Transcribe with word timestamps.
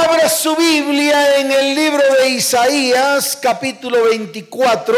Abra 0.00 0.28
su 0.28 0.54
Biblia 0.54 1.38
en 1.38 1.50
el 1.50 1.74
libro 1.74 2.04
de 2.20 2.28
Isaías, 2.28 3.36
capítulo 3.42 4.04
24. 4.04 4.96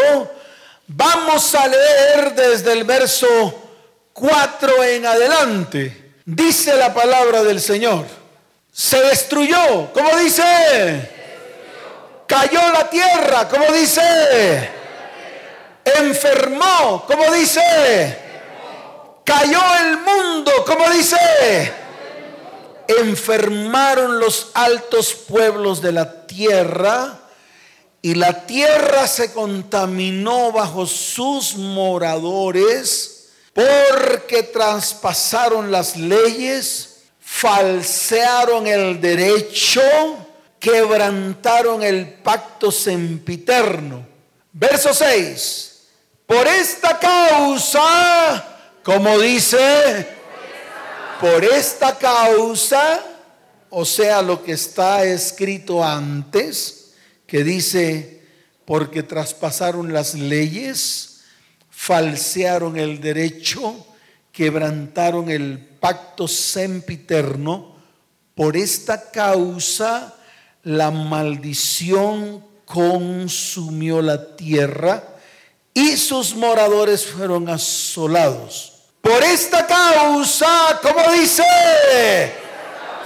Vamos 0.88 1.54
a 1.54 1.66
leer 1.66 2.34
desde 2.34 2.74
el 2.74 2.84
verso 2.84 3.26
4 4.12 4.84
en 4.84 5.06
adelante. 5.06 6.12
Dice 6.26 6.76
la 6.76 6.92
palabra 6.92 7.42
del 7.42 7.62
Señor. 7.62 8.04
Se 8.70 9.00
destruyó, 9.00 9.90
¿cómo 9.94 10.14
dice? 10.18 11.10
Cayó 12.26 12.60
la 12.70 12.90
tierra, 12.90 13.48
¿cómo 13.48 13.72
dice? 13.72 14.70
Enfermó, 15.82 17.06
¿cómo 17.06 17.32
dice? 17.32 18.18
Cayó 19.24 19.62
el 19.80 19.96
mundo, 19.96 20.52
¿cómo 20.66 20.90
dice? 20.90 21.79
Enfermaron 22.90 24.18
los 24.18 24.50
altos 24.54 25.14
pueblos 25.14 25.80
de 25.82 25.92
la 25.92 26.26
tierra 26.26 27.20
y 28.02 28.14
la 28.14 28.46
tierra 28.46 29.06
se 29.06 29.32
contaminó 29.32 30.52
bajo 30.52 30.86
sus 30.86 31.56
moradores 31.56 33.28
porque 33.52 34.42
traspasaron 34.44 35.70
las 35.70 35.96
leyes, 35.96 37.02
falsearon 37.20 38.66
el 38.66 39.00
derecho, 39.00 39.82
quebrantaron 40.58 41.82
el 41.82 42.14
pacto 42.14 42.72
sempiterno. 42.72 44.06
Verso 44.52 44.94
6. 44.94 45.80
Por 46.26 46.46
esta 46.46 46.98
causa, 46.98 48.46
como 48.82 49.18
dice 49.18 50.19
por 51.20 51.44
esta 51.44 51.98
causa, 51.98 53.04
o 53.68 53.84
sea, 53.84 54.22
lo 54.22 54.42
que 54.42 54.52
está 54.52 55.04
escrito 55.04 55.84
antes, 55.84 56.94
que 57.26 57.44
dice, 57.44 58.22
porque 58.64 59.02
traspasaron 59.02 59.92
las 59.92 60.14
leyes, 60.14 61.20
falsearon 61.68 62.78
el 62.78 63.00
derecho, 63.00 63.86
quebrantaron 64.32 65.30
el 65.30 65.58
pacto 65.58 66.26
sempiterno, 66.26 67.76
por 68.34 68.56
esta 68.56 69.10
causa 69.10 70.14
la 70.62 70.90
maldición 70.90 72.44
consumió 72.64 74.00
la 74.00 74.36
tierra 74.36 75.04
y 75.74 75.96
sus 75.96 76.34
moradores 76.34 77.04
fueron 77.04 77.48
asolados. 77.48 78.69
Por 79.00 79.22
esta 79.24 79.66
causa, 79.66 80.78
como 80.82 81.12
dice, 81.12 81.42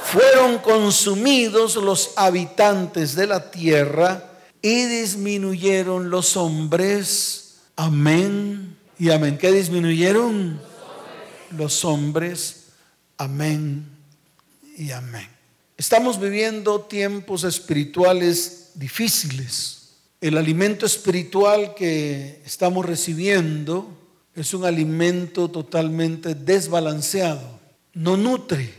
fueron 0.05 0.59
consumidos 0.59 1.77
los 1.77 2.13
habitantes 2.17 3.15
de 3.15 3.27
la 3.27 3.51
tierra 3.51 4.33
y 4.61 4.85
disminuyeron 4.85 6.11
los 6.11 6.37
hombres. 6.37 7.57
Amén 7.77 8.77
y 8.99 9.11
amén. 9.11 9.39
¿Qué 9.39 9.53
disminuyeron? 9.53 10.61
Los 11.57 11.85
hombres. 11.85 12.65
Amén 13.17 13.89
y 14.77 14.91
amén. 14.91 15.29
Estamos 15.77 16.21
viviendo 16.21 16.81
tiempos 16.81 17.45
espirituales 17.45 18.71
difíciles. 18.75 19.91
El 20.21 20.39
alimento 20.39 20.87
espiritual 20.87 21.75
que 21.75 22.41
estamos 22.45 22.85
recibiendo 22.85 24.04
es 24.35 24.53
un 24.55 24.65
alimento 24.65 25.49
totalmente 25.51 26.35
desbalanceado. 26.35 27.61
No 27.93 28.17
nutre, 28.17 28.75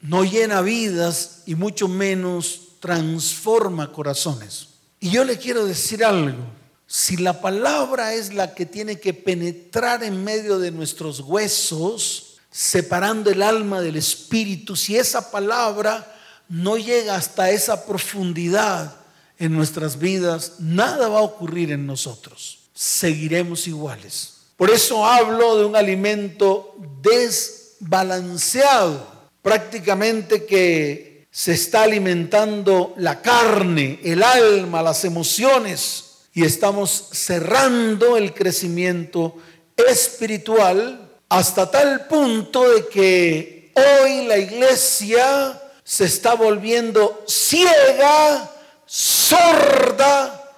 no 0.00 0.24
llena 0.24 0.60
vidas 0.60 1.42
y 1.46 1.54
mucho 1.54 1.88
menos 1.88 2.60
transforma 2.80 3.92
corazones. 3.92 4.68
Y 5.00 5.10
yo 5.10 5.24
le 5.24 5.38
quiero 5.38 5.64
decir 5.64 6.04
algo. 6.04 6.44
Si 6.86 7.16
la 7.16 7.40
palabra 7.40 8.12
es 8.12 8.34
la 8.34 8.54
que 8.54 8.66
tiene 8.66 9.00
que 9.00 9.14
penetrar 9.14 10.04
en 10.04 10.22
medio 10.22 10.58
de 10.58 10.70
nuestros 10.70 11.20
huesos, 11.20 12.38
separando 12.50 13.30
el 13.30 13.42
alma 13.42 13.80
del 13.80 13.96
espíritu, 13.96 14.76
si 14.76 14.96
esa 14.96 15.30
palabra 15.30 16.14
no 16.48 16.76
llega 16.76 17.16
hasta 17.16 17.50
esa 17.50 17.86
profundidad 17.86 18.94
en 19.38 19.54
nuestras 19.54 19.98
vidas, 19.98 20.56
nada 20.58 21.08
va 21.08 21.20
a 21.20 21.22
ocurrir 21.22 21.72
en 21.72 21.86
nosotros. 21.86 22.58
Seguiremos 22.74 23.66
iguales. 23.66 24.31
Por 24.56 24.70
eso 24.70 25.04
hablo 25.04 25.58
de 25.58 25.64
un 25.64 25.76
alimento 25.76 26.74
desbalanceado, 27.00 29.06
prácticamente 29.42 30.44
que 30.44 31.26
se 31.30 31.52
está 31.52 31.84
alimentando 31.84 32.94
la 32.98 33.22
carne, 33.22 34.00
el 34.04 34.22
alma, 34.22 34.82
las 34.82 35.04
emociones 35.04 36.12
y 36.34 36.44
estamos 36.44 37.08
cerrando 37.12 38.16
el 38.16 38.34
crecimiento 38.34 39.36
espiritual 39.76 41.10
hasta 41.28 41.70
tal 41.70 42.06
punto 42.06 42.70
de 42.70 42.88
que 42.88 43.72
hoy 43.74 44.26
la 44.26 44.36
iglesia 44.36 45.60
se 45.82 46.04
está 46.04 46.34
volviendo 46.34 47.24
ciega, 47.26 48.50
sorda 48.84 50.50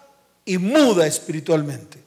y 0.44 0.59
muda 0.59 1.06
espiritualmente. 1.06 1.99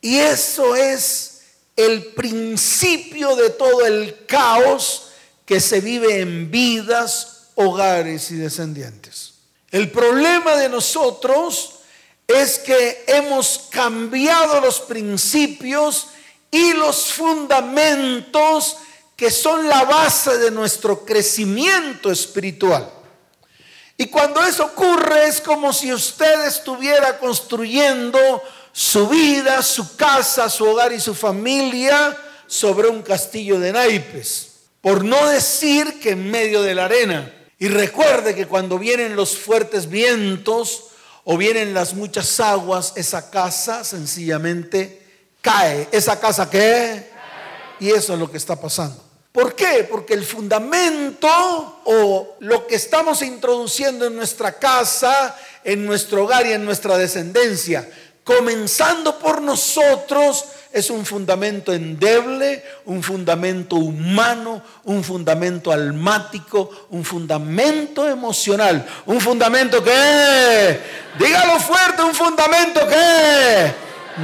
Y 0.00 0.18
eso 0.18 0.74
es 0.74 1.35
el 1.76 2.06
principio 2.06 3.36
de 3.36 3.50
todo 3.50 3.84
el 3.84 4.24
caos 4.26 5.10
que 5.44 5.60
se 5.60 5.80
vive 5.80 6.20
en 6.20 6.50
vidas, 6.50 7.50
hogares 7.54 8.30
y 8.30 8.36
descendientes. 8.36 9.34
El 9.70 9.90
problema 9.90 10.56
de 10.56 10.68
nosotros 10.68 11.74
es 12.26 12.58
que 12.58 13.04
hemos 13.06 13.68
cambiado 13.70 14.60
los 14.60 14.80
principios 14.80 16.08
y 16.50 16.72
los 16.72 17.12
fundamentos 17.12 18.78
que 19.14 19.30
son 19.30 19.68
la 19.68 19.84
base 19.84 20.38
de 20.38 20.50
nuestro 20.50 21.04
crecimiento 21.04 22.10
espiritual. 22.10 22.90
Y 23.96 24.06
cuando 24.06 24.42
eso 24.42 24.66
ocurre 24.66 25.26
es 25.26 25.40
como 25.40 25.72
si 25.72 25.92
usted 25.92 26.46
estuviera 26.46 27.18
construyendo 27.18 28.42
su 28.76 29.08
vida, 29.08 29.62
su 29.62 29.96
casa, 29.96 30.50
su 30.50 30.66
hogar 30.66 30.92
y 30.92 31.00
su 31.00 31.14
familia 31.14 32.14
sobre 32.46 32.88
un 32.88 33.00
castillo 33.00 33.58
de 33.58 33.72
naipes. 33.72 34.48
Por 34.82 35.02
no 35.02 35.28
decir 35.28 35.98
que 35.98 36.10
en 36.10 36.30
medio 36.30 36.60
de 36.62 36.74
la 36.74 36.84
arena. 36.84 37.32
Y 37.58 37.68
recuerde 37.68 38.34
que 38.34 38.46
cuando 38.46 38.78
vienen 38.78 39.16
los 39.16 39.34
fuertes 39.34 39.88
vientos 39.88 40.88
o 41.24 41.38
vienen 41.38 41.72
las 41.72 41.94
muchas 41.94 42.38
aguas, 42.38 42.92
esa 42.96 43.30
casa 43.30 43.82
sencillamente 43.82 45.02
cae. 45.40 45.88
¿Esa 45.90 46.20
casa 46.20 46.50
qué? 46.50 47.10
Y 47.80 47.88
eso 47.92 48.12
es 48.12 48.18
lo 48.18 48.30
que 48.30 48.36
está 48.36 48.60
pasando. 48.60 49.02
¿Por 49.32 49.54
qué? 49.54 49.88
Porque 49.90 50.12
el 50.12 50.24
fundamento 50.24 51.28
o 51.86 52.36
lo 52.40 52.66
que 52.66 52.74
estamos 52.74 53.22
introduciendo 53.22 54.04
en 54.04 54.16
nuestra 54.16 54.52
casa, 54.52 55.34
en 55.64 55.86
nuestro 55.86 56.24
hogar 56.24 56.46
y 56.46 56.52
en 56.52 56.64
nuestra 56.64 56.98
descendencia 56.98 57.90
comenzando 58.26 59.20
por 59.20 59.40
nosotros, 59.40 60.46
es 60.72 60.90
un 60.90 61.06
fundamento 61.06 61.72
endeble, 61.72 62.60
un 62.86 63.00
fundamento 63.00 63.76
humano, 63.76 64.60
un 64.82 65.04
fundamento 65.04 65.70
almático, 65.70 66.88
un 66.90 67.04
fundamento 67.04 68.08
emocional, 68.08 68.84
un 69.06 69.20
fundamento 69.20 69.82
que, 69.82 70.80
dígalo 71.20 71.60
fuerte, 71.60 72.02
un 72.02 72.14
fundamento 72.16 72.80
que, 72.88 73.72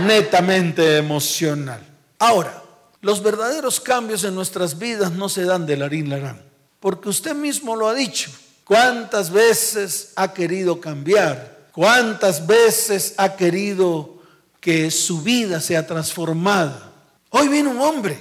netamente 0.04 0.96
emocional. 0.96 1.80
Ahora, 2.18 2.60
los 3.02 3.22
verdaderos 3.22 3.78
cambios 3.78 4.24
en 4.24 4.34
nuestras 4.34 4.80
vidas 4.80 5.12
no 5.12 5.28
se 5.28 5.44
dan 5.44 5.64
de 5.64 5.76
larín 5.76 6.10
larán, 6.10 6.42
porque 6.80 7.08
usted 7.08 7.36
mismo 7.36 7.76
lo 7.76 7.88
ha 7.88 7.94
dicho. 7.94 8.32
¿Cuántas 8.64 9.30
veces 9.30 10.10
ha 10.16 10.32
querido 10.32 10.80
cambiar? 10.80 11.51
¿Cuántas 11.72 12.46
veces 12.46 13.14
ha 13.16 13.34
querido 13.34 14.22
que 14.60 14.90
su 14.90 15.22
vida 15.22 15.60
sea 15.60 15.86
transformada? 15.86 16.92
Hoy 17.30 17.48
viene 17.48 17.70
un 17.70 17.80
hombre, 17.80 18.18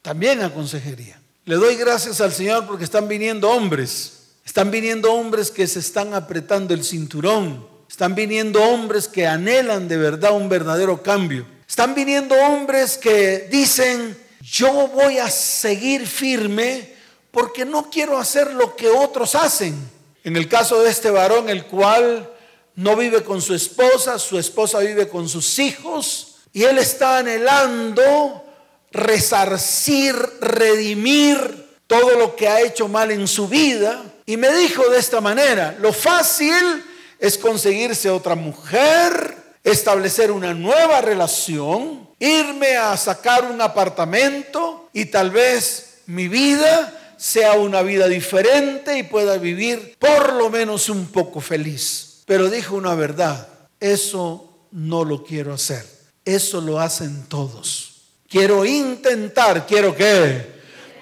también 0.00 0.42
a 0.42 0.52
consejería. 0.52 1.20
Le 1.44 1.56
doy 1.56 1.76
gracias 1.76 2.22
al 2.22 2.32
Señor 2.32 2.66
porque 2.66 2.84
están 2.84 3.06
viniendo 3.06 3.50
hombres. 3.50 4.12
Están 4.46 4.70
viniendo 4.70 5.12
hombres 5.12 5.50
que 5.50 5.66
se 5.66 5.80
están 5.80 6.14
apretando 6.14 6.72
el 6.72 6.82
cinturón. 6.82 7.66
Están 7.90 8.14
viniendo 8.14 8.62
hombres 8.62 9.06
que 9.06 9.26
anhelan 9.26 9.86
de 9.86 9.98
verdad 9.98 10.32
un 10.32 10.48
verdadero 10.48 11.02
cambio. 11.02 11.46
Están 11.68 11.94
viniendo 11.94 12.34
hombres 12.34 12.96
que 12.96 13.48
dicen, 13.50 14.16
yo 14.40 14.88
voy 14.88 15.18
a 15.18 15.28
seguir 15.28 16.06
firme 16.06 16.94
porque 17.30 17.66
no 17.66 17.90
quiero 17.90 18.16
hacer 18.16 18.54
lo 18.54 18.74
que 18.74 18.88
otros 18.88 19.34
hacen. 19.34 19.76
En 20.24 20.36
el 20.36 20.48
caso 20.48 20.82
de 20.82 20.90
este 20.90 21.10
varón, 21.10 21.50
el 21.50 21.66
cual 21.66 22.30
no 22.76 22.96
vive 22.96 23.22
con 23.22 23.40
su 23.40 23.54
esposa, 23.54 24.18
su 24.18 24.38
esposa 24.38 24.80
vive 24.80 25.08
con 25.08 25.28
sus 25.28 25.58
hijos 25.58 26.36
y 26.52 26.64
él 26.64 26.78
está 26.78 27.18
anhelando 27.18 28.44
resarcir, 28.90 30.14
redimir 30.40 31.64
todo 31.86 32.18
lo 32.18 32.34
que 32.36 32.48
ha 32.48 32.60
hecho 32.60 32.88
mal 32.88 33.10
en 33.10 33.28
su 33.28 33.48
vida 33.48 34.02
Y 34.26 34.36
me 34.36 34.50
dijo 34.52 34.88
de 34.88 34.98
esta 34.98 35.20
manera, 35.20 35.76
lo 35.80 35.92
fácil 35.92 36.82
es 37.18 37.36
conseguirse 37.36 38.08
otra 38.08 38.34
mujer, 38.34 39.36
establecer 39.62 40.30
una 40.30 40.54
nueva 40.54 41.02
relación, 41.02 42.08
irme 42.18 42.76
a 42.76 42.96
sacar 42.96 43.44
un 43.44 43.60
apartamento 43.60 44.88
y 44.92 45.06
tal 45.06 45.30
vez 45.30 45.98
mi 46.06 46.28
vida 46.28 47.14
sea 47.18 47.52
una 47.52 47.82
vida 47.82 48.08
diferente 48.08 48.98
y 48.98 49.02
pueda 49.02 49.36
vivir 49.36 49.96
por 49.98 50.32
lo 50.32 50.48
menos 50.48 50.88
un 50.88 51.06
poco 51.06 51.40
feliz. 51.40 52.13
Pero 52.26 52.48
dijo 52.48 52.76
una 52.76 52.94
verdad, 52.94 53.48
eso 53.80 54.68
no 54.72 55.04
lo 55.04 55.24
quiero 55.24 55.54
hacer, 55.54 55.84
eso 56.24 56.60
lo 56.60 56.80
hacen 56.80 57.24
todos. 57.28 58.02
Quiero 58.28 58.64
intentar, 58.64 59.66
quiero 59.66 59.94
que, 59.94 60.54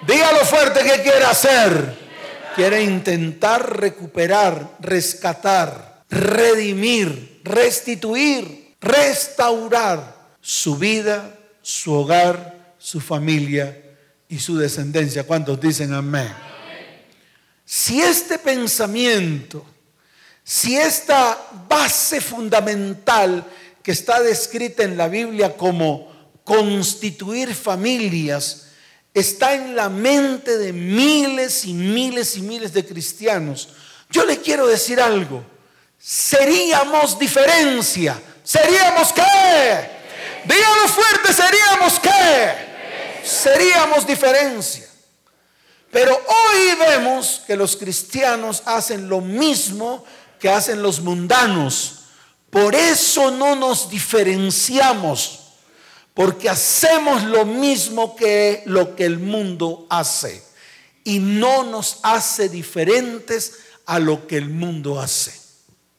dígalo 0.06 0.44
fuerte 0.44 0.80
que 0.80 1.02
quiere 1.02 1.24
hacer. 1.24 2.02
Quiere 2.54 2.82
intentar 2.82 3.78
recuperar, 3.78 4.76
rescatar, 4.78 6.04
redimir, 6.10 7.40
restituir, 7.44 8.76
restaurar 8.78 10.14
su 10.40 10.76
vida, 10.76 11.34
su 11.62 11.94
hogar, 11.94 12.74
su 12.76 13.00
familia 13.00 13.80
y 14.28 14.38
su 14.38 14.58
descendencia. 14.58 15.24
¿Cuántos 15.24 15.58
dicen 15.58 15.94
amén? 15.94 16.30
Si 17.64 18.02
este 18.02 18.38
pensamiento, 18.38 19.64
si 20.44 20.77
esta 20.77 21.39
base 21.69 22.21
fundamental 22.21 23.44
que 23.83 23.93
está 23.93 24.21
descrita 24.21 24.83
en 24.83 24.97
la 24.97 25.09
Biblia 25.09 25.56
como 25.56 26.11
constituir 26.44 27.55
familias, 27.55 28.69
está 29.15 29.55
en 29.55 29.77
la 29.77 29.89
mente 29.89 30.59
de 30.59 30.73
miles 30.73 31.65
y 31.65 31.73
miles 31.73 32.37
y 32.37 32.43
miles 32.43 32.73
de 32.73 32.85
cristianos. 32.85 33.69
Yo 34.11 34.25
le 34.25 34.39
quiero 34.39 34.67
decir 34.67 35.00
algo. 35.00 35.44
Seríamos 35.99 37.19
diferencia. 37.19 38.21
¿Seríamos 38.43 39.12
qué? 39.12 39.23
Dígalo 40.44 40.89
fuerte, 40.89 41.33
seríamos 41.33 42.00
qué? 42.00 42.73
Seríamos 43.25 44.06
diferencia. 44.06 44.89
Pero 45.93 46.15
hoy 46.15 46.75
vemos 46.81 47.43
que 47.47 47.55
los 47.55 47.77
cristianos 47.77 48.62
hacen 48.65 49.09
lo 49.09 49.21
mismo 49.21 50.05
que 50.43 50.49
hacen 50.49 50.83
los 50.83 51.00
mundanos. 51.00 52.00
Por 52.50 52.75
eso 52.75 53.31
no 53.31 53.55
nos 53.55 53.89
diferenciamos 53.89 55.39
porque 56.15 56.49
hacemos 56.49 57.23
lo 57.23 57.47
mismo 57.47 58.17
que 58.17 58.65
lo 58.67 58.97
que 58.97 59.05
el 59.05 59.21
mundo 59.21 59.87
hace 59.89 60.43
y 61.05 61.21
no 61.21 61.62
nos 61.62 62.00
hace 62.03 62.49
diferentes 62.49 63.61
a 63.87 64.00
lo 64.00 64.27
que 64.27 64.37
el 64.37 64.49
mundo 64.49 65.00
hace. 65.00 65.33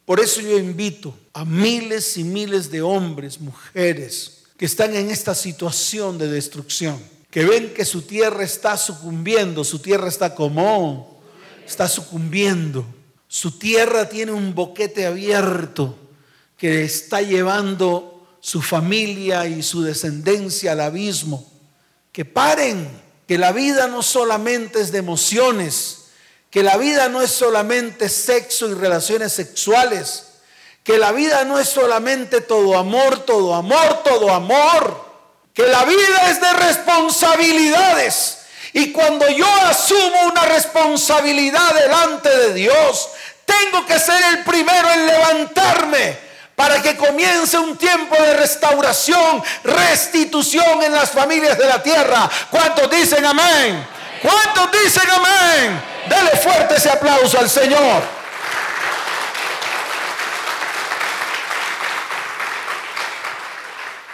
Por 0.04 0.20
eso 0.20 0.42
yo 0.42 0.60
invito 0.60 1.18
a 1.32 1.46
miles 1.46 2.18
y 2.18 2.26
miles 2.26 2.70
de 2.70 2.82
hombres, 2.82 3.40
mujeres 3.40 4.44
que 4.58 4.66
están 4.66 4.94
en 4.94 5.10
esta 5.10 5.34
situación 5.36 6.18
de 6.18 6.28
destrucción, 6.28 7.02
que 7.32 7.46
ven 7.46 7.74
que 7.74 7.86
su 7.86 8.02
tierra 8.02 8.44
está 8.44 8.76
sucumbiendo, 8.76 9.64
su 9.64 9.80
tierra 9.80 10.10
está 10.10 10.36
como, 10.36 11.24
está 11.66 11.88
sucumbiendo, 11.88 12.86
su 13.34 13.58
tierra 13.58 14.10
tiene 14.10 14.32
un 14.32 14.54
boquete 14.54 15.08
abierto 15.08 15.98
que 16.56 16.84
está 16.84 17.20
llevando 17.24 18.28
su 18.40 18.62
familia 18.62 19.48
y 19.48 19.64
su 19.64 19.82
descendencia 19.82 20.74
al 20.74 20.82
abismo. 20.82 21.44
Que 22.12 22.26
paren, 22.26 22.88
que 23.28 23.40
la 23.40 23.52
vida 23.52 23.88
no 23.88 24.04
solamente 24.04 24.82
es 24.82 24.92
de 24.92 25.00
emociones, 25.00 26.10
que 26.52 26.62
la 26.62 26.78
vida 26.78 27.10
no 27.10 27.24
es 27.24 27.32
solamente 27.32 28.08
sexo 28.08 28.70
y 28.70 28.76
relaciones 28.76 29.34
sexuales, 29.34 30.26
que 30.84 31.00
la 31.00 31.12
vida 31.12 31.44
no 31.44 31.58
es 31.58 31.68
solamente 31.68 32.40
todo 32.40 32.78
amor, 32.78 33.26
todo 33.26 33.56
amor, 33.56 34.04
todo 34.04 34.32
amor, 34.32 35.06
que 35.56 35.66
la 35.66 35.84
vida 35.86 36.30
es 36.30 36.40
de 36.40 36.54
responsabilidades. 36.54 38.43
Y 38.74 38.92
cuando 38.92 39.30
yo 39.30 39.48
asumo 39.70 40.28
una 40.32 40.46
responsabilidad 40.46 41.76
delante 41.76 42.30
de 42.30 42.54
Dios, 42.56 43.10
tengo 43.46 43.86
que 43.86 44.00
ser 44.00 44.22
el 44.34 44.44
primero 44.44 44.92
en 44.92 45.06
levantarme 45.06 46.18
para 46.56 46.82
que 46.82 46.98
comience 46.98 47.58
un 47.58 47.78
tiempo 47.78 48.16
de 48.16 48.34
restauración, 48.34 49.44
restitución 49.64 50.82
en 50.84 50.92
las 50.92 51.12
familias 51.12 51.58
de 51.58 51.68
la 51.68 51.84
tierra. 51.84 52.30
¿Cuántos 52.50 52.90
dicen 52.90 53.24
amén? 53.24 53.86
¿Cuántos 54.22 54.72
dicen 54.72 55.10
amén? 55.10 55.82
Dele 56.10 56.32
fuerte 56.38 56.76
ese 56.76 56.90
aplauso 56.90 57.38
al 57.38 57.50
Señor. 57.50 58.02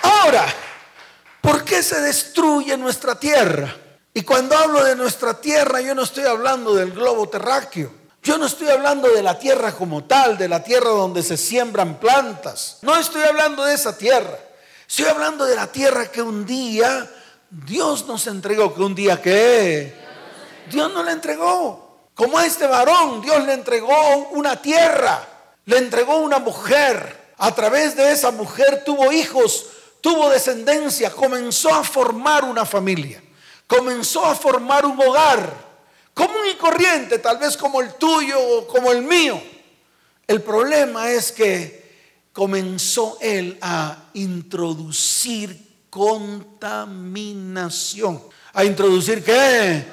Ahora, 0.01 0.45
¿por 1.39 1.63
qué 1.63 1.81
se 1.81 2.01
destruye 2.01 2.75
nuestra 2.75 3.15
tierra? 3.15 3.73
Y 4.13 4.23
cuando 4.23 4.57
hablo 4.57 4.83
de 4.83 4.95
nuestra 4.95 5.39
tierra, 5.39 5.81
yo 5.81 5.93
no 5.95 6.03
estoy 6.03 6.25
hablando 6.25 6.73
del 6.73 6.91
globo 6.91 7.29
terráqueo. 7.29 7.91
Yo 8.21 8.37
no 8.37 8.45
estoy 8.45 8.67
hablando 8.69 9.07
de 9.09 9.23
la 9.23 9.39
tierra 9.39 9.71
como 9.71 10.03
tal, 10.03 10.37
de 10.37 10.49
la 10.49 10.63
tierra 10.63 10.89
donde 10.89 11.23
se 11.23 11.37
siembran 11.37 11.99
plantas. 11.99 12.79
No 12.81 12.97
estoy 12.97 13.23
hablando 13.23 13.63
de 13.63 13.75
esa 13.75 13.97
tierra. 13.97 14.37
Estoy 14.87 15.05
hablando 15.05 15.45
de 15.45 15.55
la 15.55 15.67
tierra 15.67 16.11
que 16.11 16.21
un 16.21 16.45
día 16.45 17.09
Dios 17.49 18.07
nos 18.07 18.27
entregó. 18.27 18.73
Que 18.73 18.81
un 18.81 18.95
día 18.95 19.21
que 19.21 19.93
Dios 20.69 20.91
nos 20.91 21.05
la 21.05 21.11
entregó. 21.11 21.89
Como 22.19 22.37
a 22.37 22.45
este 22.45 22.67
varón, 22.67 23.21
Dios 23.21 23.45
le 23.45 23.53
entregó 23.53 24.27
una 24.31 24.61
tierra, 24.61 25.25
le 25.63 25.77
entregó 25.77 26.17
una 26.17 26.39
mujer. 26.39 27.17
A 27.37 27.55
través 27.55 27.95
de 27.95 28.11
esa 28.11 28.31
mujer 28.31 28.83
tuvo 28.85 29.13
hijos, 29.13 29.67
tuvo 30.01 30.29
descendencia, 30.29 31.11
comenzó 31.11 31.73
a 31.73 31.81
formar 31.85 32.43
una 32.43 32.65
familia, 32.65 33.23
comenzó 33.69 34.25
a 34.25 34.33
formar 34.33 34.87
un 34.87 34.99
hogar 34.99 35.69
común 36.15 36.47
y 36.51 36.55
corriente, 36.55 37.19
tal 37.19 37.37
vez 37.37 37.55
como 37.55 37.81
el 37.81 37.93
tuyo 37.93 38.39
o 38.39 38.65
como 38.67 38.91
el 38.91 39.03
mío. 39.03 39.39
El 40.25 40.41
problema 40.41 41.11
es 41.11 41.31
que 41.31 41.87
comenzó 42.33 43.19
él 43.21 43.59
a 43.61 44.05
introducir 44.15 45.85
contaminación. 45.91 48.23
¿A 48.53 48.65
introducir 48.65 49.23
qué? 49.23 49.85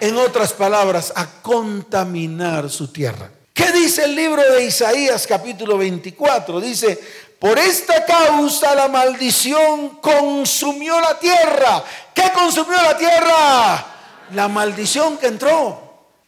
En 0.00 0.18
otras 0.18 0.52
palabras, 0.52 1.10
a 1.16 1.40
contaminar 1.40 2.68
su 2.68 2.88
tierra. 2.88 3.30
¿Qué 3.54 3.72
dice 3.72 4.04
el 4.04 4.14
libro 4.14 4.42
de 4.42 4.66
Isaías 4.66 5.26
capítulo 5.26 5.78
24? 5.78 6.60
Dice, 6.60 7.00
por 7.38 7.58
esta 7.58 8.04
causa 8.04 8.74
la 8.74 8.88
maldición 8.88 10.00
consumió 10.00 11.00
la 11.00 11.18
tierra. 11.18 11.84
¿Qué 12.14 12.30
consumió 12.34 12.80
la 12.80 12.96
tierra? 12.96 13.94
la 14.32 14.48
maldición 14.48 15.18
que 15.18 15.26
entró. 15.26 15.82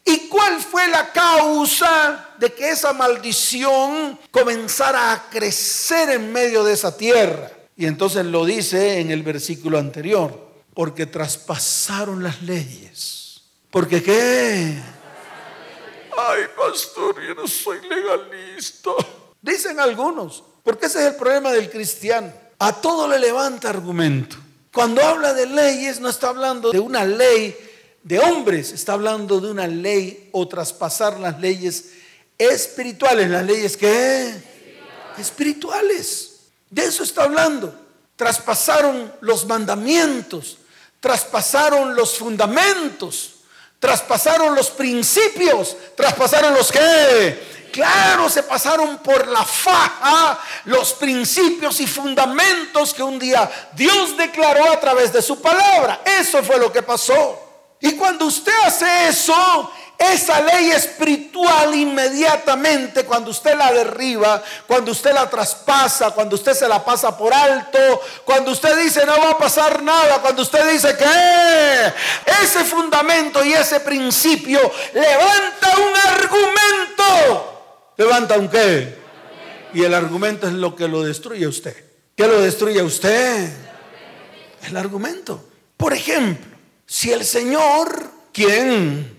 ¿Y 0.04 0.28
cuál 0.28 0.60
fue 0.60 0.86
la 0.88 1.12
causa 1.12 2.34
de 2.38 2.52
que 2.52 2.70
esa 2.70 2.92
maldición 2.92 4.18
comenzara 4.30 5.12
a 5.12 5.28
crecer 5.28 6.10
en 6.10 6.32
medio 6.32 6.62
de 6.62 6.74
esa 6.74 6.96
tierra? 6.96 7.50
Y 7.76 7.86
entonces 7.86 8.24
lo 8.24 8.44
dice 8.44 9.00
en 9.00 9.10
el 9.10 9.22
versículo 9.22 9.78
anterior, 9.78 10.48
porque 10.74 11.06
traspasaron 11.06 12.22
las 12.22 12.40
leyes. 12.42 13.42
¿Porque 13.70 14.02
qué? 14.02 14.80
Ay, 16.16 16.42
pastor, 16.56 17.20
yo 17.26 17.34
no 17.34 17.46
soy 17.48 17.78
legalista. 17.88 18.90
Dicen 19.42 19.80
algunos, 19.80 20.44
porque 20.66 20.86
ese 20.86 20.98
es 20.98 21.12
el 21.12 21.14
problema 21.14 21.52
del 21.52 21.70
cristiano. 21.70 22.32
A 22.58 22.72
todo 22.80 23.06
le 23.06 23.20
levanta 23.20 23.70
argumento. 23.70 24.36
Cuando 24.72 25.00
habla 25.00 25.32
de 25.32 25.46
leyes, 25.46 26.00
no 26.00 26.08
está 26.08 26.30
hablando 26.30 26.72
de 26.72 26.80
una 26.80 27.04
ley 27.04 27.56
de 28.02 28.18
hombres, 28.18 28.72
está 28.72 28.94
hablando 28.94 29.40
de 29.40 29.52
una 29.52 29.68
ley 29.68 30.28
o 30.32 30.48
traspasar 30.48 31.20
las 31.20 31.38
leyes 31.38 31.92
espirituales, 32.36 33.30
las 33.30 33.44
leyes 33.46 33.76
que 33.76 34.34
espirituales. 35.16 36.40
De 36.68 36.84
eso 36.86 37.04
está 37.04 37.22
hablando. 37.22 37.72
Traspasaron 38.16 39.12
los 39.20 39.46
mandamientos, 39.46 40.58
traspasaron 40.98 41.94
los 41.94 42.18
fundamentos, 42.18 43.36
traspasaron 43.78 44.56
los 44.56 44.70
principios, 44.70 45.76
traspasaron 45.94 46.54
los 46.54 46.72
que 46.72 47.38
claro, 47.76 48.30
se 48.30 48.42
pasaron 48.42 48.98
por 48.98 49.28
la 49.28 49.44
faja 49.44 50.38
los 50.64 50.94
principios 50.94 51.78
y 51.80 51.86
fundamentos 51.86 52.94
que 52.94 53.02
un 53.02 53.18
día 53.18 53.50
Dios 53.74 54.16
declaró 54.16 54.72
a 54.72 54.80
través 54.80 55.12
de 55.12 55.20
su 55.20 55.40
palabra. 55.42 56.00
Eso 56.04 56.42
fue 56.42 56.58
lo 56.58 56.72
que 56.72 56.82
pasó. 56.82 57.42
Y 57.80 57.92
cuando 57.92 58.24
usted 58.24 58.52
hace 58.64 59.08
eso, 59.08 59.70
esa 59.98 60.40
ley 60.40 60.70
espiritual 60.70 61.74
inmediatamente 61.74 63.04
cuando 63.04 63.30
usted 63.30 63.54
la 63.56 63.70
derriba, 63.72 64.42
cuando 64.66 64.92
usted 64.92 65.12
la 65.12 65.28
traspasa, 65.28 66.12
cuando 66.12 66.36
usted 66.36 66.54
se 66.54 66.66
la 66.66 66.82
pasa 66.82 67.16
por 67.16 67.34
alto, 67.34 68.00
cuando 68.24 68.52
usted 68.52 68.74
dice 68.82 69.04
no 69.04 69.18
va 69.18 69.32
a 69.32 69.38
pasar 69.38 69.82
nada, 69.82 70.18
cuando 70.22 70.40
usted 70.40 70.72
dice 70.72 70.96
que 70.96 71.92
ese 72.42 72.64
fundamento 72.64 73.44
y 73.44 73.52
ese 73.52 73.80
principio 73.80 74.60
levanta 74.94 75.74
un 75.76 75.96
argumento. 75.96 77.55
¿Levanta 77.96 78.38
un 78.38 78.48
qué? 78.48 78.94
Y 79.72 79.82
el 79.82 79.94
argumento 79.94 80.46
es 80.46 80.52
lo 80.52 80.76
que 80.76 80.88
lo 80.88 81.02
destruye 81.02 81.44
a 81.44 81.48
usted. 81.48 81.76
¿Qué 82.14 82.26
lo 82.26 82.40
destruye 82.40 82.80
a 82.80 82.84
usted? 82.84 83.50
El 84.66 84.76
argumento. 84.76 85.42
Por 85.76 85.92
ejemplo, 85.92 86.56
si 86.86 87.12
el 87.12 87.24
Señor, 87.24 88.10
¿quién? 88.32 89.16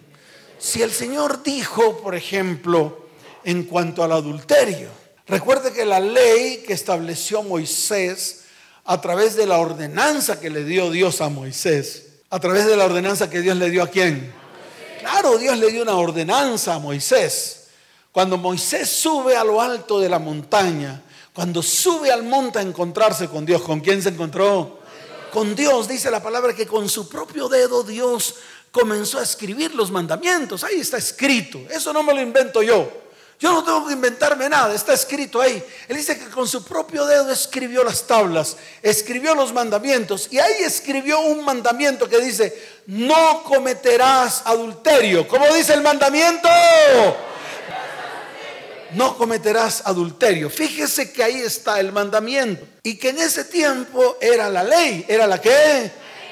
Si 0.60 0.82
el 0.82 0.92
Señor 0.92 1.44
dijo, 1.44 2.02
por 2.02 2.16
ejemplo, 2.16 3.08
en 3.44 3.64
cuanto 3.64 4.04
al 4.04 4.12
adulterio, 4.12 4.90
recuerde 5.28 5.72
que 5.72 5.86
la 5.86 6.00
ley 6.00 6.64
que 6.66 6.74
estableció 6.74 7.44
Moisés 7.44 8.46
a 8.84 9.00
través 9.02 9.36
de 9.36 9.46
la 9.46 9.60
ordenanza 9.60 10.40
que 10.40 10.50
le 10.50 10.64
dio 10.64 10.90
Dios 10.90 11.22
a 11.22 11.30
Moisés, 11.30 12.08
a 12.30 12.40
través 12.40 12.66
de 12.66 12.76
la 12.76 12.86
ordenanza 12.86 13.30
que 13.30 13.42
Dios 13.42 13.58
le 13.58 13.70
dio 13.70 13.84
a 13.84 13.88
quién? 13.88 14.34
Claro, 15.00 15.38
Dios 15.38 15.58
le 15.58 15.72
dio 15.72 15.84
una 15.84 15.96
ordenanza 15.96 16.76
a 16.76 16.80
Moisés. 16.80 17.67
Cuando 18.18 18.36
Moisés 18.40 18.90
sube 18.90 19.38
a 19.38 19.44
lo 19.44 19.62
alto 19.62 20.00
de 20.00 20.10
la 20.10 20.18
montaña, 20.18 21.04
cuando 21.34 21.62
sube 21.62 22.12
al 22.12 22.24
monte 22.24 22.58
a 22.58 22.64
encontrarse 22.64 23.28
con 23.28 23.46
Dios, 23.46 23.62
¿con 23.62 23.80
quién 23.80 24.02
se 24.02 24.10
encontró? 24.10 24.80
Con 25.32 25.54
Dios, 25.54 25.88
dice 25.88 26.10
la 26.10 26.24
palabra 26.24 26.56
que 26.56 26.66
con 26.66 26.90
su 26.90 27.08
propio 27.08 27.48
dedo 27.48 27.84
Dios 27.84 28.34
comenzó 28.72 29.20
a 29.20 29.22
escribir 29.22 29.76
los 29.76 29.92
mandamientos. 29.92 30.64
Ahí 30.64 30.80
está 30.80 30.98
escrito. 30.98 31.60
Eso 31.70 31.94
no 31.94 32.02
me 32.02 32.12
lo 32.12 32.20
invento 32.20 32.64
yo. 32.64 32.92
Yo 33.40 33.54
no 33.54 33.64
tengo 33.64 33.86
que 33.86 33.94
inventarme 33.94 34.50
nada, 34.50 34.74
está 34.74 34.94
escrito 34.94 35.40
ahí. 35.40 35.64
Él 35.88 35.96
dice 35.96 36.18
que 36.18 36.32
con 36.32 36.48
su 36.48 36.64
propio 36.64 37.06
dedo 37.06 37.32
escribió 37.32 37.84
las 37.84 38.08
tablas, 38.08 38.58
escribió 38.82 39.36
los 39.36 39.54
mandamientos 39.54 40.30
y 40.32 40.40
ahí 40.40 40.64
escribió 40.64 41.20
un 41.20 41.46
mandamiento 41.46 42.10
que 42.10 42.20
dice, 42.20 42.80
no 42.88 43.44
cometerás 43.44 44.42
adulterio. 44.44 45.28
¿Cómo 45.28 45.46
dice 45.54 45.76
el 45.76 45.82
mandamiento? 45.82 46.50
No 48.94 49.18
cometerás 49.18 49.84
adulterio. 49.86 50.50
Fíjese 50.50 51.12
que 51.12 51.24
ahí 51.24 51.42
está 51.42 51.80
el 51.80 51.92
mandamiento 51.92 52.66
y 52.84 52.96
que 52.96 53.10
en 53.10 53.20
ese 53.20 53.44
tiempo 53.46 54.18
era 54.22 54.50
la 54.50 54.64
ley. 54.64 55.06
¿Era 55.08 55.28
la 55.28 55.42
qué? 55.42 55.92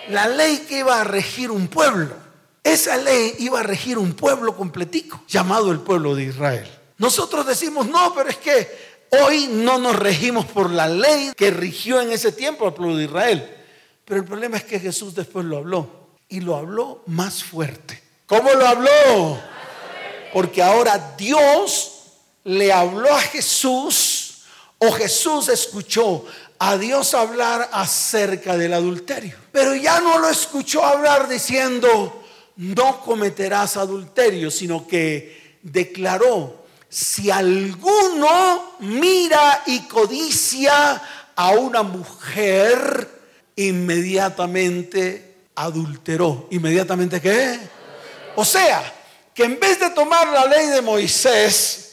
La 0.10 0.28
ley 0.28 0.66
que 0.68 0.80
iba 0.80 1.02
a 1.02 1.04
regir 1.04 1.52
un 1.52 1.68
pueblo. 1.68 2.16
Esa 2.64 2.98
ley 2.98 3.36
iba 3.40 3.60
a 3.60 3.64
regir 3.64 3.98
un 3.98 4.14
pueblo 4.14 4.56
completico, 4.56 5.24
llamado 5.28 5.72
el 5.72 5.80
pueblo 5.82 6.16
de 6.16 6.24
Israel. 6.24 6.68
Nosotros 6.98 7.46
decimos, 7.46 7.88
no, 7.88 8.14
pero 8.16 8.30
es 8.30 8.38
que 8.38 8.68
hoy 9.22 9.48
no 9.52 9.78
nos 9.78 9.96
regimos 9.96 10.46
por 10.46 10.72
la 10.72 10.88
ley 10.88 11.32
que 11.36 11.52
rigió 11.52 12.02
en 12.02 12.12
ese 12.12 12.32
tiempo 12.32 12.66
al 12.66 12.74
pueblo 12.74 12.96
de 12.96 13.04
Israel. 13.04 13.56
Pero 14.06 14.20
el 14.20 14.26
problema 14.26 14.58
es 14.58 14.64
que 14.64 14.80
Jesús 14.80 15.14
después 15.14 15.46
lo 15.46 15.58
habló 15.58 16.10
y 16.30 16.40
lo 16.40 16.56
habló 16.56 17.04
más 17.08 17.44
fuerte. 17.44 18.02
¿Cómo 18.26 18.52
lo 18.54 18.68
habló? 18.68 19.40
Porque 20.34 20.64
ahora 20.64 21.16
Dios 21.18 21.95
le 22.46 22.72
habló 22.72 23.14
a 23.14 23.20
Jesús 23.20 24.44
o 24.78 24.92
Jesús 24.92 25.50
escuchó 25.50 26.26
a 26.60 26.78
Dios 26.78 27.14
hablar 27.14 27.70
acerca 27.72 28.56
del 28.58 28.74
adulterio. 28.74 29.36
Pero 29.52 29.76
ya 29.76 30.00
no 30.00 30.20
lo 30.20 30.30
escuchó 30.30 30.86
hablar 30.86 31.28
diciendo, 31.28 32.24
no 32.58 33.02
cometerás 33.02 33.78
adulterio, 33.78 34.50
sino 34.52 34.88
que 34.88 35.58
declaró, 35.62 36.66
si 36.88 37.30
alguno 37.32 38.76
mira 38.80 39.64
y 39.66 39.82
codicia 39.82 41.02
a 41.36 41.50
una 41.52 41.84
mujer, 41.84 43.10
inmediatamente 43.56 45.36
adulteró. 45.56 46.48
¿Inmediatamente 46.52 47.20
qué? 47.20 47.60
O 48.36 48.46
sea, 48.46 48.94
que 49.34 49.44
en 49.44 49.60
vez 49.60 49.80
de 49.80 49.90
tomar 49.90 50.28
la 50.28 50.46
ley 50.46 50.68
de 50.68 50.82
Moisés, 50.82 51.85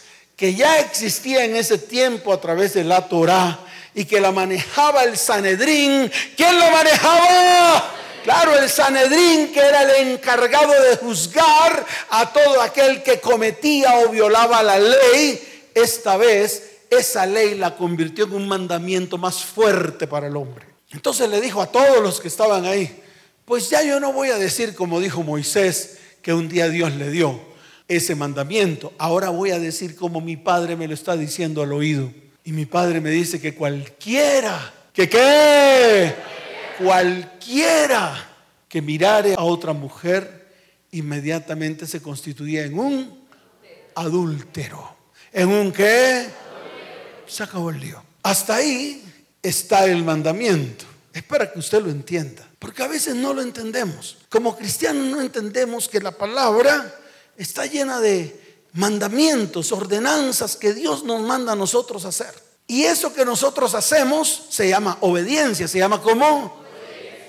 que 0.42 0.56
ya 0.56 0.80
existía 0.80 1.44
en 1.44 1.54
ese 1.54 1.78
tiempo 1.78 2.32
a 2.32 2.40
través 2.40 2.75
de 2.75 2.82
la 2.82 3.08
Torá 3.08 3.61
y 3.94 4.04
que 4.06 4.20
la 4.20 4.32
manejaba 4.32 5.04
el 5.04 5.16
Sanedrín, 5.16 6.11
¿quién 6.37 6.58
lo 6.58 6.68
manejaba? 6.68 7.88
Claro, 8.25 8.58
el 8.58 8.68
Sanedrín, 8.68 9.52
que 9.52 9.61
era 9.61 9.82
el 9.82 10.08
encargado 10.08 10.72
de 10.82 10.96
juzgar 10.96 11.87
a 12.11 12.32
todo 12.32 12.61
aquel 12.61 13.04
que 13.04 13.20
cometía 13.20 14.00
o 14.00 14.08
violaba 14.08 14.64
la 14.64 14.80
ley, 14.80 15.70
esta 15.76 16.16
vez 16.16 16.80
esa 16.90 17.25
ley 17.25 17.54
la 17.54 17.76
convirtió 17.76 18.25
en 18.25 18.32
un 18.32 18.49
mandamiento 18.49 19.18
más 19.18 19.44
fuerte 19.44 20.08
para 20.08 20.26
el 20.26 20.37
hombre. 20.37 20.66
Entonces 20.90 21.28
le 21.28 21.40
dijo 21.40 21.62
a 21.62 21.70
todos 21.70 22.02
los 22.02 22.20
que 22.20 22.26
estaban 22.26 22.64
ahí, 22.64 23.00
pues 23.44 23.70
ya 23.70 23.84
yo 23.84 24.00
no 24.00 24.12
voy 24.12 24.30
a 24.30 24.38
decir 24.38 24.75
como 24.75 24.99
dijo 24.99 25.22
Moisés, 25.22 25.99
que 26.20 26.34
un 26.34 26.49
día 26.49 26.68
Dios 26.68 26.92
le 26.94 27.11
dio 27.11 27.51
ese 27.96 28.14
mandamiento. 28.14 28.92
Ahora 28.99 29.30
voy 29.30 29.50
a 29.50 29.58
decir 29.58 29.96
como 29.96 30.20
mi 30.20 30.37
padre 30.37 30.76
me 30.76 30.88
lo 30.88 30.94
está 30.94 31.16
diciendo 31.16 31.62
al 31.62 31.72
oído. 31.72 32.11
Y 32.44 32.52
mi 32.52 32.66
padre 32.66 33.00
me 33.00 33.11
dice 33.11 33.40
que 33.40 33.54
cualquiera, 33.54 34.72
que 34.92 35.08
qué, 35.08 36.14
cualquiera 36.78 38.30
que 38.68 38.82
mirare 38.82 39.34
a 39.34 39.42
otra 39.42 39.72
mujer, 39.72 40.49
inmediatamente 40.90 41.87
se 41.87 42.02
constituía 42.02 42.64
en 42.64 42.78
un 42.78 43.22
adúltero. 43.94 44.96
¿En 45.32 45.49
un 45.49 45.72
qué? 45.72 46.26
Se 47.26 47.42
acabó 47.42 47.70
el 47.70 47.80
lío. 47.80 48.02
Hasta 48.22 48.56
ahí 48.56 49.04
está 49.42 49.84
el 49.87 50.04
mandamiento. 50.04 50.84
Es 51.12 51.22
para 51.22 51.52
que 51.52 51.58
usted 51.58 51.82
lo 51.82 51.90
entienda. 51.90 52.49
Porque 52.58 52.82
a 52.82 52.88
veces 52.88 53.14
no 53.14 53.34
lo 53.34 53.42
entendemos. 53.42 54.18
Como 54.28 54.56
cristianos 54.56 55.06
no 55.06 55.20
entendemos 55.20 55.88
que 55.88 56.00
la 56.00 56.12
palabra 56.12 56.94
está 57.42 57.66
llena 57.66 58.00
de 58.00 58.40
mandamientos, 58.72 59.72
ordenanzas 59.72 60.56
que 60.56 60.72
Dios 60.72 61.04
nos 61.04 61.20
manda 61.20 61.52
a 61.52 61.56
nosotros 61.56 62.04
hacer. 62.04 62.32
Y 62.66 62.84
eso 62.84 63.12
que 63.12 63.25
nosotros 63.25 63.75
hacemos 63.75 64.44
se 64.49 64.68
llama 64.68 64.96
obediencia, 65.00 65.68
se 65.68 65.78
llama 65.78 66.00
como 66.00 66.62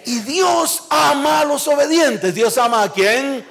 y 0.05 0.19
Dios 0.19 0.83
ama 0.89 1.41
a 1.41 1.45
los 1.45 1.67
obedientes. 1.67 2.33
¿Dios 2.33 2.57
ama 2.57 2.83
a 2.83 2.91
quién? 2.91 3.45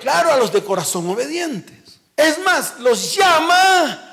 Claro, 0.00 0.32
a 0.32 0.36
los 0.36 0.52
de 0.52 0.64
corazón 0.64 1.08
obedientes. 1.08 1.98
Es 2.16 2.38
más, 2.40 2.78
los 2.80 3.14
llama 3.14 4.04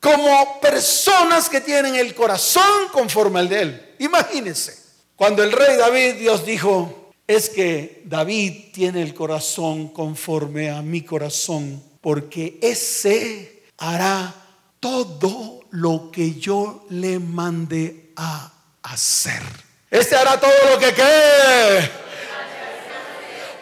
como 0.00 0.60
personas 0.60 1.48
que 1.48 1.60
tienen 1.60 1.94
el 1.94 2.14
corazón 2.14 2.88
conforme 2.92 3.40
al 3.40 3.48
de 3.48 3.62
él. 3.62 3.94
Imagínense, 4.00 4.76
cuando 5.16 5.42
el 5.42 5.52
rey 5.52 5.76
David, 5.76 6.14
Dios 6.16 6.44
dijo, 6.44 7.03
es 7.26 7.48
que 7.48 8.02
David 8.04 8.72
tiene 8.72 9.02
el 9.02 9.14
corazón 9.14 9.88
conforme 9.88 10.70
a 10.70 10.82
mi 10.82 11.02
corazón, 11.02 11.82
porque 12.00 12.58
ese 12.60 13.62
hará 13.78 14.34
todo 14.78 15.60
lo 15.70 16.10
que 16.10 16.34
yo 16.34 16.84
le 16.90 17.18
mande 17.18 18.12
a 18.16 18.52
hacer. 18.82 19.42
Este 19.90 20.14
hará 20.14 20.38
todo 20.38 20.52
lo 20.70 20.78
que 20.78 20.92
quede. 20.92 21.90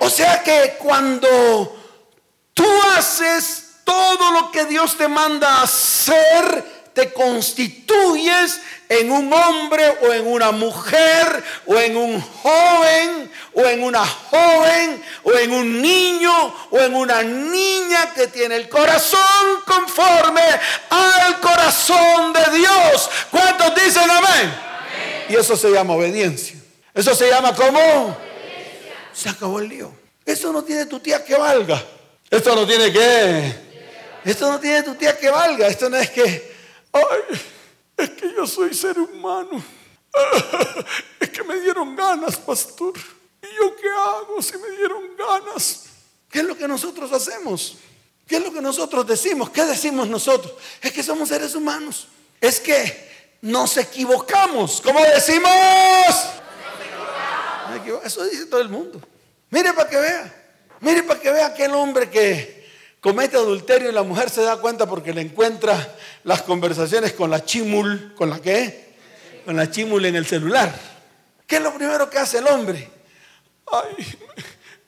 O 0.00 0.10
sea 0.10 0.42
que 0.42 0.76
cuando 0.80 1.76
tú 2.52 2.66
haces 2.96 3.76
todo 3.84 4.32
lo 4.32 4.50
que 4.50 4.64
Dios 4.64 4.96
te 4.96 5.06
manda 5.06 5.62
hacer, 5.62 6.90
te 6.92 7.12
constituyes 7.12 8.60
en 8.92 9.10
un 9.10 9.32
hombre 9.32 9.98
o 10.02 10.12
en 10.12 10.26
una 10.26 10.52
mujer 10.52 11.42
o 11.66 11.76
en 11.76 11.96
un 11.96 12.20
joven 12.20 13.32
o 13.54 13.64
en 13.64 13.82
una 13.82 14.04
joven 14.04 15.02
o 15.24 15.32
en 15.32 15.50
un 15.50 15.80
niño 15.80 16.54
o 16.70 16.78
en 16.78 16.94
una 16.94 17.22
niña 17.22 18.12
que 18.12 18.26
tiene 18.26 18.56
el 18.56 18.68
corazón 18.68 19.62
conforme 19.66 20.42
al 20.90 21.40
corazón 21.40 22.34
de 22.34 22.58
Dios. 22.58 23.10
¿Cuántos 23.30 23.74
dicen 23.74 24.10
amén? 24.10 24.54
Y 25.30 25.36
eso 25.36 25.56
se 25.56 25.70
llama 25.70 25.94
obediencia. 25.94 26.56
Eso 26.92 27.14
se 27.14 27.30
llama 27.30 27.54
¿cómo? 27.54 28.14
Se 29.14 29.30
acabó 29.30 29.58
el 29.60 29.68
lío. 29.68 29.90
Eso 30.26 30.52
no 30.52 30.62
tiene 30.62 30.84
tu 30.84 31.00
tía 31.00 31.24
que 31.24 31.34
valga. 31.34 31.82
Esto 32.30 32.54
no 32.54 32.66
tiene 32.66 32.92
que. 32.92 33.54
Esto 34.24 34.52
no 34.52 34.60
tiene 34.60 34.82
tu 34.82 34.94
tía 34.94 35.16
que 35.18 35.30
valga. 35.30 35.66
Esto 35.66 35.88
no 35.88 35.96
es 35.96 36.10
que. 36.10 36.52
Ay, 36.92 37.02
es 38.02 38.10
que 38.10 38.34
yo 38.34 38.46
soy 38.46 38.74
ser 38.74 38.98
humano. 38.98 39.62
Es 41.20 41.30
que 41.30 41.42
me 41.44 41.58
dieron 41.60 41.96
ganas, 41.96 42.36
pastor. 42.36 42.92
¿Y 43.40 43.46
yo 43.56 43.74
qué 43.76 43.88
hago 43.88 44.42
si 44.42 44.58
me 44.58 44.70
dieron 44.76 45.16
ganas? 45.16 45.84
¿Qué 46.28 46.40
es 46.40 46.44
lo 46.44 46.56
que 46.56 46.68
nosotros 46.68 47.12
hacemos? 47.12 47.76
¿Qué 48.26 48.36
es 48.36 48.42
lo 48.42 48.52
que 48.52 48.60
nosotros 48.60 49.06
decimos? 49.06 49.50
¿Qué 49.50 49.64
decimos 49.64 50.08
nosotros? 50.08 50.52
Es 50.80 50.92
que 50.92 51.02
somos 51.02 51.28
seres 51.28 51.54
humanos. 51.54 52.08
Es 52.40 52.60
que 52.60 53.10
nos 53.40 53.76
equivocamos. 53.76 54.80
¿Cómo 54.80 55.00
decimos? 55.00 55.50
Eso 58.04 58.24
dice 58.24 58.46
todo 58.46 58.60
el 58.60 58.68
mundo. 58.68 59.00
Mire 59.50 59.72
para 59.72 59.88
que 59.88 59.96
vea. 59.96 60.44
Mire 60.80 61.02
para 61.04 61.20
que 61.20 61.30
vea 61.30 61.46
aquel 61.46 61.72
hombre 61.74 62.10
que 62.10 62.61
comete 63.02 63.36
adulterio 63.36 63.90
y 63.90 63.92
la 63.92 64.04
mujer 64.04 64.30
se 64.30 64.42
da 64.42 64.56
cuenta 64.58 64.86
porque 64.86 65.12
le 65.12 65.20
encuentra 65.22 65.96
las 66.22 66.42
conversaciones 66.42 67.12
con 67.12 67.30
la 67.30 67.44
chimul, 67.44 68.14
¿con 68.14 68.30
la 68.30 68.40
qué? 68.40 68.94
Con 69.44 69.56
la 69.56 69.68
chimul 69.68 70.04
en 70.04 70.14
el 70.14 70.24
celular. 70.24 70.72
¿Qué 71.44 71.56
es 71.56 71.62
lo 71.62 71.74
primero 71.74 72.08
que 72.08 72.18
hace 72.18 72.38
el 72.38 72.46
hombre? 72.46 72.88
Ay, 73.72 73.96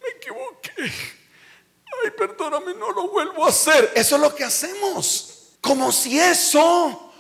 me 0.01 0.09
equivoqué. 0.17 0.71
Ay, 0.79 2.11
perdóname, 2.17 2.75
no 2.75 2.93
lo 2.93 3.09
vuelvo 3.09 3.45
a 3.45 3.49
hacer. 3.49 3.91
Eso 3.97 4.15
es 4.15 4.23
lo 4.23 4.33
que 4.33 4.45
hacemos. 4.45 5.57
Como 5.61 5.91
si 5.91 6.21
eso 6.21 7.13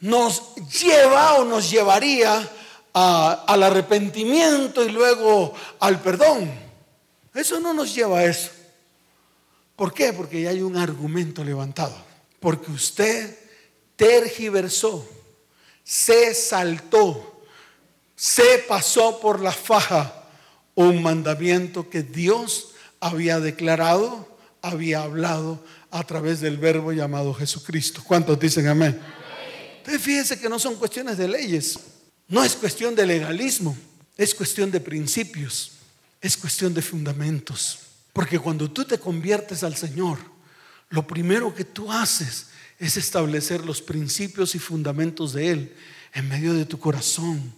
nos 0.00 0.54
lleva 0.54 1.34
o 1.36 1.44
nos 1.44 1.70
llevaría 1.70 2.46
al 2.92 3.62
arrepentimiento 3.62 4.84
y 4.84 4.90
luego 4.90 5.54
al 5.80 5.98
perdón. 6.00 6.52
Eso 7.34 7.58
no 7.58 7.72
nos 7.72 7.94
lleva 7.94 8.18
a 8.18 8.24
eso. 8.24 8.50
¿Por 9.82 9.92
qué? 9.92 10.12
Porque 10.12 10.40
ya 10.40 10.50
hay 10.50 10.62
un 10.62 10.76
argumento 10.76 11.42
levantado. 11.42 11.96
Porque 12.38 12.70
usted 12.70 13.36
tergiversó, 13.96 15.04
se 15.82 16.36
saltó, 16.36 17.44
se 18.14 18.64
pasó 18.68 19.18
por 19.18 19.40
la 19.40 19.50
faja 19.50 20.28
un 20.76 21.02
mandamiento 21.02 21.90
que 21.90 22.04
Dios 22.04 22.74
había 23.00 23.40
declarado, 23.40 24.38
había 24.60 25.02
hablado 25.02 25.58
a 25.90 26.04
través 26.04 26.40
del 26.40 26.58
verbo 26.58 26.92
llamado 26.92 27.34
Jesucristo. 27.34 28.04
¿Cuántos 28.06 28.38
dicen 28.38 28.68
amén? 28.68 29.00
Entonces 29.78 30.00
fíjense 30.00 30.38
que 30.38 30.48
no 30.48 30.60
son 30.60 30.76
cuestiones 30.76 31.18
de 31.18 31.26
leyes, 31.26 31.76
no 32.28 32.44
es 32.44 32.54
cuestión 32.54 32.94
de 32.94 33.04
legalismo, 33.04 33.76
es 34.16 34.32
cuestión 34.32 34.70
de 34.70 34.78
principios, 34.78 35.72
es 36.20 36.36
cuestión 36.36 36.72
de 36.72 36.82
fundamentos. 36.82 37.80
Porque 38.12 38.38
cuando 38.38 38.70
tú 38.70 38.84
te 38.84 38.98
conviertes 38.98 39.62
al 39.62 39.76
Señor, 39.76 40.18
lo 40.90 41.06
primero 41.06 41.54
que 41.54 41.64
tú 41.64 41.90
haces 41.90 42.48
es 42.78 42.96
establecer 42.96 43.64
los 43.64 43.80
principios 43.80 44.54
y 44.54 44.58
fundamentos 44.58 45.32
de 45.32 45.50
Él 45.50 45.72
en 46.12 46.28
medio 46.28 46.52
de 46.52 46.66
tu 46.66 46.78
corazón. 46.78 47.54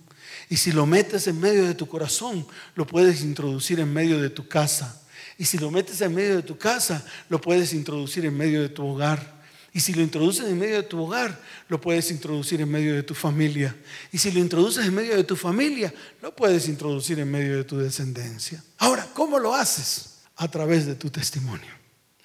Y 0.48 0.56
si 0.56 0.70
lo 0.72 0.86
metes 0.86 1.26
en 1.26 1.40
medio 1.40 1.66
de 1.66 1.74
tu 1.74 1.86
corazón, 1.88 2.46
lo 2.74 2.86
puedes 2.86 3.22
introducir 3.22 3.80
en 3.80 3.92
medio 3.92 4.20
de 4.20 4.30
tu 4.30 4.46
casa. 4.46 5.02
Y 5.38 5.46
si 5.46 5.58
lo 5.58 5.70
metes 5.70 6.00
en 6.00 6.14
medio 6.14 6.36
de 6.36 6.42
tu 6.42 6.56
casa, 6.56 7.04
lo 7.28 7.40
puedes 7.40 7.72
introducir 7.72 8.24
en 8.24 8.36
medio 8.36 8.62
de 8.62 8.68
tu 8.68 8.86
hogar. 8.86 9.42
Y 9.72 9.80
si 9.80 9.92
lo 9.92 10.02
introduces 10.02 10.46
en 10.46 10.56
medio 10.56 10.76
de 10.76 10.82
tu 10.84 11.02
hogar, 11.02 11.40
lo 11.68 11.80
puedes 11.80 12.12
introducir 12.12 12.60
en 12.60 12.70
medio 12.70 12.94
de 12.94 13.02
tu 13.02 13.14
familia. 13.14 13.74
Y 14.12 14.18
si 14.18 14.30
lo 14.30 14.38
introduces 14.38 14.86
en 14.86 14.94
medio 14.94 15.16
de 15.16 15.24
tu 15.24 15.34
familia, 15.34 15.92
lo 16.22 16.36
puedes 16.36 16.68
introducir 16.68 17.18
en 17.18 17.28
medio 17.28 17.56
de 17.56 17.64
tu 17.64 17.76
descendencia. 17.78 18.62
Ahora, 18.78 19.08
¿cómo 19.12 19.40
lo 19.40 19.52
haces? 19.52 20.13
A 20.36 20.48
través 20.48 20.86
de 20.86 20.94
tu 20.94 21.10
testimonio. 21.10 21.70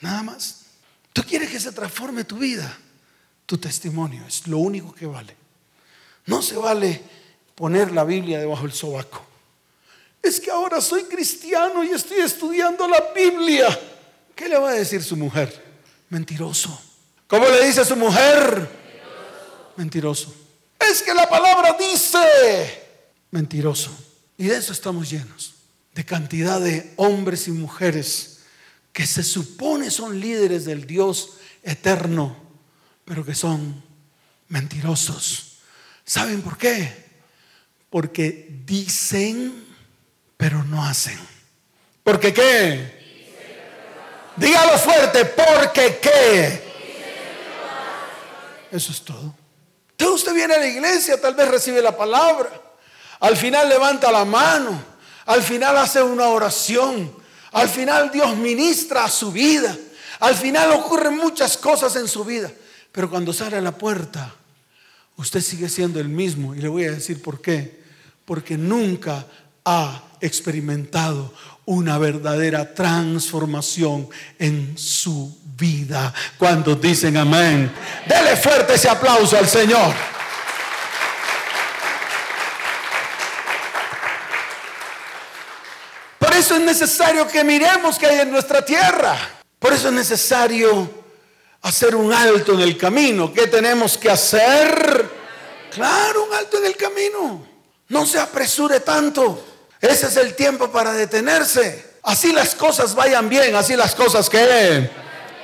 Nada 0.01 0.23
más. 0.23 0.61
Tú 1.13 1.23
quieres 1.23 1.49
que 1.49 1.59
se 1.59 1.71
transforme 1.71 2.23
tu 2.23 2.37
vida. 2.37 2.77
Tu 3.45 3.57
testimonio 3.57 4.23
es 4.27 4.47
lo 4.47 4.59
único 4.59 4.93
que 4.93 5.05
vale. 5.05 5.35
No 6.25 6.41
se 6.41 6.55
vale 6.55 7.01
poner 7.55 7.91
la 7.91 8.03
Biblia 8.03 8.39
debajo 8.39 8.63
del 8.63 8.73
sobaco. 8.73 9.25
Es 10.21 10.39
que 10.39 10.51
ahora 10.51 10.81
soy 10.81 11.03
cristiano 11.03 11.83
y 11.83 11.89
estoy 11.89 12.19
estudiando 12.19 12.87
la 12.87 13.11
Biblia. 13.15 13.67
¿Qué 14.35 14.47
le 14.47 14.57
va 14.57 14.69
a 14.69 14.73
decir 14.73 15.03
su 15.03 15.15
mujer? 15.15 15.65
Mentiroso. 16.09 16.79
¿Cómo 17.27 17.47
le 17.47 17.65
dice 17.65 17.81
a 17.81 17.85
su 17.85 17.95
mujer? 17.95 18.69
Mentiroso. 19.75 20.33
Es 20.79 21.01
que 21.01 21.13
la 21.13 21.27
palabra 21.27 21.75
dice 21.79 22.83
mentiroso. 23.31 23.91
Y 24.37 24.45
de 24.45 24.57
eso 24.57 24.71
estamos 24.71 25.09
llenos 25.09 25.58
de 25.93 26.05
cantidad 26.05 26.60
de 26.60 26.93
hombres 26.96 27.48
y 27.48 27.51
mujeres 27.51 28.39
que 28.93 29.05
se 29.05 29.24
supone 29.24 29.91
son 29.91 30.19
líderes 30.19 30.65
del 30.65 30.86
Dios 30.86 31.38
eterno, 31.63 32.36
pero 33.05 33.25
que 33.25 33.36
son 33.36 33.84
mentirosos. 34.48 35.60
¿Saben 36.05 36.41
por 36.41 36.58
qué? 36.58 37.10
Porque 37.89 38.48
dicen, 38.65 39.65
pero 40.38 40.63
no 40.63 40.84
hacen. 40.84 41.19
¿Porque 42.03 42.34
qué? 42.34 43.00
Dígalo 44.36 44.77
fuerte, 44.79 45.25
porque 45.25 46.00
qué. 46.01 46.69
Eso 48.72 48.91
es 48.91 49.01
todo. 49.01 49.36
Entonces 49.91 50.15
usted 50.15 50.34
viene 50.34 50.53
a 50.53 50.60
la 50.60 50.67
iglesia, 50.67 51.19
tal 51.19 51.36
vez 51.36 51.48
recibe 51.50 51.81
la 51.81 51.96
palabra, 51.96 52.50
al 53.19 53.35
final 53.35 53.68
levanta 53.68 54.11
la 54.11 54.24
mano, 54.24 54.81
al 55.29 55.44
final 55.44 55.77
hace 55.77 56.01
una 56.01 56.25
oración. 56.25 57.11
Al 57.51 57.70
final 57.70 58.09
Dios 58.11 58.35
ministra 58.35 59.05
a 59.05 59.09
su 59.09 59.31
vida. 59.31 59.77
Al 60.22 60.33
final 60.33 60.72
ocurren 60.72 61.18
muchas 61.18 61.55
cosas 61.55 61.96
en 61.98 62.07
su 62.07 62.25
vida. 62.25 62.51
Pero 62.92 63.11
cuando 63.11 63.31
sale 63.31 63.57
a 63.57 63.61
la 63.61 63.77
puerta, 63.77 64.33
usted 65.18 65.42
sigue 65.42 65.70
siendo 65.70 66.00
el 66.00 66.09
mismo. 66.09 66.55
Y 66.55 66.61
le 66.61 66.68
voy 66.68 66.85
a 66.85 66.92
decir 66.94 67.22
por 67.22 67.42
qué. 67.42 67.79
Porque 68.25 68.57
nunca 68.57 69.24
ha 69.65 70.01
experimentado 70.20 71.31
una 71.65 72.00
verdadera 72.00 72.74
transformación 72.74 74.09
en 74.39 74.75
su 74.79 75.37
vida. 75.55 76.11
Cuando 76.39 76.74
dicen 76.74 77.18
amén, 77.18 77.72
dele 78.07 78.35
fuerte 78.35 78.74
ese 78.74 78.89
aplauso 78.89 79.37
al 79.37 79.48
Señor. 79.48 79.94
Eso 86.39 86.55
es 86.55 86.61
necesario 86.61 87.27
que 87.27 87.43
miremos 87.43 87.97
que 87.97 88.05
hay 88.05 88.19
en 88.21 88.31
nuestra 88.31 88.63
tierra. 88.63 89.17
Por 89.59 89.73
eso 89.73 89.89
es 89.89 89.93
necesario 89.93 90.89
hacer 91.61 91.95
un 91.95 92.13
alto 92.13 92.53
en 92.53 92.61
el 92.61 92.77
camino. 92.77 93.33
¿Qué 93.33 93.47
tenemos 93.47 93.97
que 93.97 94.09
hacer? 94.09 95.09
Claro, 95.71 96.23
un 96.23 96.33
alto 96.33 96.57
en 96.57 96.65
el 96.65 96.77
camino. 96.77 97.45
No 97.89 98.05
se 98.05 98.19
apresure 98.19 98.79
tanto. 98.79 99.43
Ese 99.81 100.07
es 100.07 100.15
el 100.15 100.33
tiempo 100.33 100.71
para 100.71 100.93
detenerse. 100.93 101.97
Así 102.03 102.31
las 102.31 102.55
cosas 102.55 102.95
vayan 102.95 103.27
bien, 103.27 103.55
así 103.55 103.75
las 103.75 103.93
cosas 103.93 104.29
que... 104.29 104.89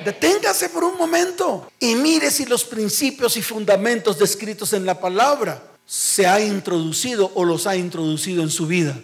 Deténgase 0.04 0.68
por 0.68 0.84
un 0.84 0.96
momento 0.96 1.70
y 1.80 1.94
mire 1.94 2.30
si 2.30 2.44
los 2.44 2.64
principios 2.64 3.36
y 3.36 3.42
fundamentos 3.42 4.18
descritos 4.18 4.72
en 4.74 4.84
la 4.84 5.00
palabra 5.00 5.62
se 5.86 6.26
ha 6.26 6.38
introducido 6.38 7.32
o 7.34 7.44
los 7.44 7.66
ha 7.66 7.76
introducido 7.76 8.42
en 8.42 8.50
su 8.50 8.66
vida. 8.66 8.94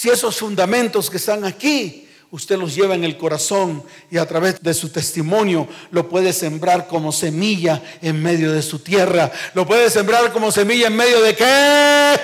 Si 0.00 0.08
esos 0.08 0.38
fundamentos 0.38 1.10
que 1.10 1.18
están 1.18 1.44
aquí, 1.44 2.08
usted 2.30 2.56
los 2.56 2.74
lleva 2.74 2.94
en 2.94 3.04
el 3.04 3.18
corazón 3.18 3.84
y 4.10 4.16
a 4.16 4.24
través 4.24 4.58
de 4.62 4.72
su 4.72 4.88
testimonio 4.88 5.68
lo 5.90 6.08
puede 6.08 6.32
sembrar 6.32 6.88
como 6.88 7.12
semilla 7.12 7.82
en 8.00 8.22
medio 8.22 8.50
de 8.50 8.62
su 8.62 8.78
tierra. 8.78 9.30
Lo 9.52 9.66
puede 9.66 9.90
sembrar 9.90 10.32
como 10.32 10.50
semilla 10.50 10.86
en 10.86 10.96
medio 10.96 11.20
de 11.20 11.36
qué? 11.36 12.16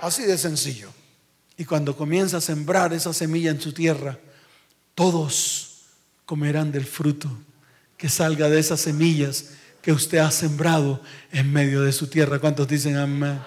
Así 0.00 0.22
de 0.22 0.38
sencillo. 0.38 0.88
Y 1.58 1.66
cuando 1.66 1.94
comienza 1.94 2.38
a 2.38 2.40
sembrar 2.40 2.94
esa 2.94 3.12
semilla 3.12 3.50
en 3.50 3.60
su 3.60 3.74
tierra, 3.74 4.18
todos 4.94 5.82
comerán 6.24 6.72
del 6.72 6.86
fruto 6.86 7.28
que 7.98 8.08
salga 8.08 8.48
de 8.48 8.58
esas 8.58 8.80
semillas 8.80 9.50
que 9.82 9.92
usted 9.92 10.16
ha 10.16 10.30
sembrado 10.30 11.02
en 11.30 11.52
medio 11.52 11.82
de 11.82 11.92
su 11.92 12.06
tierra. 12.06 12.38
¿Cuántos 12.38 12.66
dicen 12.66 12.96
amén? 12.96 13.38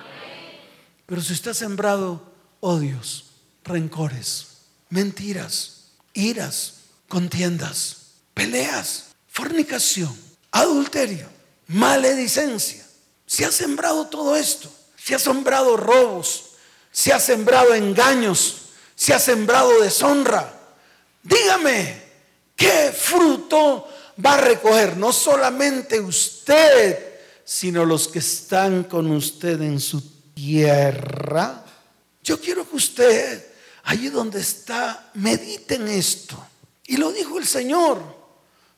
Pero 1.07 1.19
si 1.23 1.33
usted 1.33 1.49
ha 1.49 1.55
sembrado 1.55 2.31
odios, 2.59 3.28
rencores, 3.63 4.47
mentiras, 4.89 5.91
iras, 6.13 6.75
contiendas, 7.07 7.97
peleas, 8.33 9.05
fornicación, 9.27 10.15
adulterio, 10.51 11.27
maledicencia. 11.67 12.85
Se 13.25 13.45
ha 13.45 13.51
sembrado 13.51 14.07
todo 14.07 14.35
esto. 14.35 14.71
Se 15.03 15.15
ha 15.15 15.19
sembrado 15.19 15.77
robos, 15.77 16.51
se 16.91 17.13
ha 17.13 17.19
sembrado 17.19 17.73
engaños, 17.73 18.57
se 18.95 19.13
ha 19.13 19.19
sembrado 19.19 19.81
deshonra. 19.81 20.53
Dígame, 21.23 22.01
¿qué 22.55 22.91
fruto 22.95 23.87
va 24.23 24.35
a 24.35 24.41
recoger? 24.41 24.97
No 24.97 25.13
solamente 25.13 25.99
usted, 25.99 27.19
sino 27.45 27.85
los 27.85 28.07
que 28.07 28.19
están 28.19 28.83
con 28.83 29.09
usted 29.11 29.61
en 29.61 29.79
su 29.79 30.01
tierra. 30.33 31.65
Yo 32.21 32.39
quiero 32.39 32.69
que 32.69 32.75
usted 32.75 33.48
Allí 33.89 34.09
donde 34.09 34.39
está, 34.39 35.09
mediten 35.15 35.87
esto. 35.87 36.37
Y 36.85 36.97
lo 36.97 37.11
dijo 37.11 37.39
el 37.39 37.47
Señor, 37.47 37.99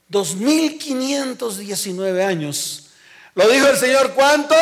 2519 0.08 2.24
años. 2.24 2.92
Lo 3.36 3.50
dijo 3.50 3.68
el 3.68 3.76
Señor, 3.76 4.14
¿cuánto? 4.14 4.56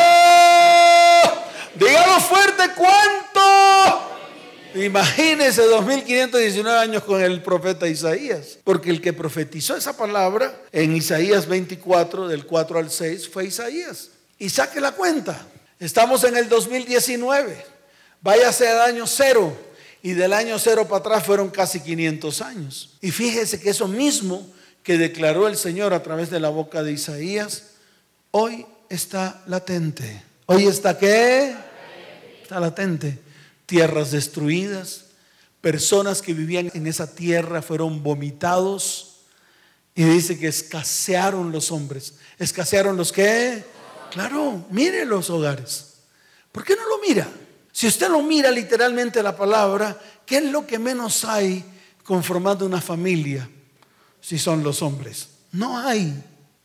Dígalo 1.76 2.18
fuerte, 2.18 2.64
¿cuánto? 2.76 3.40
Imagínense 4.74 5.62
2519 5.62 6.80
años 6.80 7.04
con 7.04 7.22
el 7.22 7.44
profeta 7.44 7.86
Isaías, 7.86 8.58
porque 8.64 8.90
el 8.90 9.00
que 9.00 9.12
profetizó 9.12 9.76
esa 9.76 9.96
palabra 9.96 10.62
en 10.72 10.96
Isaías 10.96 11.46
24, 11.46 12.26
del 12.26 12.44
4 12.44 12.78
al 12.80 12.90
6, 12.90 13.28
fue 13.28 13.44
Isaías. 13.44 14.08
Y 14.36 14.50
saque 14.50 14.80
la 14.80 14.90
cuenta, 14.90 15.46
estamos 15.78 16.24
en 16.24 16.36
el 16.36 16.48
2019, 16.48 17.64
váyase 18.20 18.66
al 18.66 18.80
año 18.80 19.06
cero, 19.06 19.69
y 20.02 20.12
del 20.12 20.32
año 20.32 20.58
cero 20.58 20.84
para 20.84 20.98
atrás 20.98 21.24
fueron 21.24 21.50
casi 21.50 21.80
500 21.80 22.40
años. 22.42 22.90
Y 23.00 23.10
fíjese 23.10 23.60
que 23.60 23.70
eso 23.70 23.86
mismo 23.88 24.46
que 24.82 24.96
declaró 24.96 25.46
el 25.46 25.56
Señor 25.56 25.92
a 25.92 26.02
través 26.02 26.30
de 26.30 26.40
la 26.40 26.48
boca 26.48 26.82
de 26.82 26.92
Isaías, 26.92 27.72
hoy 28.30 28.66
está 28.88 29.42
latente. 29.46 30.22
Hoy 30.46 30.66
está 30.66 30.98
qué? 30.98 31.54
Está 32.42 32.58
latente. 32.60 33.18
Tierras 33.66 34.10
destruidas, 34.10 35.06
personas 35.60 36.22
que 36.22 36.32
vivían 36.32 36.70
en 36.74 36.86
esa 36.86 37.14
tierra 37.14 37.62
fueron 37.62 38.02
vomitados 38.02 39.20
y 39.94 40.04
dice 40.04 40.38
que 40.38 40.48
escasearon 40.48 41.52
los 41.52 41.70
hombres. 41.70 42.14
¿Escasearon 42.38 42.96
los 42.96 43.12
qué? 43.12 43.62
Claro, 44.10 44.64
mire 44.70 45.04
los 45.04 45.30
hogares. 45.30 45.94
¿Por 46.50 46.64
qué 46.64 46.74
no 46.74 46.88
lo 46.88 47.00
mira? 47.06 47.28
Si 47.72 47.86
usted 47.86 48.08
lo 48.08 48.22
mira 48.22 48.50
literalmente 48.50 49.22
la 49.22 49.36
palabra, 49.36 49.98
¿qué 50.26 50.38
es 50.38 50.44
lo 50.44 50.66
que 50.66 50.78
menos 50.78 51.24
hay 51.24 51.64
conformando 52.04 52.66
una 52.66 52.80
familia? 52.80 53.48
Si 54.20 54.38
son 54.38 54.62
los 54.62 54.82
hombres. 54.82 55.28
No 55.52 55.78
hay. 55.78 56.14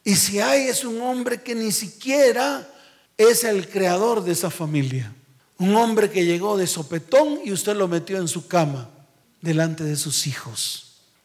Y 0.03 0.15
si 0.15 0.39
hay 0.39 0.67
es 0.67 0.83
un 0.83 1.01
hombre 1.01 1.41
que 1.41 1.55
ni 1.55 1.71
siquiera 1.71 2.67
es 3.17 3.43
el 3.43 3.69
creador 3.69 4.23
de 4.23 4.33
esa 4.33 4.49
familia. 4.49 5.13
Un 5.57 5.75
hombre 5.75 6.09
que 6.09 6.25
llegó 6.25 6.57
de 6.57 6.67
sopetón 6.67 7.39
y 7.43 7.51
usted 7.51 7.75
lo 7.75 7.87
metió 7.87 8.17
en 8.17 8.27
su 8.27 8.47
cama 8.47 8.89
delante 9.41 9.83
de 9.83 9.95
sus 9.95 10.27
hijos. 10.27 10.81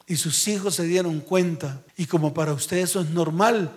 Y 0.07 0.17
sus 0.17 0.47
hijos 0.49 0.77
se 0.77 0.85
dieron 0.85 1.21
cuenta. 1.21 1.83
Y 1.97 2.07
como 2.07 2.33
para 2.33 2.53
usted 2.53 2.79
eso 2.79 3.01
es 3.01 3.11
normal, 3.11 3.73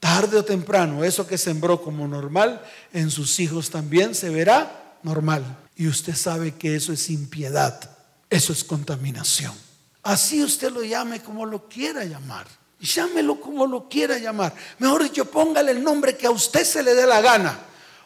tarde 0.00 0.38
o 0.38 0.44
temprano, 0.44 1.04
eso 1.04 1.26
que 1.26 1.38
sembró 1.38 1.82
como 1.82 2.06
normal, 2.08 2.62
en 2.92 3.10
sus 3.10 3.38
hijos 3.40 3.70
también 3.70 4.14
se 4.14 4.30
verá 4.30 4.87
normal. 5.02 5.44
Y 5.76 5.86
usted 5.88 6.14
sabe 6.14 6.54
que 6.54 6.74
eso 6.74 6.92
es 6.92 7.10
impiedad, 7.10 7.96
eso 8.30 8.52
es 8.52 8.64
contaminación. 8.64 9.54
Así 10.02 10.42
usted 10.42 10.72
lo 10.72 10.82
llame 10.82 11.20
como 11.22 11.46
lo 11.46 11.68
quiera 11.68 12.04
llamar. 12.04 12.46
Llámelo 12.80 13.40
como 13.40 13.66
lo 13.66 13.88
quiera 13.88 14.18
llamar. 14.18 14.54
Mejor 14.78 15.02
dicho, 15.02 15.24
póngale 15.24 15.72
el 15.72 15.82
nombre 15.82 16.16
que 16.16 16.26
a 16.26 16.30
usted 16.30 16.64
se 16.64 16.82
le 16.82 16.94
dé 16.94 17.06
la 17.06 17.20
gana. 17.20 17.58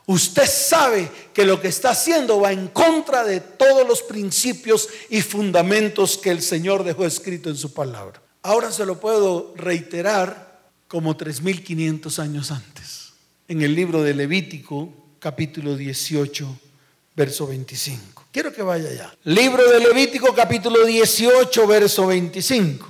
Usted 0.06 0.46
sabe 0.46 1.10
que 1.32 1.44
lo 1.44 1.60
que 1.60 1.68
está 1.68 1.90
haciendo 1.90 2.40
va 2.40 2.52
en 2.52 2.68
contra 2.68 3.22
de 3.24 3.40
todos 3.40 3.86
los 3.86 4.02
principios 4.02 4.88
y 5.10 5.22
fundamentos 5.22 6.18
que 6.18 6.30
el 6.30 6.42
Señor 6.42 6.82
dejó 6.82 7.06
escrito 7.06 7.50
en 7.50 7.56
su 7.56 7.72
palabra. 7.72 8.20
Ahora 8.42 8.72
se 8.72 8.84
lo 8.84 8.98
puedo 8.98 9.54
reiterar 9.56 10.60
como 10.88 11.16
3.500 11.16 12.18
años 12.18 12.50
antes, 12.50 13.12
en 13.46 13.62
el 13.62 13.74
libro 13.74 14.02
de 14.02 14.14
Levítico, 14.14 14.92
capítulo 15.20 15.76
18, 15.76 16.58
verso 17.14 17.46
25. 17.46 18.26
Quiero 18.32 18.52
que 18.52 18.62
vaya 18.62 18.88
allá. 18.88 19.14
Libro 19.24 19.68
de 19.68 19.80
Levítico, 19.80 20.34
capítulo 20.34 20.84
18, 20.84 21.66
verso 21.66 22.06
25. 22.06 22.88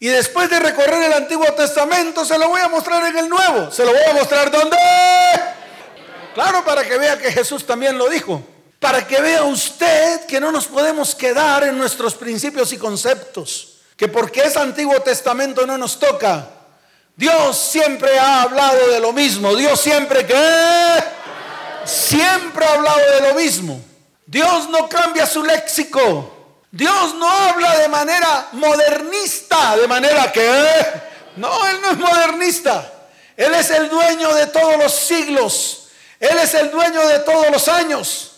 Y 0.00 0.08
después 0.08 0.50
de 0.50 0.58
recorrer 0.58 1.02
el 1.04 1.12
Antiguo 1.12 1.46
Testamento, 1.52 2.24
se 2.24 2.36
lo 2.36 2.48
voy 2.48 2.60
a 2.60 2.68
mostrar 2.68 3.06
en 3.06 3.16
el 3.16 3.28
Nuevo. 3.28 3.70
¿Se 3.70 3.84
lo 3.84 3.92
voy 3.92 4.02
a 4.10 4.14
mostrar 4.14 4.50
dónde? 4.50 4.76
Claro, 6.34 6.64
para 6.64 6.84
que 6.84 6.98
vea 6.98 7.18
que 7.18 7.30
Jesús 7.30 7.64
también 7.64 7.96
lo 7.96 8.08
dijo. 8.08 8.42
Para 8.80 9.06
que 9.06 9.20
vea 9.20 9.44
usted 9.44 10.26
que 10.26 10.40
no 10.40 10.50
nos 10.50 10.66
podemos 10.66 11.14
quedar 11.14 11.62
en 11.64 11.78
nuestros 11.78 12.14
principios 12.14 12.72
y 12.72 12.78
conceptos. 12.78 13.78
Que 13.96 14.08
porque 14.08 14.40
es 14.40 14.56
Antiguo 14.56 15.00
Testamento 15.02 15.64
no 15.66 15.78
nos 15.78 15.98
toca. 15.98 16.50
Dios 17.14 17.56
siempre 17.56 18.18
ha 18.18 18.42
hablado 18.42 18.88
de 18.88 18.98
lo 18.98 19.12
mismo. 19.12 19.54
Dios 19.54 19.80
siempre 19.80 20.26
que 20.26 20.34
siempre 21.84 22.64
ha 22.64 22.72
hablado 22.74 22.98
de 22.98 23.28
lo 23.28 23.34
mismo. 23.34 23.82
Dios 24.26 24.68
no 24.68 24.88
cambia 24.88 25.26
su 25.26 25.42
léxico. 25.42 26.42
Dios 26.70 27.14
no 27.16 27.28
habla 27.28 27.76
de 27.78 27.88
manera 27.88 28.48
modernista, 28.52 29.76
de 29.76 29.86
manera 29.86 30.32
que 30.32 30.42
no, 31.36 31.66
él 31.68 31.80
no 31.82 31.90
es 31.90 31.98
modernista. 31.98 32.92
Él 33.36 33.54
es 33.54 33.70
el 33.70 33.88
dueño 33.88 34.34
de 34.34 34.46
todos 34.46 34.78
los 34.78 34.92
siglos. 34.92 35.88
Él 36.18 36.38
es 36.38 36.54
el 36.54 36.70
dueño 36.70 37.06
de 37.08 37.18
todos 37.20 37.50
los 37.50 37.68
años. 37.68 38.32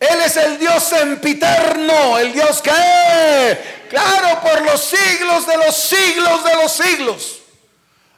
Él 0.00 0.20
es 0.24 0.36
el 0.36 0.58
Dios 0.58 0.82
sempiterno, 0.82 2.18
el 2.18 2.32
Dios 2.32 2.62
que, 2.62 3.86
claro, 3.90 4.40
por 4.40 4.62
los 4.62 4.80
siglos 4.80 5.46
de 5.46 5.56
los 5.56 5.74
siglos 5.74 6.44
de 6.44 6.54
los 6.54 6.72
siglos. 6.72 7.38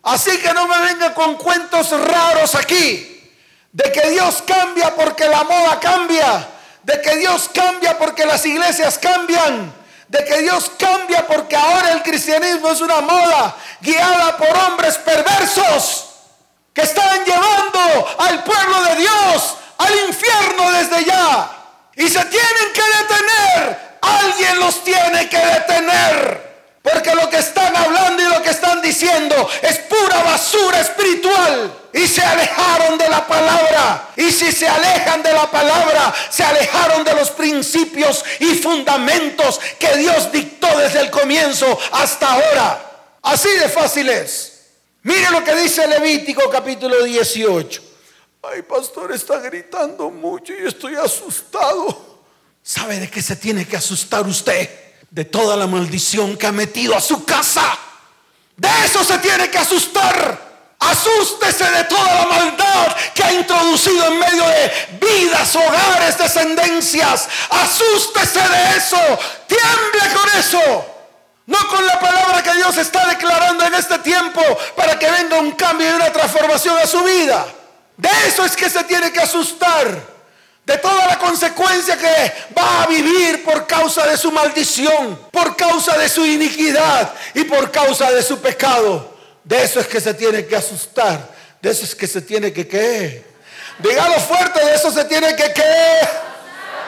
Así 0.02 0.38
que 0.38 0.52
no 0.52 0.66
me 0.66 0.78
venga 0.80 1.14
con 1.14 1.36
cuentos 1.36 1.90
raros 1.90 2.54
aquí. 2.54 3.19
De 3.72 3.92
que 3.92 4.10
Dios 4.10 4.42
cambia 4.46 4.94
porque 4.94 5.28
la 5.28 5.44
moda 5.44 5.78
cambia. 5.80 6.48
De 6.82 7.00
que 7.00 7.16
Dios 7.16 7.50
cambia 7.52 7.96
porque 7.98 8.26
las 8.26 8.44
iglesias 8.44 8.98
cambian. 8.98 9.72
De 10.08 10.24
que 10.24 10.38
Dios 10.42 10.72
cambia 10.78 11.26
porque 11.26 11.54
ahora 11.54 11.92
el 11.92 12.02
cristianismo 12.02 12.70
es 12.70 12.80
una 12.80 13.00
moda 13.00 13.54
guiada 13.80 14.36
por 14.36 14.48
hombres 14.48 14.98
perversos 14.98 16.06
que 16.72 16.82
están 16.82 17.24
llevando 17.24 18.16
al 18.18 18.42
pueblo 18.42 18.82
de 18.84 18.96
Dios 18.96 19.56
al 19.80 20.08
infierno 20.08 20.70
desde 20.72 21.04
ya. 21.04 21.50
Y 21.96 22.08
se 22.08 22.24
tienen 22.24 22.72
que 22.74 22.82
detener. 22.82 23.98
Alguien 24.02 24.58
los 24.60 24.82
tiene 24.84 25.28
que 25.28 25.38
detener. 25.38 26.49
Porque 26.82 27.14
lo 27.14 27.28
que 27.28 27.38
están 27.38 27.76
hablando 27.76 28.22
y 28.22 28.26
lo 28.26 28.42
que 28.42 28.50
están 28.50 28.80
diciendo 28.80 29.48
es 29.60 29.78
pura 29.80 30.22
basura 30.22 30.80
espiritual. 30.80 31.76
Y 31.92 32.06
se 32.06 32.22
alejaron 32.22 32.96
de 32.96 33.08
la 33.08 33.26
palabra. 33.26 34.08
Y 34.16 34.30
si 34.30 34.50
se 34.50 34.66
alejan 34.66 35.22
de 35.22 35.32
la 35.32 35.50
palabra, 35.50 36.14
se 36.30 36.42
alejaron 36.42 37.04
de 37.04 37.14
los 37.14 37.30
principios 37.30 38.24
y 38.38 38.54
fundamentos 38.54 39.60
que 39.78 39.96
Dios 39.96 40.32
dictó 40.32 40.68
desde 40.78 41.00
el 41.00 41.10
comienzo 41.10 41.78
hasta 41.92 42.32
ahora. 42.32 42.90
Así 43.22 43.50
de 43.50 43.68
fácil 43.68 44.08
es. 44.08 44.60
Mire 45.02 45.30
lo 45.30 45.44
que 45.44 45.54
dice 45.56 45.86
Levítico 45.86 46.48
capítulo 46.50 47.02
18. 47.02 47.82
Ay, 48.42 48.62
pastor, 48.62 49.12
está 49.12 49.38
gritando 49.38 50.10
mucho 50.10 50.54
y 50.54 50.66
estoy 50.66 50.94
asustado. 50.94 52.22
¿Sabe 52.62 52.98
de 52.98 53.10
qué 53.10 53.20
se 53.20 53.36
tiene 53.36 53.66
que 53.66 53.76
asustar 53.76 54.26
usted? 54.26 54.89
De 55.10 55.24
toda 55.24 55.56
la 55.56 55.66
maldición 55.66 56.36
que 56.36 56.46
ha 56.46 56.52
metido 56.52 56.96
a 56.96 57.00
su 57.00 57.24
casa. 57.24 57.78
De 58.56 58.68
eso 58.84 59.04
se 59.04 59.18
tiene 59.18 59.50
que 59.50 59.58
asustar. 59.58 60.50
Asústese 60.78 61.64
de 61.70 61.84
toda 61.84 62.14
la 62.14 62.26
maldad 62.26 62.96
que 63.14 63.22
ha 63.22 63.32
introducido 63.32 64.06
en 64.06 64.18
medio 64.18 64.46
de 64.46 64.72
vidas, 65.00 65.54
hogares, 65.54 66.16
descendencias. 66.16 67.28
Asústese 67.50 68.40
de 68.40 68.76
eso. 68.76 69.18
Tiemble 69.46 70.14
con 70.14 70.38
eso. 70.38 70.86
No 71.46 71.58
con 71.68 71.84
la 71.86 71.98
palabra 71.98 72.42
que 72.42 72.54
Dios 72.54 72.76
está 72.78 73.08
declarando 73.08 73.64
en 73.66 73.74
este 73.74 73.98
tiempo 73.98 74.40
para 74.76 74.98
que 74.98 75.10
venga 75.10 75.38
un 75.38 75.52
cambio 75.52 75.90
y 75.90 75.94
una 75.94 76.12
transformación 76.12 76.78
a 76.78 76.86
su 76.86 77.02
vida. 77.02 77.46
De 77.96 78.08
eso 78.28 78.44
es 78.44 78.56
que 78.56 78.70
se 78.70 78.84
tiene 78.84 79.12
que 79.12 79.20
asustar 79.20 80.19
de 80.70 80.78
toda 80.78 81.04
la 81.08 81.18
consecuencia 81.18 81.96
que 81.96 82.32
va 82.56 82.84
a 82.84 82.86
vivir 82.86 83.42
por 83.42 83.66
causa 83.66 84.06
de 84.06 84.16
su 84.16 84.30
maldición, 84.30 85.18
por 85.32 85.56
causa 85.56 85.98
de 85.98 86.08
su 86.08 86.24
iniquidad 86.24 87.12
y 87.34 87.42
por 87.42 87.72
causa 87.72 88.12
de 88.12 88.22
su 88.22 88.38
pecado. 88.38 89.16
De 89.42 89.64
eso 89.64 89.80
es 89.80 89.88
que 89.88 90.00
se 90.00 90.14
tiene 90.14 90.46
que 90.46 90.54
asustar, 90.54 91.28
de 91.60 91.70
eso 91.70 91.84
es 91.84 91.92
que 91.92 92.06
se 92.06 92.20
tiene 92.22 92.52
que 92.52 92.68
qué. 92.68 93.24
Dígalo 93.80 94.20
fuerte, 94.20 94.64
de 94.64 94.74
eso 94.74 94.92
se 94.92 95.04
tiene 95.06 95.34
que 95.34 95.52
qué. 95.52 96.08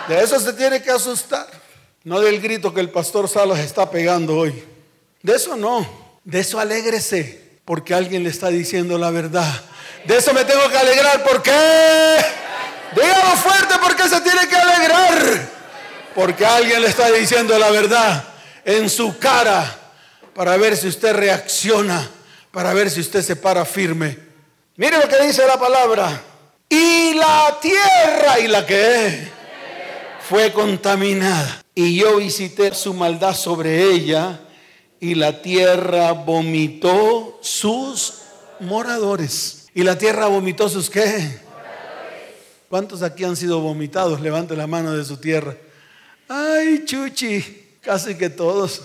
De 0.06 0.22
eso 0.22 0.38
se 0.38 0.52
tiene 0.52 0.80
que 0.80 0.90
asustar. 0.92 1.48
No 2.04 2.20
del 2.20 2.40
grito 2.40 2.72
que 2.72 2.80
el 2.80 2.90
pastor 2.90 3.28
Salas 3.28 3.58
está 3.58 3.90
pegando 3.90 4.36
hoy. 4.36 4.62
De 5.22 5.34
eso 5.34 5.56
no. 5.56 5.84
De 6.22 6.38
eso 6.38 6.60
alégrese, 6.60 7.58
porque 7.64 7.94
alguien 7.94 8.22
le 8.22 8.30
está 8.30 8.46
diciendo 8.46 8.96
la 8.96 9.10
verdad. 9.10 9.52
De 10.04 10.18
eso 10.18 10.32
me 10.32 10.44
tengo 10.44 10.68
que 10.68 10.78
alegrar, 10.78 11.24
¿por 11.24 11.42
qué? 11.42 12.41
Dígalo 12.94 13.36
fuerte 13.36 13.74
porque 13.82 14.08
se 14.08 14.20
tiene 14.20 14.46
que 14.48 14.56
alegrar. 14.56 15.48
Porque 16.14 16.44
alguien 16.44 16.82
le 16.82 16.88
está 16.88 17.10
diciendo 17.10 17.58
la 17.58 17.70
verdad 17.70 18.24
en 18.64 18.90
su 18.90 19.18
cara 19.18 19.78
para 20.34 20.56
ver 20.56 20.76
si 20.76 20.88
usted 20.88 21.14
reacciona, 21.14 22.08
para 22.50 22.72
ver 22.74 22.90
si 22.90 23.00
usted 23.00 23.22
se 23.22 23.36
para 23.36 23.64
firme. 23.64 24.18
Mire 24.76 24.98
lo 24.98 25.08
que 25.08 25.22
dice 25.24 25.46
la 25.46 25.58
palabra. 25.58 26.22
Y 26.68 27.14
la 27.14 27.58
tierra 27.60 28.40
y 28.40 28.48
la 28.48 28.64
que 28.64 29.28
fue 30.28 30.52
contaminada. 30.52 31.62
Y 31.74 31.96
yo 31.96 32.16
visité 32.16 32.74
su 32.74 32.94
maldad 32.94 33.34
sobre 33.34 33.82
ella 33.90 34.40
y 35.00 35.14
la 35.14 35.42
tierra 35.42 36.12
vomitó 36.12 37.38
sus 37.42 38.14
moradores. 38.60 39.68
Y 39.74 39.82
la 39.82 39.98
tierra 39.98 40.26
vomitó 40.26 40.68
sus 40.68 40.88
qué? 40.88 41.40
¿Cuántos 42.72 43.02
aquí 43.02 43.22
han 43.22 43.36
sido 43.36 43.60
vomitados? 43.60 44.22
Levante 44.22 44.56
la 44.56 44.66
mano 44.66 44.96
de 44.96 45.04
su 45.04 45.18
tierra. 45.18 45.54
Ay, 46.26 46.86
Chuchi, 46.86 47.76
casi 47.82 48.14
que 48.14 48.30
todos. 48.30 48.84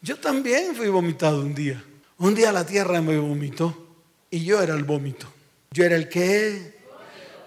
Yo 0.00 0.16
también 0.16 0.76
fui 0.76 0.86
vomitado 0.86 1.40
un 1.40 1.52
día. 1.52 1.82
Un 2.18 2.36
día 2.36 2.52
la 2.52 2.64
tierra 2.64 3.02
me 3.02 3.18
vomitó 3.18 3.96
y 4.30 4.44
yo 4.44 4.62
era 4.62 4.74
el 4.74 4.84
vómito. 4.84 5.26
Yo 5.72 5.82
era 5.82 5.96
el 5.96 6.08
que, 6.08 6.78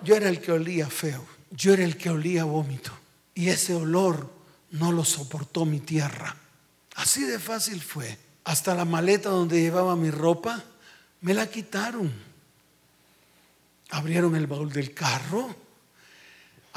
yo 0.03 0.17
era 0.17 0.27
el 0.27 0.41
que 0.41 0.51
olía 0.51 0.89
feo. 0.89 1.25
Yo 1.51 1.71
era 1.71 1.85
el 1.85 1.95
que 1.95 2.09
olía 2.09 2.43
vómito. 2.43 2.91
Y 3.33 3.47
ese 3.47 3.73
olor 3.73 4.29
no 4.71 4.91
lo 4.91 5.05
soportó 5.05 5.63
mi 5.63 5.79
tierra. 5.79 6.35
Así 6.95 7.23
de 7.23 7.39
fácil 7.39 7.79
fue. 7.79 8.17
hasta 8.43 8.75
la 8.75 8.83
maleta 8.83 9.29
donde 9.29 9.61
llevaba 9.61 9.95
mi 9.95 10.11
ropa, 10.11 10.61
me 11.21 11.33
la 11.33 11.47
quitaron. 11.47 12.11
Abrieron 13.91 14.35
el 14.35 14.45
baúl 14.45 14.73
del 14.73 14.93
carro, 14.93 15.55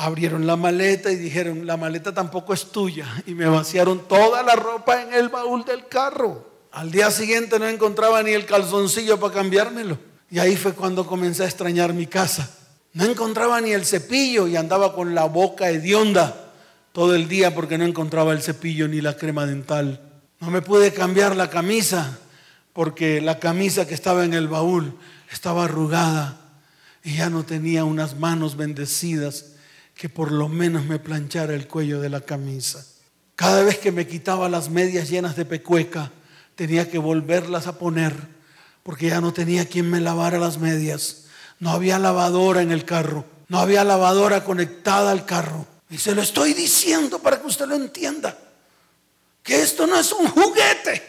abrieron 0.02 0.48
la 0.48 0.56
maleta 0.56 1.12
y 1.12 1.16
dijeron, 1.16 1.64
la 1.64 1.76
maleta 1.76 2.12
tampoco 2.12 2.52
es 2.52 2.72
tuya. 2.72 3.06
Y 3.24 3.34
me 3.34 3.46
vaciaron 3.46 4.08
toda 4.08 4.42
la 4.42 4.56
ropa 4.56 5.00
en 5.00 5.14
el 5.14 5.28
baúl 5.28 5.64
del 5.64 5.86
carro. 5.86 6.50
Al 6.72 6.90
día 6.90 7.10
siguiente 7.12 7.58
no 7.60 7.68
encontraba 7.68 8.20
ni 8.22 8.32
el 8.32 8.44
calzoncillo 8.44 9.20
para 9.20 9.34
cambiármelo. 9.34 9.98
Y 10.28 10.40
ahí 10.40 10.56
fue 10.56 10.72
cuando 10.72 11.06
comencé 11.06 11.44
a 11.44 11.46
extrañar 11.46 11.94
mi 11.94 12.06
casa. 12.06 12.50
No 12.94 13.04
encontraba 13.04 13.60
ni 13.60 13.70
el 13.70 13.86
cepillo 13.86 14.48
y 14.48 14.56
andaba 14.56 14.92
con 14.92 15.14
la 15.14 15.24
boca 15.26 15.70
hedionda 15.70 16.50
todo 16.92 17.14
el 17.14 17.28
día 17.28 17.54
porque 17.54 17.78
no 17.78 17.84
encontraba 17.84 18.32
el 18.32 18.42
cepillo 18.42 18.88
ni 18.88 19.00
la 19.00 19.16
crema 19.16 19.46
dental. 19.46 20.00
No 20.40 20.50
me 20.50 20.62
pude 20.62 20.92
cambiar 20.92 21.36
la 21.36 21.48
camisa 21.48 22.18
porque 22.72 23.20
la 23.20 23.38
camisa 23.38 23.86
que 23.86 23.94
estaba 23.94 24.24
en 24.24 24.34
el 24.34 24.48
baúl 24.48 24.98
estaba 25.30 25.64
arrugada 25.64 26.40
y 27.04 27.18
ya 27.18 27.30
no 27.30 27.44
tenía 27.44 27.84
unas 27.84 28.18
manos 28.18 28.56
bendecidas 28.56 29.51
que 29.94 30.08
por 30.08 30.32
lo 30.32 30.48
menos 30.48 30.84
me 30.84 30.98
planchara 30.98 31.54
el 31.54 31.68
cuello 31.68 32.00
de 32.00 32.08
la 32.08 32.20
camisa. 32.20 32.84
Cada 33.36 33.62
vez 33.62 33.78
que 33.78 33.92
me 33.92 34.06
quitaba 34.06 34.48
las 34.48 34.70
medias 34.70 35.08
llenas 35.08 35.36
de 35.36 35.44
pecueca, 35.44 36.10
tenía 36.54 36.90
que 36.90 36.98
volverlas 36.98 37.66
a 37.66 37.78
poner 37.78 38.14
porque 38.82 39.08
ya 39.08 39.20
no 39.20 39.32
tenía 39.32 39.66
quien 39.66 39.88
me 39.90 40.00
lavara 40.00 40.38
las 40.38 40.58
medias. 40.58 41.24
No 41.58 41.70
había 41.70 41.98
lavadora 41.98 42.62
en 42.62 42.72
el 42.72 42.84
carro, 42.84 43.24
no 43.48 43.58
había 43.58 43.84
lavadora 43.84 44.44
conectada 44.44 45.12
al 45.12 45.24
carro. 45.24 45.66
Y 45.88 45.98
se 45.98 46.14
lo 46.14 46.22
estoy 46.22 46.54
diciendo 46.54 47.18
para 47.18 47.40
que 47.40 47.46
usted 47.46 47.66
lo 47.66 47.76
entienda. 47.76 48.36
Que 49.42 49.62
esto 49.62 49.86
no 49.86 49.98
es 49.98 50.10
un 50.12 50.26
juguete. 50.26 51.02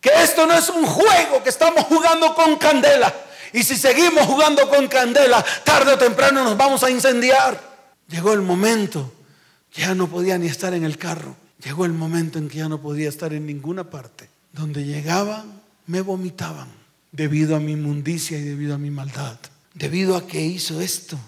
Que 0.00 0.10
esto 0.22 0.46
no 0.46 0.54
es 0.54 0.68
un 0.68 0.84
juego 0.84 1.42
que 1.42 1.48
estamos 1.48 1.84
jugando 1.84 2.34
con 2.34 2.56
candela. 2.56 3.14
Y 3.52 3.62
si 3.62 3.76
seguimos 3.76 4.26
jugando 4.26 4.68
con 4.68 4.88
candela, 4.88 5.44
tarde 5.64 5.92
o 5.92 5.98
temprano 5.98 6.42
nos 6.42 6.56
vamos 6.56 6.82
a 6.82 6.90
incendiar. 6.90 7.71
Llegó 8.12 8.34
el 8.34 8.42
momento 8.42 9.10
que 9.72 9.80
ya 9.80 9.94
no 9.94 10.06
podía 10.06 10.36
ni 10.38 10.46
estar 10.46 10.74
en 10.74 10.84
el 10.84 10.98
carro. 10.98 11.34
Llegó 11.64 11.86
el 11.86 11.94
momento 11.94 12.38
en 12.38 12.48
que 12.48 12.58
ya 12.58 12.68
no 12.68 12.80
podía 12.80 13.08
estar 13.08 13.32
en 13.32 13.46
ninguna 13.46 13.88
parte. 13.88 14.28
Donde 14.52 14.84
llegaban, 14.84 15.62
me 15.86 16.02
vomitaban 16.02 16.68
debido 17.10 17.56
a 17.56 17.60
mi 17.60 17.72
inmundicia 17.72 18.38
y 18.38 18.42
debido 18.42 18.74
a 18.74 18.78
mi 18.78 18.90
maldad. 18.90 19.38
Debido 19.72 20.16
a 20.16 20.26
que 20.26 20.44
hizo 20.44 20.82
esto 20.82 21.18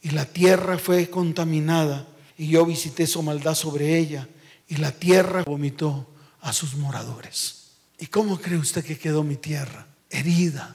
y 0.00 0.10
la 0.10 0.24
tierra 0.24 0.78
fue 0.78 1.10
contaminada 1.10 2.08
y 2.38 2.48
yo 2.48 2.64
visité 2.64 3.06
su 3.06 3.22
maldad 3.22 3.54
sobre 3.54 3.98
ella 3.98 4.26
y 4.68 4.76
la 4.76 4.92
tierra 4.92 5.42
vomitó 5.44 6.08
a 6.40 6.54
sus 6.54 6.76
moradores. 6.76 7.72
¿Y 7.98 8.06
cómo 8.06 8.40
cree 8.40 8.56
usted 8.56 8.82
que 8.82 8.98
quedó 8.98 9.22
mi 9.22 9.36
tierra? 9.36 9.86
Herida, 10.08 10.74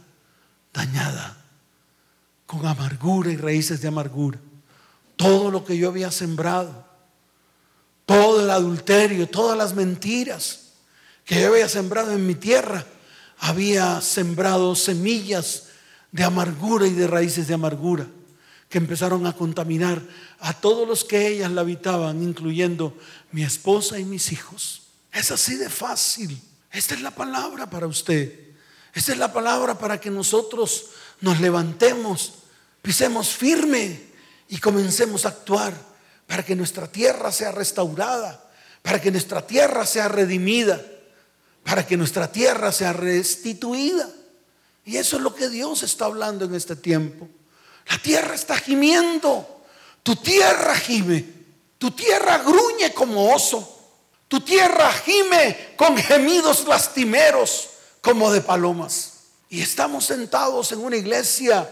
dañada, 0.72 1.44
con 2.46 2.64
amargura 2.68 3.32
y 3.32 3.38
raíces 3.38 3.82
de 3.82 3.88
amargura. 3.88 4.40
Todo 5.15 5.51
lo 5.51 5.63
que 5.63 5.78
yo 5.78 5.89
había 5.89 6.12
sembrado, 6.12 6.86
todo 8.06 8.43
el 8.43 8.49
adulterio, 8.49 9.28
todas 9.28 9.58
las 9.58 9.73
mentiras 9.73 10.71
que 11.23 11.41
yo 11.41 11.47
había 11.49 11.69
sembrado 11.69 12.12
en 12.12 12.28
mi 12.28 12.36
tierra, 12.36 12.86
había 13.39 14.01
sembrado 14.01 14.75
semillas 14.75 15.69
de 16.12 16.23
amargura 16.23 16.88
y 16.88 16.93
de 16.93 17.08
raíces 17.08 17.47
de 17.47 17.54
amargura 17.54 18.08
que 18.69 18.78
empezaron 18.78 19.25
a 19.25 19.34
contaminar 19.34 20.01
a 20.39 20.54
todos 20.54 20.88
los 20.88 21.04
que 21.04 21.28
ellas 21.28 21.51
la 21.51 21.62
habitaban, 21.62 22.23
incluyendo 22.23 22.97
mi 23.32 23.43
esposa 23.43 23.99
y 23.99 24.06
mis 24.06 24.32
hijos. 24.32 24.84
Es 25.12 25.32
así 25.32 25.56
de 25.56 25.69
fácil. 25.69 26.39
Esta 26.71 26.93
es 26.93 27.01
la 27.01 27.12
palabra 27.12 27.69
para 27.69 27.88
usted. 27.88 28.38
Esta 28.93 29.12
es 29.13 29.17
la 29.17 29.32
palabra 29.32 29.78
para 29.78 29.99
que 29.99 30.10
nosotros 30.10 30.88
nos 31.21 31.39
levantemos, 31.39 32.34
pisemos 32.82 33.30
firme 33.30 34.14
y 34.48 34.58
comencemos 34.60 35.26
a 35.26 35.30
actuar 35.30 35.74
para 36.28 36.44
que 36.44 36.56
nuestra 36.56 36.88
tierra 36.88 37.32
sea 37.32 37.52
restaurada, 37.52 38.44
para 38.82 39.02
que 39.02 39.12
nuestra 39.12 39.46
tierra 39.46 39.86
sea 39.86 40.08
redimida, 40.08 40.84
para 41.64 41.86
que 41.86 41.98
nuestra 41.98 42.32
tierra 42.32 42.72
sea 42.72 42.94
restituida. 42.94 44.08
Y 44.86 44.98
eso 44.98 45.18
es 45.18 45.24
lo 45.24 45.34
que 45.34 45.50
Dios 45.50 45.82
está 45.84 46.06
hablando 46.06 46.46
en 46.46 46.54
este 46.54 46.76
tiempo. 46.76 47.28
La 47.88 47.98
tierra 47.98 48.36
está 48.36 48.56
gimiendo. 48.58 49.64
Tu 50.04 50.16
tierra 50.16 50.76
gime. 50.76 51.26
Tu 51.78 51.92
tierra 51.92 52.38
gruñe 52.40 52.94
como 52.94 53.34
oso. 53.34 53.72
Tu 54.28 54.42
tierra 54.42 54.92
gime 54.92 55.74
con 55.76 55.98
gemidos 55.98 56.68
lastimeros 56.68 57.70
como 58.02 58.32
de 58.32 58.42
palomas. 58.42 59.14
Y 59.50 59.62
estamos 59.62 60.06
sentados 60.06 60.72
en 60.72 60.80
una 60.80 60.98
iglesia 60.98 61.68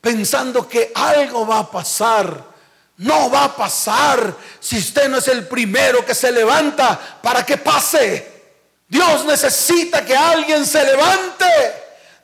pensando 0.00 0.68
que 0.68 0.92
algo 0.94 1.46
va 1.46 1.60
a 1.60 1.70
pasar. 1.70 2.48
No 2.96 3.30
va 3.30 3.44
a 3.44 3.56
pasar 3.56 4.34
si 4.58 4.78
usted 4.78 5.08
no 5.08 5.18
es 5.18 5.28
el 5.28 5.46
primero 5.46 6.04
que 6.04 6.14
se 6.14 6.32
levanta 6.32 6.98
para 7.22 7.46
que 7.46 7.56
pase. 7.56 8.38
Dios 8.88 9.24
necesita 9.24 10.04
que 10.04 10.16
alguien 10.16 10.66
se 10.66 10.84
levante 10.84 11.46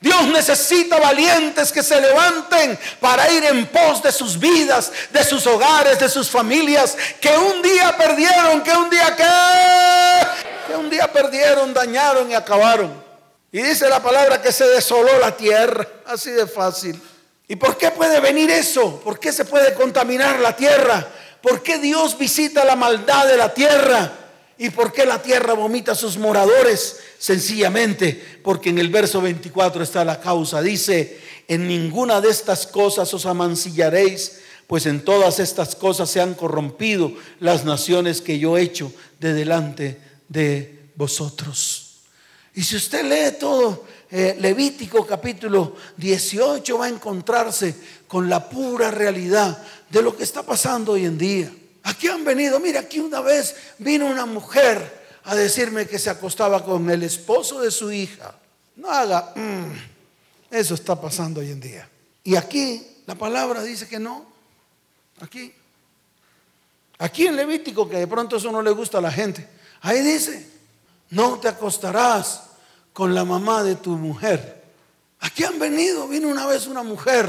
Dios 0.05 0.27
necesita 0.27 1.01
valientes 1.01 1.73
que 1.73 1.83
se 1.83 1.99
levanten 1.99 2.79
para 3.01 3.27
ir 3.33 3.43
en 3.43 3.65
pos 3.65 4.03
de 4.03 4.13
sus 4.13 4.39
vidas, 4.39 4.93
de 5.11 5.25
sus 5.25 5.47
hogares, 5.47 5.99
de 5.99 6.11
sus 6.11 6.29
familias, 6.29 6.95
que 7.23 7.31
un 7.31 7.63
día 7.63 7.97
perdieron, 7.97 8.61
que 8.63 8.71
un 8.73 8.91
día 8.91 9.17
que, 9.17 10.67
que 10.67 10.77
un 10.77 10.91
día 10.91 11.11
perdieron, 11.11 11.73
dañaron 11.73 12.31
y 12.31 12.35
acabaron. 12.35 13.03
Y 13.51 13.63
dice 13.63 13.89
la 13.89 14.03
palabra 14.03 14.43
que 14.43 14.53
se 14.53 14.67
desoló 14.69 15.19
la 15.21 15.35
tierra, 15.35 15.89
así 16.05 16.33
de 16.33 16.47
fácil. 16.47 17.01
¿Y 17.47 17.57
por 17.57 17.77
qué 17.77 17.91
puede 17.91 18.21
venir 18.21 18.51
eso? 18.51 19.01
¿Por 19.01 19.19
qué 19.21 19.33
se 19.33 19.45
puede 19.45 19.75
contaminar 19.75 20.41
la 20.41 20.57
tierra? 20.57 21.07
¿Por 21.43 21.63
qué 21.63 21.79
Dios 21.79 22.17
visita 22.17 22.65
la 22.65 22.77
maldad 22.77 23.27
de 23.27 23.37
la 23.37 23.53
tierra? 23.53 24.13
¿Y 24.57 24.71
por 24.71 24.93
qué 24.93 25.05
la 25.05 25.21
tierra 25.21 25.53
vomita 25.53 25.93
a 25.93 25.97
sus 25.97 26.17
moradores? 26.17 27.01
Sencillamente 27.19 28.41
porque 28.43 28.71
en 28.71 28.79
el 28.79 28.89
verso 28.89 29.21
24 29.21 29.83
está 29.83 30.05
la 30.05 30.21
causa. 30.21 30.63
Dice, 30.63 31.21
en 31.49 31.69
ninguna 31.69 32.21
de 32.21 32.31
estas 32.31 32.67
cosas 32.67 33.13
os 33.13 33.27
amancillaréis, 33.27 34.41
pues 34.67 34.87
en 34.87 35.05
todas 35.05 35.39
estas 35.39 35.75
cosas 35.77 36.09
se 36.09 36.21
han 36.21 36.35
corrompido 36.35 37.13
las 37.41 37.65
naciones 37.65 38.23
que 38.23 38.39
yo 38.39 38.57
he 38.57 38.63
hecho 38.63 38.91
de 39.21 39.35
delante 39.35 40.01
de 40.29 40.89
vosotros. 40.95 41.85
Y 42.55 42.63
si 42.63 42.77
usted 42.77 43.05
lee 43.05 43.37
todo 43.39 43.85
eh, 44.11 44.37
Levítico 44.38 45.07
capítulo 45.07 45.77
18, 45.97 46.79
va 46.79 46.87
a 46.87 46.88
encontrarse 46.88 47.75
con 48.07 48.29
la 48.29 48.49
pura 48.49 48.90
realidad 48.90 49.62
de 49.88 50.03
lo 50.03 50.17
que 50.17 50.25
está 50.25 50.43
pasando 50.43 50.93
hoy 50.93 51.05
en 51.05 51.19
día. 51.19 51.53
Aquí 51.85 52.09
han 52.09 52.25
venido, 52.25 52.61
mira, 52.61 52.81
aquí 52.81 53.01
una 53.01 53.21
vez 53.21 53.55
vino 53.79 54.07
una 54.07 54.27
mujer 54.27 55.05
a 55.25 55.35
decirme 55.35 55.87
que 55.87 55.99
se 55.99 56.11
acostaba 56.11 56.64
con 56.64 56.88
el 56.90 57.03
esposo 57.03 57.61
de 57.61 57.71
su 57.71 57.93
hija. 57.93 58.35
No 58.77 58.90
haga, 58.90 59.33
mm, 59.35 59.73
eso 60.51 60.75
está 60.75 61.01
pasando 61.01 61.40
hoy 61.40 61.51
en 61.51 61.61
día. 61.61 61.88
Y 62.23 62.37
aquí 62.37 62.87
la 63.07 63.14
palabra 63.14 63.62
dice 63.62 63.87
que 63.87 63.99
no. 63.99 64.27
Aquí. 65.21 65.53
Aquí 66.99 67.27
en 67.27 67.37
Levítico, 67.37 67.88
que 67.88 67.99
de 67.99 68.07
pronto 68.07 68.37
eso 68.37 68.51
no 68.51 68.62
le 68.62 68.71
gusta 68.71 68.99
a 68.99 69.01
la 69.01 69.11
gente. 69.11 69.47
Ahí 69.83 70.01
dice, 70.01 70.47
no 71.11 71.38
te 71.38 71.49
acostarás 71.49 72.45
con 72.95 73.15
la 73.15 73.27
mamá 73.27 73.63
de 73.63 73.75
tu 73.75 73.91
mujer. 73.91 74.63
Aquí 75.21 75.45
han 75.45 75.59
venido, 75.59 76.09
vino 76.09 76.29
una 76.29 76.47
vez 76.47 76.67
una 76.67 76.83
mujer 76.83 77.29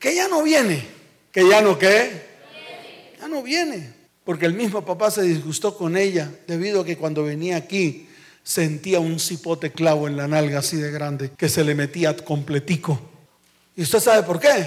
que 0.00 0.12
ya 0.16 0.26
no 0.26 0.42
viene. 0.42 0.84
¿Que 1.30 1.48
ya 1.48 1.60
no 1.60 1.78
qué? 1.78 2.26
no 3.28 3.42
viene. 3.42 3.92
Porque 4.24 4.46
el 4.46 4.54
mismo 4.54 4.84
papá 4.84 5.10
se 5.10 5.22
disgustó 5.22 5.76
con 5.76 5.96
ella 5.96 6.30
debido 6.46 6.80
a 6.80 6.84
que 6.84 6.96
cuando 6.96 7.24
venía 7.24 7.56
aquí 7.56 8.08
sentía 8.42 9.00
un 9.00 9.18
cipote 9.20 9.72
clavo 9.72 10.08
en 10.08 10.16
la 10.16 10.28
nalga 10.28 10.60
así 10.60 10.76
de 10.76 10.90
grande 10.90 11.30
que 11.36 11.48
se 11.48 11.64
le 11.64 11.74
metía 11.74 12.16
completico. 12.16 13.00
¿Y 13.74 13.82
usted 13.82 14.00
sabe 14.00 14.22
por 14.22 14.40
qué? 14.40 14.66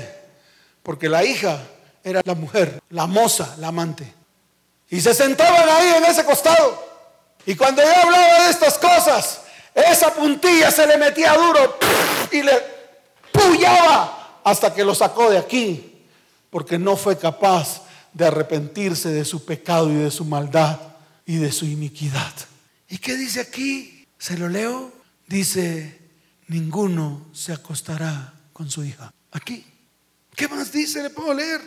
Porque 0.84 1.10
la 1.10 1.24
hija 1.24 1.62
era 2.04 2.22
la 2.24 2.36
mujer, 2.36 2.82
la 2.90 3.08
moza, 3.08 3.56
la 3.58 3.70
amante. 3.70 4.14
Y 4.90 5.02
se 5.02 5.14
sentaban 5.14 5.70
ahí 5.70 5.94
en 5.98 6.06
ese 6.06 6.24
costado. 6.24 6.88
Y 7.46 7.56
cuando 7.56 7.82
yo 7.82 7.96
hablaba 7.96 8.46
de 8.46 8.52
estas 8.52 8.78
cosas, 8.78 9.42
esa 9.82 10.14
puntilla 10.14 10.72
se 10.72 10.86
le 10.88 10.98
metía 10.98 11.34
duro 11.34 11.78
y 12.32 12.42
le 12.42 12.54
pullaba 13.32 14.42
hasta 14.44 14.74
que 14.74 14.84
lo 14.84 14.96
sacó 14.96 15.30
de 15.30 15.38
aquí. 15.38 15.86
Porque 16.50 16.80
no 16.80 16.96
fue 16.96 17.18
capaz 17.18 17.84
de 18.14 18.26
arrepentirse 18.26 19.10
de 19.10 19.24
su 19.26 19.46
pecado 19.46 19.90
y 19.90 19.96
de 19.96 20.12
su 20.12 20.26
maldad 20.26 20.80
y 21.26 21.38
de 21.38 21.52
su 21.52 21.66
iniquidad. 21.66 22.34
¿Y 22.88 22.98
qué 22.98 23.16
dice 23.16 23.40
aquí? 23.40 24.08
¿Se 24.18 24.38
lo 24.38 24.50
leo? 24.50 24.92
Dice, 25.28 26.00
ninguno 26.48 27.28
se 27.34 27.54
acostará 27.54 28.34
con 28.52 28.70
su 28.70 28.84
hija. 28.84 29.14
Aquí. 29.32 29.64
¿Qué 30.36 30.48
más 30.48 30.72
dice? 30.72 31.04
Le 31.04 31.12
puedo 31.12 31.34
leer. 31.34 31.62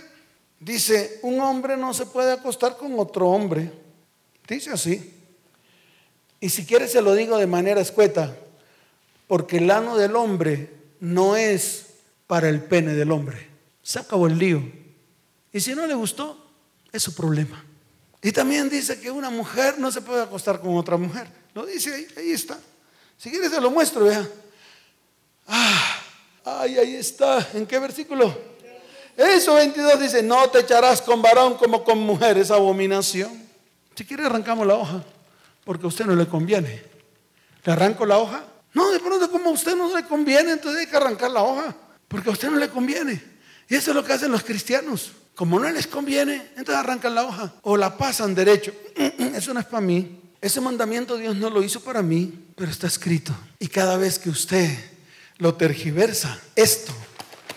Dice, 0.59 1.21
un 1.23 1.41
hombre 1.41 1.77
no 1.77 1.95
se 1.95 2.07
puede 2.07 2.33
acostar 2.33 2.77
con 2.77 2.99
otro 2.99 3.29
hombre. 3.29 3.73
Dice 4.49 4.71
así. 4.71 5.22
Y 6.43 6.49
si 6.49 6.67
quiere 6.67 6.89
se 6.89 7.01
lo 7.01 7.15
digo 7.15 7.39
de 7.39 7.47
manera 7.47 7.81
escueta, 7.81 8.37
porque 9.29 9.59
el 9.59 9.71
ano 9.71 9.97
del 9.97 10.17
hombre 10.17 10.71
no 10.99 11.37
es 11.37 11.87
para 12.27 12.49
el 12.49 12.61
pene 12.61 12.95
del 12.95 13.13
hombre. 13.13 13.49
Se 13.81 14.01
acabó 14.01 14.27
el 14.27 14.37
lío. 14.37 14.61
Y 15.53 15.61
si 15.61 15.73
no 15.77 15.87
le 15.87 15.95
gustó, 15.95 16.37
es 16.91 17.01
su 17.01 17.15
problema. 17.15 17.65
Y 18.21 18.33
también 18.33 18.69
dice 18.69 19.01
que 19.01 19.09
una 19.09 19.31
mujer 19.31 19.79
no 19.79 19.93
se 19.93 20.01
puede 20.01 20.21
acostar 20.21 20.61
con 20.61 20.77
otra 20.77 20.97
mujer. 20.97 21.29
Lo 21.55 21.65
dice 21.65 21.95
ahí, 21.95 22.09
ahí 22.17 22.33
está. 22.33 22.59
Si 23.17 23.31
quiere 23.31 23.49
se 23.49 23.61
lo 23.61 23.71
muestro, 23.71 24.05
vea. 24.05 24.29
Ah, 25.47 25.97
ay, 26.45 26.77
ahí 26.77 26.97
está. 26.97 27.51
¿En 27.55 27.69
qué 27.69 27.79
versículo? 27.79 28.37
Eso 29.17 29.55
22 29.55 30.01
dice, 30.01 30.25
no 30.25 30.51
te 30.51 30.59
echarás 30.59 31.01
con 31.03 31.23
varón 31.23 31.57
como 31.57 31.85
con 31.85 32.01
mujer, 32.01 32.37
es 32.37 32.51
abominación. 32.51 33.31
Si 33.95 34.05
quiere 34.05 34.27
arrancamos 34.27 34.67
la 34.67 34.75
hoja, 34.75 35.05
porque 35.65 35.85
a 35.85 35.89
usted 35.89 36.07
no 36.07 36.17
le 36.17 36.27
conviene. 36.27 36.83
¿Le 37.65 37.73
arranco 37.73 38.05
la 38.07 38.19
hoja? 38.19 38.45
No, 38.75 38.91
de 38.91 39.01
pronto 39.01 39.31
como 39.31 39.51
a 39.51 39.53
usted 39.53 39.77
no 39.77 39.95
le 39.95 40.05
conviene, 40.05 40.53
entonces 40.53 40.81
hay 40.81 40.87
que 40.87 40.97
arrancar 40.97 41.31
la 41.31 41.43
hoja, 41.43 41.77
porque 42.09 42.31
a 42.31 42.33
usted 42.33 42.51
no 42.51 42.57
le 42.57 42.69
conviene. 42.69 43.23
Y 43.69 43.75
eso 43.75 43.91
es 43.91 43.95
lo 43.95 44.05
que 44.05 44.13
hacen 44.13 44.33
los 44.33 44.43
cristianos. 44.43 45.13
Como 45.35 45.59
no 45.59 45.69
les 45.71 45.87
conviene, 45.87 46.51
entonces 46.57 46.77
arrancan 46.77 47.15
la 47.15 47.25
hoja 47.25 47.55
o 47.63 47.77
la 47.77 47.97
pasan 47.97 48.35
derecho. 48.35 48.73
Eso 49.35 49.55
no 49.55 49.61
es 49.61 49.67
para 49.67 49.81
mí. 49.81 50.21
Ese 50.43 50.61
mandamiento 50.61 51.17
Dios 51.17 51.37
no 51.37 51.49
lo 51.49 51.63
hizo 51.63 51.81
para 51.81 52.03
mí, 52.03 52.49
pero 52.55 52.71
está 52.71 52.87
escrito. 52.87 53.35
Y 53.59 53.69
cada 53.69 53.97
vez 53.97 54.19
que 54.19 54.29
usted 54.29 54.69
lo 55.39 55.55
tergiversa, 55.55 56.39
esto 56.55 56.93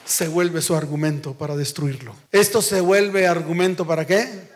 se 0.06 0.28
vuelve 0.28 0.62
su 0.62 0.76
argumento 0.76 1.34
para 1.34 1.58
destruirlo. 1.58 2.16
Esto 2.32 2.62
se 2.62 2.80
vuelve 2.80 3.28
argumento 3.28 3.86
para 3.86 4.06
qué? 4.06 4.50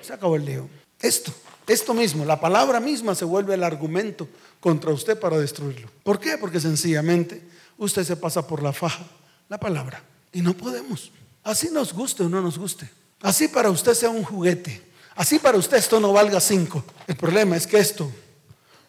Se 0.00 0.12
acabó 0.12 0.36
el 0.36 0.44
lío. 0.44 0.68
Esto, 1.00 1.34
esto 1.66 1.94
mismo, 1.94 2.24
la 2.24 2.40
palabra 2.40 2.80
misma 2.80 3.14
se 3.14 3.24
vuelve 3.24 3.54
el 3.54 3.64
argumento 3.64 4.28
contra 4.60 4.92
usted 4.92 5.18
para 5.18 5.38
destruirlo. 5.38 5.90
¿Por 6.02 6.20
qué? 6.20 6.36
Porque 6.36 6.60
sencillamente 6.60 7.42
usted 7.78 8.04
se 8.04 8.16
pasa 8.16 8.46
por 8.46 8.62
la 8.62 8.72
faja, 8.72 9.04
la 9.48 9.58
palabra. 9.58 10.02
Y 10.32 10.42
no 10.42 10.54
podemos. 10.54 11.10
Así 11.42 11.68
nos 11.70 11.92
guste 11.92 12.22
o 12.22 12.28
no 12.28 12.40
nos 12.40 12.58
guste. 12.58 12.90
Así 13.22 13.48
para 13.48 13.70
usted 13.70 13.94
sea 13.94 14.10
un 14.10 14.24
juguete. 14.24 14.82
Así 15.14 15.38
para 15.38 15.56
usted 15.56 15.76
esto 15.76 16.00
no 16.00 16.12
valga 16.12 16.40
cinco. 16.40 16.84
El 17.06 17.16
problema 17.16 17.56
es 17.56 17.66
que 17.66 17.78
esto 17.78 18.10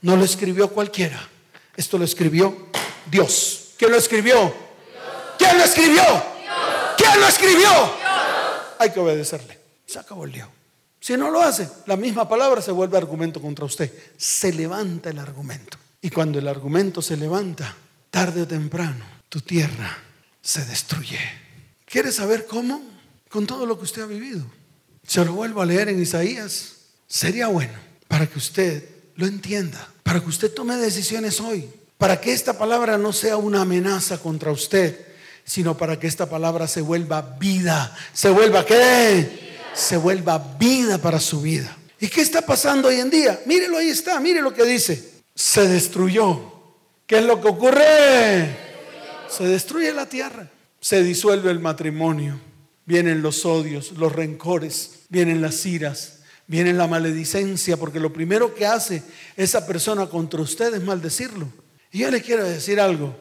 no 0.01 0.15
lo 0.15 0.25
escribió 0.25 0.69
cualquiera. 0.69 1.29
Esto 1.75 1.97
lo 1.97 2.05
escribió 2.05 2.55
Dios. 3.09 3.73
¿Quién 3.77 3.91
lo 3.91 3.97
escribió? 3.97 4.53
¿Quién 5.37 5.57
lo 5.57 5.63
escribió? 5.63 6.03
¿Quién 6.97 7.19
lo 7.19 7.27
escribió? 7.27 7.69
Hay 8.79 8.89
que 8.91 8.99
obedecerle. 8.99 9.59
Se 9.85 9.99
acabó 9.99 10.25
el 10.25 10.31
lío. 10.31 10.54
Si 11.05 11.15
no 11.15 11.29
lo 11.29 11.39
hace, 11.39 11.69
la 11.85 11.97
misma 11.97 12.27
palabra 12.27 12.63
se 12.63 12.71
vuelve 12.71 12.97
argumento 12.97 13.39
contra 13.39 13.63
usted. 13.63 13.93
Se 14.17 14.51
levanta 14.51 15.11
el 15.11 15.19
argumento. 15.19 15.77
Y 16.01 16.09
cuando 16.09 16.39
el 16.39 16.47
argumento 16.47 16.99
se 16.99 17.15
levanta, 17.15 17.75
tarde 18.09 18.41
o 18.41 18.47
temprano, 18.47 19.05
tu 19.29 19.39
tierra 19.39 19.99
se 20.41 20.65
destruye. 20.65 21.19
¿Quieres 21.85 22.15
saber 22.15 22.47
cómo? 22.47 22.81
Con 23.29 23.45
todo 23.45 23.67
lo 23.67 23.77
que 23.77 23.83
usted 23.83 24.01
ha 24.01 24.07
vivido. 24.07 24.47
Se 25.05 25.23
lo 25.23 25.33
vuelvo 25.33 25.61
a 25.61 25.67
leer 25.67 25.89
en 25.89 26.01
Isaías. 26.01 26.77
Sería 27.05 27.49
bueno 27.49 27.77
para 28.07 28.25
que 28.25 28.39
usted 28.39 28.89
lo 29.13 29.27
entienda, 29.27 29.87
para 30.01 30.21
que 30.21 30.29
usted 30.29 30.51
tome 30.51 30.75
decisiones 30.77 31.39
hoy, 31.39 31.69
para 31.99 32.19
que 32.19 32.33
esta 32.33 32.57
palabra 32.57 32.97
no 32.97 33.13
sea 33.13 33.37
una 33.37 33.61
amenaza 33.61 34.17
contra 34.17 34.51
usted, 34.51 35.05
sino 35.43 35.77
para 35.77 35.99
que 35.99 36.07
esta 36.07 36.27
palabra 36.27 36.67
se 36.67 36.81
vuelva 36.81 37.21
vida. 37.21 37.95
¿Se 38.11 38.31
vuelva 38.31 38.65
qué? 38.65 39.44
Se 39.75 39.97
vuelva 39.97 40.37
vida 40.57 40.97
para 40.97 41.19
su 41.19 41.41
vida. 41.41 41.75
¿Y 41.99 42.07
qué 42.07 42.21
está 42.21 42.41
pasando 42.41 42.87
hoy 42.87 42.99
en 42.99 43.09
día? 43.09 43.39
Mírelo, 43.45 43.77
ahí 43.77 43.89
está, 43.89 44.19
mire 44.19 44.41
lo 44.41 44.53
que 44.53 44.63
dice. 44.63 45.11
Se 45.33 45.67
destruyó. 45.67 46.53
¿Qué 47.05 47.17
es 47.19 47.25
lo 47.25 47.41
que 47.41 47.47
ocurre? 47.47 48.57
Se 49.29 49.43
destruye 49.43 49.93
la 49.93 50.07
tierra. 50.07 50.49
Se 50.79 51.03
disuelve 51.03 51.51
el 51.51 51.59
matrimonio. 51.59 52.39
Vienen 52.85 53.21
los 53.21 53.45
odios, 53.45 53.91
los 53.93 54.11
rencores, 54.11 55.05
vienen 55.09 55.41
las 55.41 55.65
iras, 55.65 56.19
viene 56.45 56.71
la 56.71 56.87
maledicencia, 56.87 57.77
porque 57.77 57.99
lo 57.99 58.13
primero 58.13 58.53
que 58.53 58.67
hace 58.67 59.01
esa 59.35 59.65
persona 59.65 60.05
contra 60.07 60.41
usted 60.41 60.73
es 60.75 60.83
maldecirlo. 60.83 61.47
Y 61.91 61.99
yo 61.99 62.11
le 62.11 62.21
quiero 62.21 62.43
decir 62.43 62.79
algo. 62.79 63.15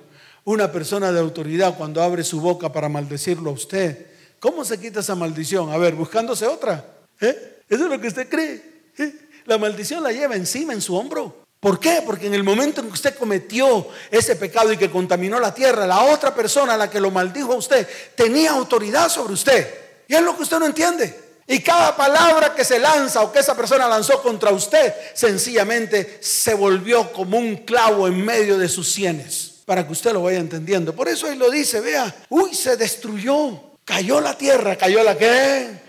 Una 0.44 0.70
persona 0.70 1.10
de 1.12 1.20
autoridad 1.20 1.78
cuando 1.78 2.02
abre 2.02 2.22
su 2.22 2.40
boca 2.40 2.70
para 2.72 2.90
maldecirlo 2.90 3.50
a 3.50 3.54
usted, 3.54 4.06
¿cómo 4.44 4.62
se 4.62 4.78
quita 4.78 5.00
esa 5.00 5.14
maldición? 5.14 5.72
A 5.72 5.78
ver, 5.78 5.94
buscándose 5.94 6.46
otra. 6.46 6.84
¿Eh? 7.18 7.62
Eso 7.66 7.84
es 7.84 7.90
lo 7.90 7.98
que 7.98 8.08
usted 8.08 8.28
cree. 8.28 8.90
¿Eh? 8.98 9.14
La 9.46 9.56
maldición 9.56 10.02
la 10.02 10.12
lleva 10.12 10.36
encima, 10.36 10.74
en 10.74 10.82
su 10.82 10.94
hombro. 10.94 11.44
¿Por 11.58 11.80
qué? 11.80 12.02
Porque 12.04 12.26
en 12.26 12.34
el 12.34 12.44
momento 12.44 12.82
en 12.82 12.88
que 12.88 12.92
usted 12.92 13.16
cometió 13.16 13.88
ese 14.10 14.36
pecado 14.36 14.70
y 14.70 14.76
que 14.76 14.90
contaminó 14.90 15.40
la 15.40 15.54
tierra, 15.54 15.86
la 15.86 16.02
otra 16.04 16.34
persona 16.34 16.74
a 16.74 16.76
la 16.76 16.90
que 16.90 17.00
lo 17.00 17.10
maldijo 17.10 17.54
a 17.54 17.56
usted 17.56 17.88
tenía 18.14 18.50
autoridad 18.50 19.08
sobre 19.08 19.32
usted. 19.32 19.66
Y 20.06 20.14
es 20.14 20.20
lo 20.20 20.36
que 20.36 20.42
usted 20.42 20.58
no 20.58 20.66
entiende. 20.66 21.18
Y 21.46 21.60
cada 21.60 21.96
palabra 21.96 22.54
que 22.54 22.66
se 22.66 22.78
lanza 22.78 23.22
o 23.22 23.32
que 23.32 23.38
esa 23.38 23.56
persona 23.56 23.88
lanzó 23.88 24.20
contra 24.20 24.50
usted, 24.50 24.92
sencillamente 25.14 26.18
se 26.20 26.52
volvió 26.52 27.10
como 27.14 27.38
un 27.38 27.56
clavo 27.64 28.06
en 28.08 28.22
medio 28.22 28.58
de 28.58 28.68
sus 28.68 28.92
sienes 28.92 29.62
para 29.64 29.86
que 29.86 29.92
usted 29.92 30.12
lo 30.12 30.22
vaya 30.22 30.38
entendiendo. 30.38 30.94
Por 30.94 31.08
eso 31.08 31.28
ahí 31.28 31.36
lo 31.36 31.50
dice, 31.50 31.80
vea, 31.80 32.14
uy, 32.28 32.54
se 32.54 32.76
destruyó, 32.76 33.73
cayó 33.84 34.20
la 34.20 34.36
tierra, 34.36 34.76
cayó 34.76 35.02
la 35.02 35.16
qué. 35.16 35.82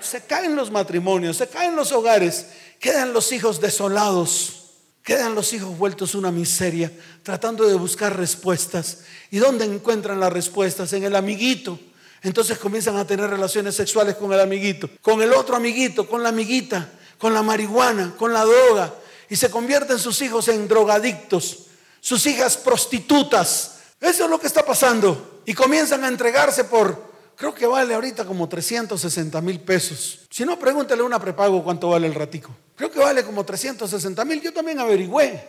Se 0.00 0.22
caen 0.22 0.56
los 0.56 0.70
matrimonios, 0.70 1.36
se 1.36 1.46
caen 1.48 1.76
los 1.76 1.92
hogares, 1.92 2.46
quedan 2.78 3.12
los 3.12 3.32
hijos 3.32 3.60
desolados. 3.60 4.56
Quedan 5.02 5.34
los 5.34 5.54
hijos 5.54 5.78
vueltos 5.78 6.14
una 6.14 6.30
miseria, 6.30 6.92
tratando 7.22 7.66
de 7.66 7.74
buscar 7.74 8.18
respuestas. 8.18 8.98
¿Y 9.30 9.38
dónde 9.38 9.64
encuentran 9.64 10.20
las 10.20 10.30
respuestas? 10.30 10.92
En 10.92 11.04
el 11.04 11.16
amiguito. 11.16 11.80
Entonces 12.22 12.58
comienzan 12.58 12.96
a 12.96 13.06
tener 13.06 13.30
relaciones 13.30 13.74
sexuales 13.74 14.16
con 14.16 14.30
el 14.32 14.40
amiguito, 14.40 14.90
con 15.00 15.22
el 15.22 15.32
otro 15.32 15.56
amiguito, 15.56 16.06
con 16.06 16.22
la 16.22 16.28
amiguita, 16.28 16.90
con 17.16 17.32
la 17.32 17.42
marihuana, 17.42 18.14
con 18.18 18.34
la 18.34 18.44
droga. 18.44 18.94
Y 19.30 19.36
se 19.36 19.50
convierten 19.50 19.98
sus 19.98 20.20
hijos 20.20 20.48
en 20.48 20.68
drogadictos 20.68 21.66
sus 22.00 22.26
hijas 22.26 22.56
prostitutas. 22.56 23.78
Eso 24.00 24.24
es 24.24 24.30
lo 24.30 24.40
que 24.40 24.46
está 24.46 24.64
pasando. 24.64 25.42
Y 25.46 25.54
comienzan 25.54 26.04
a 26.04 26.08
entregarse 26.08 26.64
por, 26.64 27.09
creo 27.40 27.54
que 27.54 27.66
vale 27.66 27.94
ahorita 27.94 28.26
como 28.26 28.46
360 28.46 29.40
mil 29.40 29.60
pesos. 29.60 30.20
Si 30.28 30.44
no, 30.44 30.58
pregúntale 30.58 31.02
una 31.02 31.18
prepago 31.18 31.64
cuánto 31.64 31.88
vale 31.88 32.06
el 32.06 32.14
ratico. 32.14 32.54
Creo 32.76 32.90
que 32.90 32.98
vale 32.98 33.24
como 33.24 33.46
360 33.46 34.26
mil. 34.26 34.42
Yo 34.42 34.52
también 34.52 34.78
averigüé. 34.78 35.42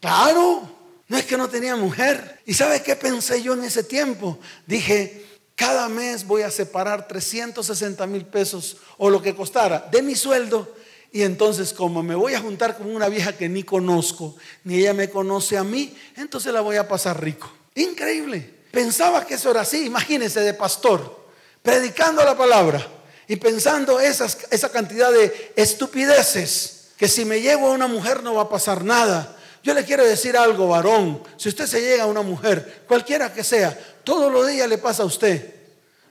Claro, 0.00 0.68
no 1.08 1.16
es 1.16 1.24
que 1.24 1.38
no 1.38 1.48
tenía 1.48 1.76
mujer. 1.76 2.42
¿Y 2.44 2.52
sabe 2.52 2.82
qué 2.82 2.94
pensé 2.94 3.42
yo 3.42 3.54
en 3.54 3.64
ese 3.64 3.82
tiempo? 3.82 4.38
Dije, 4.66 5.24
cada 5.54 5.88
mes 5.88 6.26
voy 6.26 6.42
a 6.42 6.50
separar 6.50 7.08
360 7.08 8.06
mil 8.06 8.26
pesos 8.26 8.76
o 8.98 9.08
lo 9.08 9.22
que 9.22 9.34
costara 9.34 9.88
de 9.90 10.02
mi 10.02 10.16
sueldo 10.16 10.74
y 11.10 11.22
entonces 11.22 11.72
como 11.72 12.02
me 12.02 12.14
voy 12.14 12.34
a 12.34 12.40
juntar 12.40 12.76
con 12.76 12.94
una 12.94 13.08
vieja 13.08 13.32
que 13.32 13.48
ni 13.48 13.62
conozco, 13.62 14.36
ni 14.64 14.76
ella 14.76 14.92
me 14.92 15.08
conoce 15.08 15.56
a 15.56 15.64
mí, 15.64 15.96
entonces 16.16 16.52
la 16.52 16.60
voy 16.60 16.76
a 16.76 16.86
pasar 16.86 17.20
rico. 17.20 17.50
Increíble. 17.74 18.60
Pensaba 18.70 19.26
que 19.26 19.34
eso 19.34 19.50
era 19.50 19.62
así, 19.62 19.86
imagínense 19.86 20.40
de 20.40 20.54
pastor, 20.54 21.19
predicando 21.62 22.24
la 22.24 22.36
palabra 22.36 22.86
y 23.26 23.36
pensando 23.36 24.00
esa 24.00 24.68
cantidad 24.70 25.12
de 25.12 25.52
estupideces, 25.56 26.88
que 26.96 27.08
si 27.08 27.24
me 27.24 27.40
llevo 27.40 27.68
a 27.68 27.72
una 27.72 27.86
mujer 27.86 28.22
no 28.22 28.34
va 28.34 28.42
a 28.42 28.48
pasar 28.48 28.84
nada. 28.84 29.36
Yo 29.62 29.74
le 29.74 29.84
quiero 29.84 30.04
decir 30.04 30.36
algo, 30.36 30.68
varón, 30.68 31.22
si 31.36 31.48
usted 31.48 31.66
se 31.66 31.80
llega 31.80 32.04
a 32.04 32.06
una 32.06 32.22
mujer, 32.22 32.84
cualquiera 32.88 33.32
que 33.32 33.44
sea, 33.44 33.78
todos 34.04 34.32
los 34.32 34.46
días 34.46 34.68
le 34.68 34.78
pasa 34.78 35.02
a 35.02 35.06
usted 35.06 35.54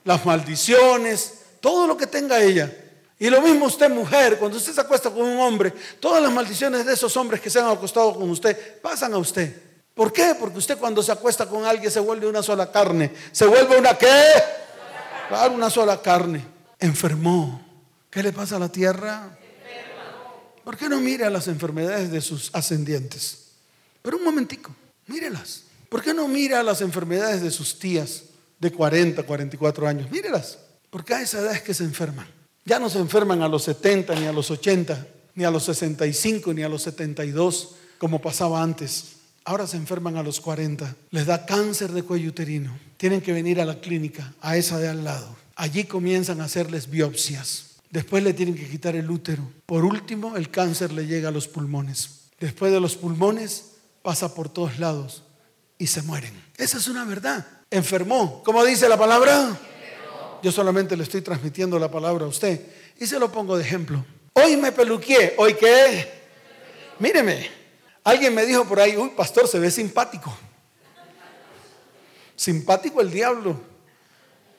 las 0.04 0.26
maldiciones, 0.26 1.34
todo 1.60 1.88
lo 1.88 1.98
que 1.98 2.08
tenga 2.08 2.42
ella. 2.42 2.72
Y 3.18 3.30
lo 3.30 3.42
mismo 3.42 3.66
usted, 3.66 3.90
mujer, 3.90 4.38
cuando 4.38 4.58
usted 4.58 4.72
se 4.72 4.80
acuesta 4.80 5.10
con 5.10 5.24
un 5.24 5.40
hombre, 5.40 5.74
todas 6.00 6.24
las 6.24 6.32
maldiciones 6.32 6.86
de 6.86 6.94
esos 6.94 7.18
hombres 7.18 7.42
que 7.42 7.50
se 7.50 7.60
han 7.60 7.68
acostado 7.68 8.14
con 8.16 8.30
usted 8.30 8.80
pasan 8.82 9.14
a 9.14 9.18
usted. 9.18 9.54
¿Por 9.94 10.14
qué? 10.14 10.36
Porque 10.40 10.60
usted 10.60 10.78
cuando 10.78 11.04
se 11.04 11.12
acuesta 11.12 11.46
con 11.46 11.66
alguien 11.66 11.92
se 11.92 12.00
vuelve 12.00 12.28
una 12.28 12.42
sola 12.42 12.72
carne. 12.72 13.12
¿Se 13.34 13.46
vuelve 13.46 13.78
una 13.78 13.98
qué? 13.98 14.24
Claro, 15.30 15.54
una 15.54 15.70
sola 15.70 16.02
carne. 16.02 16.44
Enfermó. 16.80 17.64
¿Qué 18.10 18.24
le 18.24 18.34
pasa 18.34 18.56
a 18.56 18.60
la 18.60 18.72
tierra? 18.72 19.38
¿Por 20.64 20.76
qué 20.76 20.90
no 20.90 21.00
mira 21.00 21.30
las 21.30 21.48
enfermedades 21.48 22.12
de 22.12 22.20
sus 22.20 22.50
ascendientes? 22.54 23.52
Pero 24.02 24.18
un 24.18 24.24
momentico, 24.24 24.76
mírelas. 25.08 25.64
¿Por 25.88 26.02
qué 26.02 26.14
no 26.14 26.28
mira 26.28 26.64
las 26.64 26.82
enfermedades 26.82 27.42
de 27.42 27.52
sus 27.52 27.78
tías 27.78 28.24
de 28.60 28.72
40, 28.72 29.24
44 29.24 29.88
años? 29.88 30.10
Mírelas. 30.10 30.58
Porque 30.90 31.14
a 31.14 31.22
esa 31.22 31.40
edad 31.40 31.54
es 31.54 31.62
que 31.62 31.76
se 31.76 31.84
enferman. 31.84 32.28
Ya 32.66 32.80
no 32.80 32.90
se 32.90 33.00
enferman 33.00 33.44
a 33.44 33.48
los 33.48 33.64
70, 33.64 34.16
ni 34.16 34.26
a 34.26 34.32
los 34.32 34.50
80, 34.50 35.08
ni 35.36 35.44
a 35.44 35.52
los 35.52 35.64
65, 35.64 36.54
ni 36.54 36.64
a 36.64 36.70
los 36.70 36.82
72, 36.84 37.76
como 38.00 38.20
pasaba 38.20 38.64
antes. 38.64 39.14
Ahora 39.46 39.68
se 39.68 39.78
enferman 39.78 40.18
a 40.18 40.24
los 40.24 40.42
40. 40.42 40.96
Les 41.12 41.26
da 41.28 41.46
cáncer 41.46 41.92
de 41.92 42.04
cuello 42.04 42.30
uterino. 42.30 42.89
Tienen 43.00 43.22
que 43.22 43.32
venir 43.32 43.62
a 43.62 43.66
la 43.66 43.80
clínica, 43.80 44.34
a 44.42 44.58
esa 44.58 44.78
de 44.78 44.90
al 44.90 45.06
lado. 45.06 45.34
Allí 45.56 45.86
comienzan 45.86 46.42
a 46.42 46.44
hacerles 46.44 46.90
biopsias. 46.90 47.78
Después 47.90 48.22
le 48.22 48.34
tienen 48.34 48.56
que 48.56 48.68
quitar 48.68 48.98
el 48.98 49.10
útero. 49.10 49.50
Por 49.66 49.86
último, 49.86 50.36
el 50.36 50.52
cáncer 50.52 50.92
le 50.92 51.08
llega 51.08 51.30
a 51.30 51.32
los 51.32 51.48
pulmones. 51.48 52.26
Después 52.42 52.74
de 52.74 52.82
los 52.82 52.98
pulmones, 52.98 53.76
pasa 54.02 54.36
por 54.36 54.50
todos 54.50 54.80
lados 54.80 55.24
y 55.78 55.88
se 55.88 56.02
mueren. 56.02 56.34
Esa 56.58 56.78
es 56.78 56.90
una 56.90 57.06
verdad. 57.06 57.48
Enfermó. 57.72 58.44
¿Cómo 58.44 58.66
dice 58.66 58.90
la 58.90 58.98
palabra? 58.98 59.58
Yo 60.44 60.52
solamente 60.52 60.98
le 60.98 61.04
estoy 61.04 61.22
transmitiendo 61.22 61.80
la 61.80 61.90
palabra 61.90 62.26
a 62.26 62.28
usted. 62.28 62.62
Y 63.00 63.08
se 63.08 63.18
lo 63.18 63.32
pongo 63.32 63.56
de 63.56 63.64
ejemplo. 63.64 64.06
Hoy 64.34 64.58
me 64.58 64.74
peluqué. 64.74 65.36
¿Hoy 65.38 65.54
qué? 65.54 66.06
Míreme. 67.00 67.50
Alguien 68.04 68.36
me 68.36 68.46
dijo 68.46 68.66
por 68.66 68.82
ahí, 68.82 68.98
uy, 68.98 69.12
pastor, 69.16 69.48
se 69.48 69.58
ve 69.58 69.72
simpático. 69.72 70.38
Simpático 72.40 73.02
el 73.02 73.12
diablo 73.12 73.60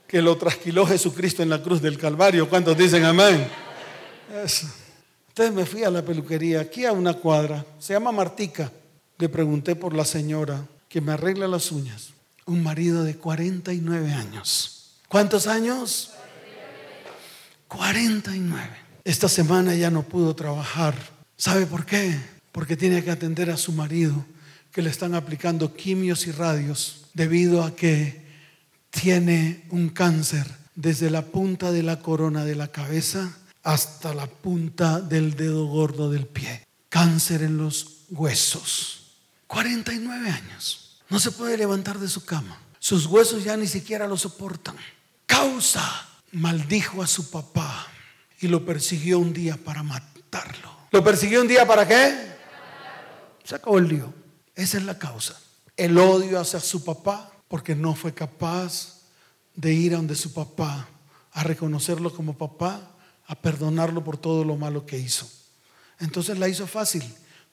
que 0.07 0.21
lo 0.21 0.37
trasquiló 0.37 0.85
Jesucristo 0.85 1.43
en 1.43 1.49
la 1.49 1.63
cruz 1.63 1.81
del 1.81 1.97
Calvario. 1.97 2.47
¿Cuántos 2.47 2.77
dicen 2.77 3.05
amén? 3.05 3.49
Entonces 4.29 5.55
me 5.55 5.65
fui 5.65 5.83
a 5.83 5.91
la 5.91 6.05
peluquería, 6.05 6.61
aquí 6.61 6.85
a 6.85 6.93
una 6.93 7.15
cuadra, 7.15 7.65
se 7.79 7.95
llama 7.95 8.13
Martica. 8.13 8.71
Le 9.17 9.31
pregunté 9.31 9.77
por 9.77 9.95
la 9.95 10.05
señora 10.05 10.63
que 10.91 11.01
me 11.01 11.13
arregla 11.13 11.49
las 11.49 11.73
uñas. 11.73 12.11
Un 12.45 12.63
marido 12.63 13.03
de 13.03 13.17
49 13.17 14.13
años. 14.13 14.97
¿Cuántos 15.09 15.47
años? 15.47 16.11
49. 17.69 18.69
Esta 19.05 19.27
semana 19.27 19.75
ya 19.75 19.91
no 19.91 20.03
pudo 20.03 20.37
trabajar. 20.37 20.95
¿Sabe 21.35 21.65
por 21.65 21.87
qué? 21.87 22.15
Porque 22.53 22.77
tiene 22.77 23.03
que 23.03 23.11
atender 23.11 23.51
a 23.51 23.57
su 23.57 23.73
marido 23.73 24.23
que 24.73 24.83
le 24.83 24.91
están 24.91 25.15
aplicando 25.15 25.75
quimios 25.75 26.27
y 26.27 26.33
radios 26.33 27.07
debido 27.15 27.65
a 27.65 27.75
que 27.75 28.25
tiene 28.91 29.65
un 29.71 29.89
cáncer 29.89 30.47
desde 30.75 31.11
la 31.11 31.23
punta 31.23 31.73
de 31.73 31.83
la 31.83 32.01
corona 32.01 32.45
de 32.45 32.55
la 32.55 32.69
cabeza 32.69 33.37
hasta 33.63 34.15
la 34.15 34.27
punta 34.27 35.01
del 35.01 35.35
dedo 35.35 35.67
gordo 35.67 36.11
del 36.11 36.27
pie. 36.27 36.67
Cáncer 36.89 37.43
en 37.43 37.59
los 37.59 38.05
huesos. 38.11 39.13
49 39.47 40.31
años. 40.31 41.01
No 41.09 41.19
se 41.19 41.33
puede 41.33 41.57
levantar 41.57 41.99
de 41.99 42.09
su 42.09 42.25
cama. 42.25 42.59
Sus 42.79 43.07
huesos 43.07 43.45
ya 43.45 43.57
ni 43.57 43.67
siquiera 43.67 44.07
lo 44.07 44.17
soportan. 44.17 44.77
Causa. 45.27 46.07
Maldijo 46.33 47.03
a 47.03 47.09
su 47.09 47.29
papá 47.29 47.89
y 48.41 48.47
lo 48.47 48.65
persiguió 48.65 49.19
un 49.19 49.33
día 49.33 49.57
para 49.57 49.83
matarlo. 49.83 50.71
¿Lo 50.93 51.03
persiguió 51.03 51.41
un 51.41 51.49
día 51.49 51.67
para 51.67 51.87
qué? 51.87 52.37
Se 53.43 53.57
acabó 53.57 53.79
el 53.79 53.89
lío. 53.89 54.20
Esa 54.61 54.77
es 54.77 54.85
la 54.85 54.99
causa. 54.99 55.41
El 55.75 55.97
odio 55.97 56.39
hacia 56.39 56.61
su 56.61 56.85
papá 56.85 57.33
porque 57.49 57.75
no 57.75 57.95
fue 57.95 58.13
capaz 58.13 59.01
de 59.55 59.73
ir 59.73 59.95
a 59.95 59.97
donde 59.97 60.15
su 60.15 60.35
papá 60.35 60.87
a 61.33 61.45
reconocerlo 61.45 62.13
como 62.15 62.37
papá 62.37 62.95
a 63.27 63.35
perdonarlo 63.37 64.05
por 64.05 64.19
todo 64.19 64.45
lo 64.45 64.57
malo 64.57 64.85
que 64.85 64.99
hizo. 64.99 65.27
Entonces 65.99 66.39
la 66.39 66.47
hizo 66.47 66.67
fácil. 66.67 67.03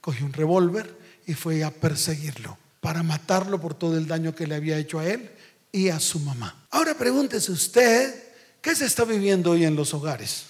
Cogió 0.02 0.26
un 0.26 0.34
revólver 0.34 0.98
y 1.26 1.34
fue 1.34 1.64
a 1.64 1.72
perseguirlo 1.72 2.58
para 2.82 3.04
matarlo 3.04 3.62
por 3.62 3.74
todo 3.74 3.98
el 3.98 4.06
daño 4.06 4.36
que 4.36 4.46
le 4.46 4.56
había 4.56 4.78
hecho 4.78 5.00
a 5.00 5.08
él 5.08 5.32
y 5.72 5.88
a 5.88 6.02
su 6.02 6.20
mamá. 6.20 6.68
Ahora 6.72 6.94
pregúntese 6.98 7.54
usted, 7.54 8.22
¿qué 8.62 8.76
se 8.76 8.86
está 8.86 9.06
viviendo 9.06 9.52
hoy 9.52 9.64
en 9.64 9.78
los 9.78 9.94
hogares? 9.94 10.48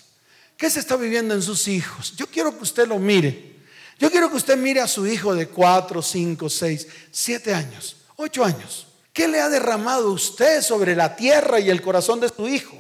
¿Qué 0.58 0.72
se 0.72 0.80
está 0.80 0.96
viviendo 0.96 1.36
en 1.36 1.44
sus 1.44 1.68
hijos? 1.68 2.16
Yo 2.16 2.26
quiero 2.26 2.58
que 2.58 2.64
usted 2.64 2.88
lo 2.88 2.98
mire. 2.98 3.57
Yo 4.00 4.12
quiero 4.12 4.30
que 4.30 4.38
usted 4.38 4.58
mire 4.58 4.82
a 4.82 4.88
su 4.88 5.08
hijo 5.08 5.34
de 5.34 5.48
4, 5.48 6.02
5, 6.02 6.50
6, 6.50 6.88
7 7.12 7.54
años, 7.54 7.98
8 8.16 8.44
años. 8.44 8.88
¿Qué 9.12 9.28
le 9.28 9.42
ha 9.42 9.50
derramado 9.50 10.12
usted 10.12 10.62
sobre 10.62 10.96
la 10.96 11.16
tierra 11.16 11.60
y 11.60 11.70
el 11.70 11.82
corazón 11.82 12.20
de 12.20 12.30
su 12.30 12.48
hijo? 12.48 12.78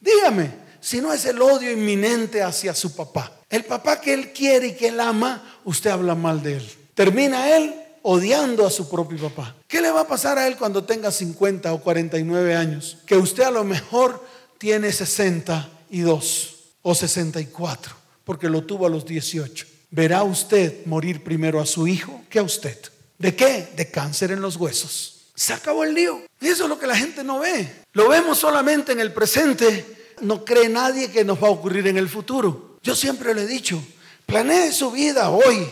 Dígame, 0.00 0.52
si 0.80 1.00
no 1.00 1.12
es 1.12 1.24
el 1.24 1.42
odio 1.42 1.72
inminente 1.72 2.42
hacia 2.42 2.74
su 2.74 2.94
papá. 2.94 3.32
El 3.50 3.64
papá 3.64 4.00
que 4.00 4.14
él 4.14 4.32
quiere 4.32 4.68
y 4.68 4.76
que 4.76 4.88
él 4.88 5.00
ama, 5.00 5.60
usted 5.64 5.90
habla 5.90 6.14
mal 6.14 6.42
de 6.42 6.58
él. 6.58 6.70
Termina 6.94 7.56
él 7.56 7.74
odiando 8.02 8.66
a 8.66 8.70
su 8.70 8.88
propio 8.88 9.18
papá. 9.18 9.56
¿Qué 9.66 9.80
le 9.80 9.90
va 9.90 10.02
a 10.02 10.06
pasar 10.08 10.38
a 10.38 10.46
él 10.46 10.56
cuando 10.56 10.84
tenga 10.84 11.10
50 11.10 11.72
o 11.72 11.80
49 11.80 12.54
años? 12.54 12.98
Que 13.06 13.16
usted 13.16 13.42
a 13.42 13.50
lo 13.50 13.64
mejor 13.64 14.24
tiene 14.58 14.92
62 14.92 16.56
o 16.82 16.94
64, 16.94 17.94
porque 18.24 18.48
lo 18.48 18.62
tuvo 18.62 18.86
a 18.86 18.90
los 18.90 19.04
18. 19.04 19.66
¿Verá 19.90 20.22
usted 20.22 20.84
morir 20.86 21.24
primero 21.24 21.60
a 21.60 21.66
su 21.66 21.86
hijo 21.86 22.22
que 22.28 22.38
a 22.38 22.42
usted? 22.42 22.78
¿De 23.18 23.34
qué? 23.34 23.68
De 23.74 23.90
cáncer 23.90 24.30
en 24.30 24.40
los 24.40 24.56
huesos. 24.56 25.30
Se 25.34 25.52
acabó 25.52 25.84
el 25.84 25.94
lío. 25.94 26.22
Eso 26.40 26.64
es 26.64 26.68
lo 26.68 26.78
que 26.78 26.86
la 26.86 26.96
gente 26.96 27.24
no 27.24 27.38
ve. 27.38 27.68
Lo 27.92 28.08
vemos 28.08 28.38
solamente 28.38 28.92
en 28.92 29.00
el 29.00 29.12
presente 29.12 29.98
no 30.22 30.44
cree 30.44 30.68
nadie 30.68 31.10
que 31.10 31.24
nos 31.24 31.42
va 31.42 31.48
a 31.48 31.52
ocurrir 31.52 31.86
en 31.86 31.96
el 31.96 32.08
futuro. 32.08 32.78
Yo 32.82 32.94
siempre 32.94 33.34
le 33.34 33.42
he 33.42 33.46
dicho, 33.46 33.82
planee 34.26 34.72
su 34.72 34.90
vida 34.90 35.30
hoy. 35.30 35.68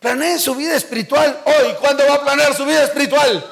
Planee 0.00 0.38
su 0.38 0.54
vida 0.54 0.76
espiritual 0.76 1.40
hoy. 1.44 1.74
¿Cuándo 1.80 2.04
va 2.08 2.14
a 2.14 2.24
planear 2.24 2.54
su 2.54 2.64
vida 2.64 2.84
espiritual? 2.84 3.44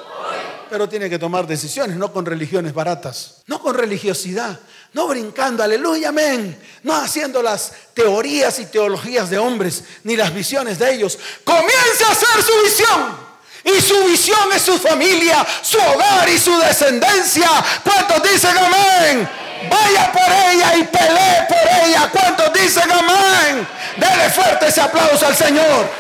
Pero 0.68 0.88
tiene 0.88 1.08
que 1.08 1.18
tomar 1.18 1.46
decisiones, 1.46 1.96
no 1.96 2.12
con 2.12 2.26
religiones 2.26 2.74
baratas, 2.74 3.42
no 3.46 3.60
con 3.60 3.74
religiosidad, 3.74 4.58
no 4.92 5.06
brincando, 5.06 5.62
aleluya, 5.62 6.08
amén, 6.08 6.58
no 6.82 6.94
haciendo 6.94 7.40
las 7.40 7.72
teorías 7.94 8.58
y 8.58 8.66
teologías 8.66 9.30
de 9.30 9.38
hombres, 9.38 9.84
ni 10.02 10.16
las 10.16 10.34
visiones 10.34 10.78
de 10.78 10.92
ellos. 10.92 11.18
Comience 11.44 12.04
a 12.04 12.10
hacer 12.10 12.42
su 12.42 12.62
visión. 12.64 13.26
Y 13.62 13.80
su 13.80 14.04
visión 14.04 14.52
es 14.54 14.62
su 14.62 14.78
familia, 14.78 15.44
su 15.60 15.76
hogar 15.76 16.28
y 16.28 16.38
su 16.38 16.56
descendencia. 16.58 17.50
¿Cuántos 17.82 18.22
dicen 18.22 18.56
amén? 18.56 19.28
Vaya 19.68 20.12
por 20.12 20.22
ella 20.22 20.76
y 20.76 20.84
pelee 20.84 21.46
por 21.48 21.84
ella. 21.84 22.08
¿Cuántos 22.12 22.52
dicen 22.52 22.88
amén? 22.88 23.66
Dele 23.96 24.30
fuerte 24.30 24.68
ese 24.68 24.80
aplauso 24.80 25.26
al 25.26 25.36
Señor. 25.36 25.90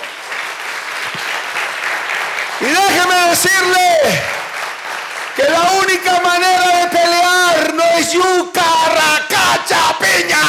Y 2.60 2.66
déjeme 2.66 3.30
decirle 3.30 4.35
que 5.36 5.42
la 5.44 5.70
única 5.72 6.20
manera 6.20 6.80
de 6.80 6.88
pelear 6.88 7.74
no 7.74 7.84
es 7.98 8.10
yuca, 8.10 8.64
racacha, 8.88 9.98
piña. 9.98 10.42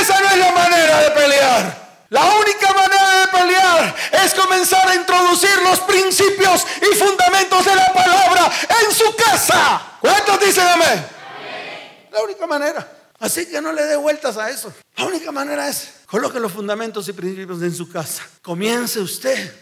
Esa 0.00 0.18
no 0.20 0.30
es 0.30 0.38
la 0.38 0.52
manera 0.52 1.00
de 1.02 1.10
pelear. 1.10 2.06
La 2.08 2.24
única 2.36 2.72
manera 2.72 3.20
de 3.20 3.28
pelear 3.28 3.96
es 4.24 4.34
comenzar 4.34 4.88
a 4.88 4.94
introducir 4.94 5.56
los 5.62 5.80
principios 5.80 6.66
y 6.80 6.96
fundamentos 6.96 7.64
de 7.66 7.76
la 7.76 7.92
palabra 7.92 8.50
en 8.82 8.94
su 8.94 9.14
casa. 9.14 9.82
¿Cuántos 10.00 10.40
dicen 10.40 10.66
amén? 10.66 11.06
La 12.10 12.22
única 12.22 12.46
manera. 12.46 12.98
Así 13.20 13.46
que 13.46 13.60
no 13.60 13.72
le 13.72 13.84
dé 13.84 13.96
vueltas 13.96 14.36
a 14.38 14.50
eso. 14.50 14.72
La 14.96 15.04
única 15.04 15.30
manera 15.30 15.68
es 15.68 15.90
coloque 16.06 16.40
los 16.40 16.52
fundamentos 16.52 17.08
y 17.08 17.12
principios 17.12 17.62
en 17.62 17.74
su 17.74 17.90
casa. 17.90 18.22
Comience 18.40 18.98
usted 19.00 19.54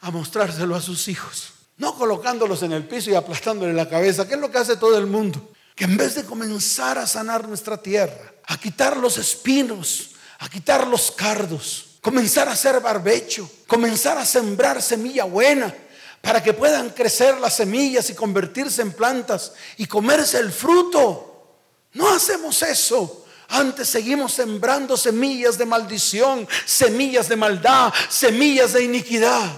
a 0.00 0.10
mostrárselo 0.10 0.74
a 0.74 0.82
sus 0.82 1.06
hijos. 1.08 1.55
No 1.78 1.94
colocándolos 1.94 2.62
en 2.62 2.72
el 2.72 2.86
piso 2.86 3.10
y 3.10 3.14
aplastándole 3.14 3.72
la 3.72 3.88
cabeza, 3.88 4.26
que 4.26 4.34
es 4.34 4.40
lo 4.40 4.50
que 4.50 4.58
hace 4.58 4.76
todo 4.76 4.96
el 4.96 5.06
mundo. 5.06 5.52
Que 5.74 5.84
en 5.84 5.96
vez 5.96 6.14
de 6.14 6.24
comenzar 6.24 6.98
a 6.98 7.06
sanar 7.06 7.46
nuestra 7.46 7.76
tierra, 7.76 8.32
a 8.46 8.58
quitar 8.58 8.96
los 8.96 9.18
espinos, 9.18 10.12
a 10.38 10.48
quitar 10.48 10.86
los 10.86 11.10
cardos, 11.10 11.98
comenzar 12.00 12.48
a 12.48 12.52
hacer 12.52 12.80
barbecho, 12.80 13.50
comenzar 13.66 14.16
a 14.16 14.24
sembrar 14.24 14.80
semilla 14.80 15.24
buena, 15.24 15.74
para 16.22 16.42
que 16.42 16.54
puedan 16.54 16.90
crecer 16.90 17.38
las 17.38 17.56
semillas 17.56 18.10
y 18.10 18.14
convertirse 18.14 18.82
en 18.82 18.92
plantas 18.92 19.52
y 19.76 19.86
comerse 19.86 20.38
el 20.38 20.50
fruto. 20.50 21.56
No 21.92 22.08
hacemos 22.08 22.62
eso. 22.62 23.26
Antes 23.48 23.88
seguimos 23.88 24.32
sembrando 24.32 24.96
semillas 24.96 25.56
de 25.56 25.66
maldición, 25.66 26.48
semillas 26.64 27.28
de 27.28 27.36
maldad, 27.36 27.92
semillas 28.08 28.72
de 28.72 28.82
iniquidad. 28.82 29.52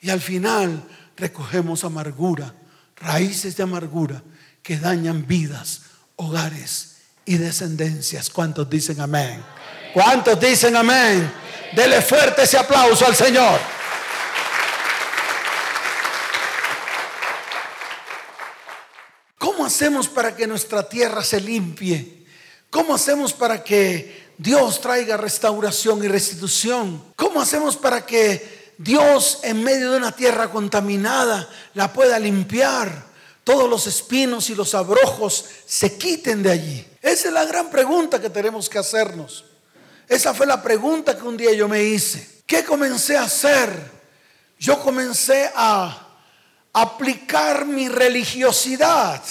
Y 0.00 0.10
al 0.10 0.20
final 0.20 0.82
recogemos 1.20 1.84
amargura, 1.84 2.54
raíces 2.96 3.56
de 3.56 3.62
amargura 3.62 4.22
que 4.62 4.78
dañan 4.78 5.26
vidas, 5.26 5.82
hogares 6.16 6.96
y 7.24 7.36
descendencias. 7.36 8.30
¿Cuántos 8.30 8.68
dicen 8.68 9.00
amén? 9.00 9.42
¿Cuántos 9.92 10.40
dicen 10.40 10.74
amén? 10.76 11.30
Dele 11.74 12.02
fuerte 12.02 12.42
ese 12.42 12.58
aplauso 12.58 13.06
al 13.06 13.14
Señor. 13.14 13.60
¿Cómo 19.38 19.64
hacemos 19.64 20.08
para 20.08 20.34
que 20.34 20.46
nuestra 20.46 20.88
tierra 20.88 21.22
se 21.22 21.40
limpie? 21.40 22.26
¿Cómo 22.70 22.94
hacemos 22.94 23.32
para 23.32 23.62
que 23.62 24.32
Dios 24.38 24.80
traiga 24.80 25.16
restauración 25.16 26.02
y 26.04 26.08
restitución? 26.08 27.12
¿Cómo 27.16 27.40
hacemos 27.40 27.76
para 27.76 28.04
que 28.06 28.59
Dios 28.82 29.40
en 29.42 29.62
medio 29.62 29.90
de 29.90 29.98
una 29.98 30.10
tierra 30.10 30.50
contaminada 30.50 31.46
la 31.74 31.92
pueda 31.92 32.18
limpiar? 32.18 33.10
Todos 33.44 33.68
los 33.68 33.86
espinos 33.86 34.48
y 34.48 34.54
los 34.54 34.74
abrojos 34.74 35.44
se 35.66 35.98
quiten 35.98 36.42
de 36.42 36.50
allí. 36.50 36.88
Esa 37.02 37.28
es 37.28 37.34
la 37.34 37.44
gran 37.44 37.68
pregunta 37.68 38.18
que 38.18 38.30
tenemos 38.30 38.70
que 38.70 38.78
hacernos. 38.78 39.44
Esa 40.08 40.32
fue 40.32 40.46
la 40.46 40.62
pregunta 40.62 41.14
que 41.14 41.24
un 41.24 41.36
día 41.36 41.52
yo 41.52 41.68
me 41.68 41.82
hice. 41.82 42.42
¿Qué 42.46 42.64
comencé 42.64 43.18
a 43.18 43.24
hacer? 43.24 43.68
Yo 44.58 44.80
comencé 44.80 45.50
a 45.54 46.08
aplicar 46.72 47.66
mi 47.66 47.86
religiosidad. 47.86 49.22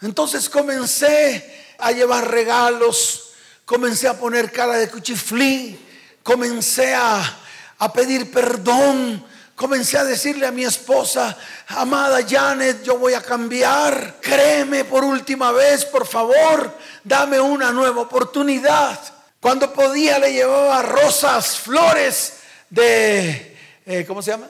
Entonces 0.00 0.48
comencé 0.48 1.74
a 1.78 1.92
llevar 1.92 2.30
regalos, 2.30 3.32
comencé 3.66 4.08
a 4.08 4.18
poner 4.18 4.50
cara 4.50 4.78
de 4.78 4.88
cuchiflí, 4.88 5.78
comencé 6.22 6.94
a, 6.94 7.40
a 7.78 7.92
pedir 7.92 8.30
perdón. 8.30 9.24
Comencé 9.54 9.98
a 9.98 10.04
decirle 10.04 10.48
a 10.48 10.50
mi 10.50 10.64
esposa, 10.64 11.36
amada 11.68 12.18
Janet, 12.28 12.82
yo 12.82 12.98
voy 12.98 13.14
a 13.14 13.22
cambiar. 13.22 14.16
Créeme 14.20 14.84
por 14.84 15.04
última 15.04 15.52
vez, 15.52 15.84
por 15.84 16.06
favor, 16.06 16.76
dame 17.04 17.38
una 17.38 17.70
nueva 17.70 18.02
oportunidad. 18.02 18.98
Cuando 19.38 19.72
podía 19.72 20.18
le 20.18 20.32
llevaba 20.32 20.82
rosas, 20.82 21.58
flores 21.58 22.40
de, 22.68 23.56
eh, 23.86 24.04
¿cómo 24.06 24.22
se 24.22 24.32
llama? 24.32 24.48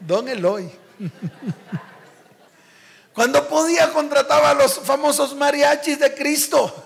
Don 0.00 0.28
Eloy. 0.28 0.70
Cuando 3.14 3.48
podía 3.48 3.92
contrataba 3.92 4.50
a 4.50 4.54
los 4.54 4.80
famosos 4.80 5.36
mariachis 5.36 6.00
de 6.00 6.14
Cristo. 6.14 6.84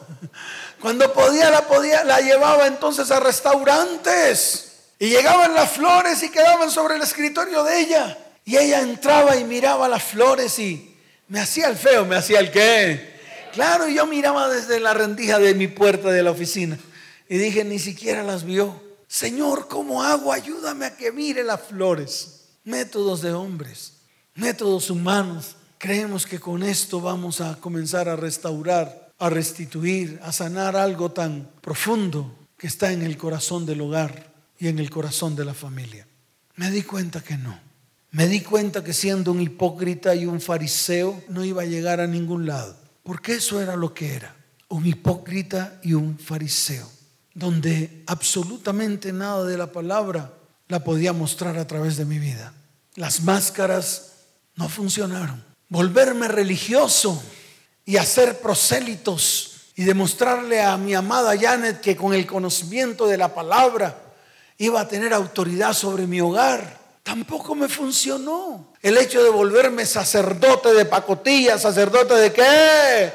Cuando 0.81 1.13
podía 1.13 1.51
la 1.51 1.63
podía 1.63 2.05
la 2.05 2.21
llevaba 2.21 2.67
entonces 2.67 3.11
a 3.11 3.19
restaurantes. 3.19 4.68
Y 4.99 5.11
llegaban 5.11 5.55
las 5.55 5.71
flores 5.71 6.23
y 6.23 6.31
quedaban 6.31 6.71
sobre 6.71 6.97
el 6.97 7.03
escritorio 7.03 7.63
de 7.63 7.81
ella. 7.81 8.19
Y 8.45 8.57
ella 8.57 8.81
entraba 8.81 9.37
y 9.37 9.45
miraba 9.45 9.89
las 9.89 10.03
flores 10.03 10.59
y 10.59 10.97
me 11.29 11.41
hacía 11.41 11.69
el 11.69 11.77
feo, 11.77 12.05
me 12.05 12.17
hacía 12.17 12.41
el 12.41 12.51
qué. 12.51 13.19
Claro, 13.53 13.89
yo 13.89 14.07
miraba 14.07 14.49
desde 14.49 14.81
la 14.81 14.95
rendija 14.95 15.39
de 15.39 15.55
mi 15.55 15.69
puerta 15.69 16.11
de 16.11 16.23
la 16.23 16.33
oficina. 16.33 16.79
Y 17.29 17.39
dije, 17.39 17.63
ni 17.63 17.79
siquiera 17.79 18.25
las 18.25 18.45
vio. 18.45 18.83
Señor, 19.07 19.69
¿cómo 19.69 20.03
hago? 20.03 20.33
Ayúdame 20.33 20.87
a 20.87 20.97
que 20.97 21.13
mire 21.13 21.45
las 21.45 21.61
flores. 21.61 22.47
Métodos 22.65 23.23
de 23.23 23.33
hombres, 23.33 23.93
métodos 24.35 24.91
humanos. 24.91 25.57
Creemos 25.79 26.27
que 26.27 26.41
con 26.41 26.63
esto 26.63 27.01
vamos 27.01 27.41
a 27.41 27.57
comenzar 27.57 28.09
a 28.09 28.17
restaurar, 28.17 29.13
a 29.19 29.31
restituir, 29.31 30.19
a 30.25 30.33
sanar 30.33 30.77
algo 30.77 31.13
tan 31.13 31.49
profundo 31.61 32.35
que 32.59 32.67
está 32.67 32.93
en 32.93 33.03
el 33.03 33.17
corazón 33.17 33.65
del 33.65 33.81
hogar 33.81 34.28
y 34.59 34.69
en 34.69 34.79
el 34.79 34.91
corazón 34.91 35.37
de 35.37 35.45
la 35.45 35.55
familia. 35.55 36.07
Me 36.57 36.71
di 36.71 36.83
cuenta 36.83 37.21
que 37.21 37.37
no. 37.37 37.59
Me 38.11 38.27
di 38.27 38.41
cuenta 38.41 38.83
que 38.83 38.93
siendo 38.93 39.33
un 39.33 39.41
hipócrita 39.41 40.15
y 40.15 40.27
un 40.27 40.41
fariseo 40.41 41.23
no 41.29 41.45
iba 41.45 41.63
a 41.63 41.67
llegar 41.67 42.01
a 42.01 42.07
ningún 42.07 42.47
lado. 42.47 42.77
Porque 43.03 43.35
eso 43.35 43.61
era 43.61 43.77
lo 43.77 43.95
que 43.95 44.15
era. 44.15 44.35
Un 44.69 44.87
hipócrita 44.87 45.79
y 45.83 45.95
un 45.95 46.19
fariseo. 46.19 46.91
Donde 47.35 48.03
absolutamente 48.07 49.13
nada 49.13 49.45
de 49.45 49.57
la 49.57 49.71
palabra 49.71 50.33
la 50.69 50.83
podía 50.83 51.13
mostrar 51.13 51.57
a 51.59 51.67
través 51.67 51.97
de 51.97 52.05
mi 52.05 52.19
vida. 52.19 52.53
Las 52.97 53.23
máscaras 53.23 54.13
no 54.57 54.69
funcionaron 54.69 55.49
volverme 55.69 56.29
religioso 56.29 57.23
y 57.85 57.97
hacer 57.97 58.41
prosélitos 58.41 59.73
y 59.77 59.85
demostrarle 59.85 60.61
a 60.61 60.77
mi 60.77 60.95
amada 60.95 61.39
Janet 61.39 61.81
que 61.81 61.97
con 61.97 62.15
el 62.15 62.27
conocimiento 62.27 63.07
de 63.07 63.17
la 63.17 63.35
palabra 63.35 64.08
iba 64.59 64.81
a 64.81 64.89
tener 64.89 65.15
autoridad 65.15 65.73
sobre 65.73 66.07
mi 66.07 66.21
hogar. 66.21 66.79
Tampoco 67.03 67.55
me 67.55 67.69
funcionó. 67.69 68.73
El 68.83 68.99
hecho 68.99 69.23
de 69.23 69.31
volverme 69.31 69.87
sacerdote 69.87 70.75
de 70.75 70.85
pacotilla, 70.85 71.57
sacerdote 71.59 72.15
de 72.15 72.33
qué? 72.33 73.13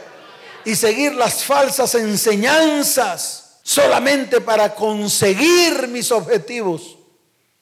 Y 0.65 0.75
seguir 0.75 1.13
las 1.13 1.43
falsas 1.43 1.93
enseñanzas 1.95 3.59
solamente 3.61 4.41
para 4.41 4.73
conseguir 4.73 5.87
mis 5.89 6.11
objetivos. 6.11 6.97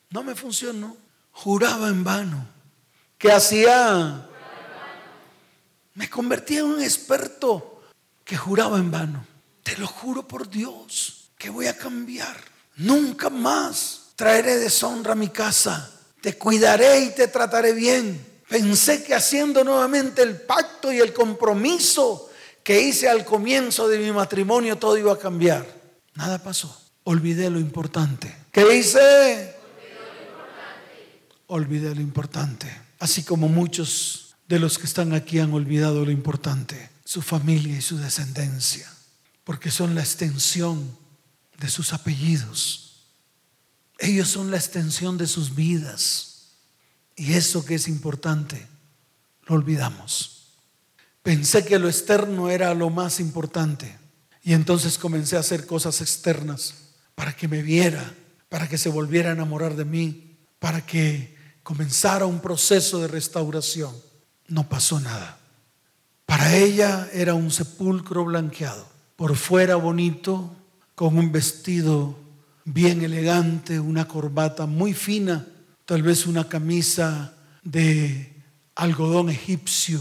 No 0.09 0.23
me 0.23 0.35
funcionó. 0.35 0.95
Juraba 1.31 1.87
en 1.87 2.03
vano. 2.03 2.47
¿Qué 3.17 3.31
hacía? 3.31 4.27
Me 5.95 6.09
convertí 6.09 6.57
en 6.57 6.65
un 6.65 6.81
experto 6.81 7.81
que 8.23 8.37
juraba 8.37 8.77
en 8.77 8.91
vano. 8.91 9.25
Te 9.63 9.77
lo 9.77 9.87
juro 9.87 10.27
por 10.27 10.49
Dios 10.49 11.31
que 11.37 11.49
voy 11.49 11.67
a 11.67 11.77
cambiar. 11.77 12.50
Nunca 12.77 13.29
más 13.29 14.01
traeré 14.15 14.57
deshonra 14.57 15.13
a 15.13 15.15
mi 15.15 15.29
casa. 15.29 15.91
Te 16.21 16.37
cuidaré 16.37 17.05
y 17.05 17.09
te 17.09 17.27
trataré 17.27 17.73
bien. 17.73 18.25
Pensé 18.47 19.03
que 19.03 19.15
haciendo 19.15 19.63
nuevamente 19.63 20.21
el 20.21 20.41
pacto 20.41 20.91
y 20.91 20.99
el 20.99 21.13
compromiso 21.13 22.29
que 22.63 22.81
hice 22.81 23.09
al 23.09 23.25
comienzo 23.25 23.87
de 23.87 23.97
mi 23.97 24.11
matrimonio 24.11 24.77
todo 24.77 24.97
iba 24.97 25.13
a 25.13 25.17
cambiar. 25.17 25.65
Nada 26.15 26.37
pasó. 26.43 26.79
Olvidé 27.03 27.49
lo 27.49 27.59
importante. 27.59 28.35
¿Qué 28.51 28.77
hice? 28.77 29.55
Olvidé 31.47 31.95
lo 31.95 32.01
importante. 32.01 32.67
Así 32.99 33.23
como 33.23 33.47
muchos 33.47 34.35
de 34.47 34.59
los 34.59 34.77
que 34.77 34.85
están 34.85 35.13
aquí 35.13 35.39
han 35.39 35.53
olvidado 35.53 36.05
lo 36.05 36.11
importante, 36.11 36.89
su 37.03 37.21
familia 37.21 37.77
y 37.77 37.81
su 37.81 37.97
descendencia, 37.97 38.91
porque 39.43 39.71
son 39.71 39.95
la 39.95 40.01
extensión 40.01 40.97
de 41.61 41.69
sus 41.69 41.93
apellidos. 41.93 43.05
Ellos 43.99 44.27
son 44.27 44.51
la 44.51 44.57
extensión 44.57 45.17
de 45.17 45.27
sus 45.27 45.55
vidas. 45.55 46.55
Y 47.15 47.33
eso 47.33 47.63
que 47.63 47.75
es 47.75 47.87
importante, 47.87 48.67
lo 49.45 49.55
olvidamos. 49.55 50.57
Pensé 51.21 51.63
que 51.63 51.79
lo 51.79 51.87
externo 51.87 52.49
era 52.49 52.73
lo 52.73 52.89
más 52.89 53.19
importante. 53.19 53.97
Y 54.43 54.53
entonces 54.53 54.97
comencé 54.97 55.37
a 55.37 55.41
hacer 55.41 55.67
cosas 55.67 56.01
externas 56.01 56.73
para 57.13 57.33
que 57.33 57.47
me 57.47 57.61
viera, 57.61 58.13
para 58.49 58.67
que 58.67 58.79
se 58.79 58.89
volviera 58.89 59.29
a 59.29 59.33
enamorar 59.33 59.75
de 59.75 59.85
mí, 59.85 60.37
para 60.59 60.83
que 60.85 61.37
comenzara 61.61 62.25
un 62.25 62.41
proceso 62.41 62.99
de 62.99 63.07
restauración 63.07 63.95
no 64.47 64.67
pasó 64.67 64.99
nada. 64.99 65.37
Para 66.25 66.55
ella 66.55 67.09
era 67.13 67.33
un 67.33 67.51
sepulcro 67.51 68.25
blanqueado, 68.25 68.87
por 69.15 69.35
fuera 69.35 69.75
bonito, 69.75 70.55
con 71.01 71.17
un 71.17 71.31
vestido 71.31 72.15
bien 72.63 73.01
elegante, 73.01 73.79
una 73.79 74.07
corbata 74.07 74.67
muy 74.67 74.93
fina, 74.93 75.47
tal 75.83 76.03
vez 76.03 76.27
una 76.27 76.47
camisa 76.47 77.33
de 77.63 78.31
algodón 78.75 79.31
egipcio, 79.31 79.99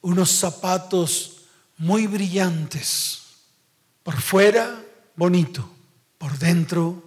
unos 0.00 0.30
zapatos 0.30 1.42
muy 1.76 2.06
brillantes, 2.06 3.18
por 4.02 4.18
fuera 4.18 4.82
bonito, 5.14 5.68
por 6.16 6.38
dentro 6.38 7.02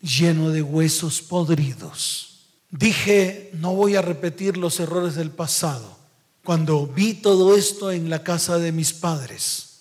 lleno 0.00 0.50
de 0.50 0.62
huesos 0.62 1.20
podridos. 1.20 2.46
Dije, 2.70 3.50
no 3.54 3.74
voy 3.74 3.96
a 3.96 4.02
repetir 4.02 4.56
los 4.56 4.78
errores 4.78 5.16
del 5.16 5.32
pasado 5.32 5.98
cuando 6.44 6.86
vi 6.86 7.14
todo 7.14 7.56
esto 7.56 7.90
en 7.90 8.08
la 8.08 8.22
casa 8.22 8.56
de 8.60 8.70
mis 8.70 8.92
padres. 8.92 9.80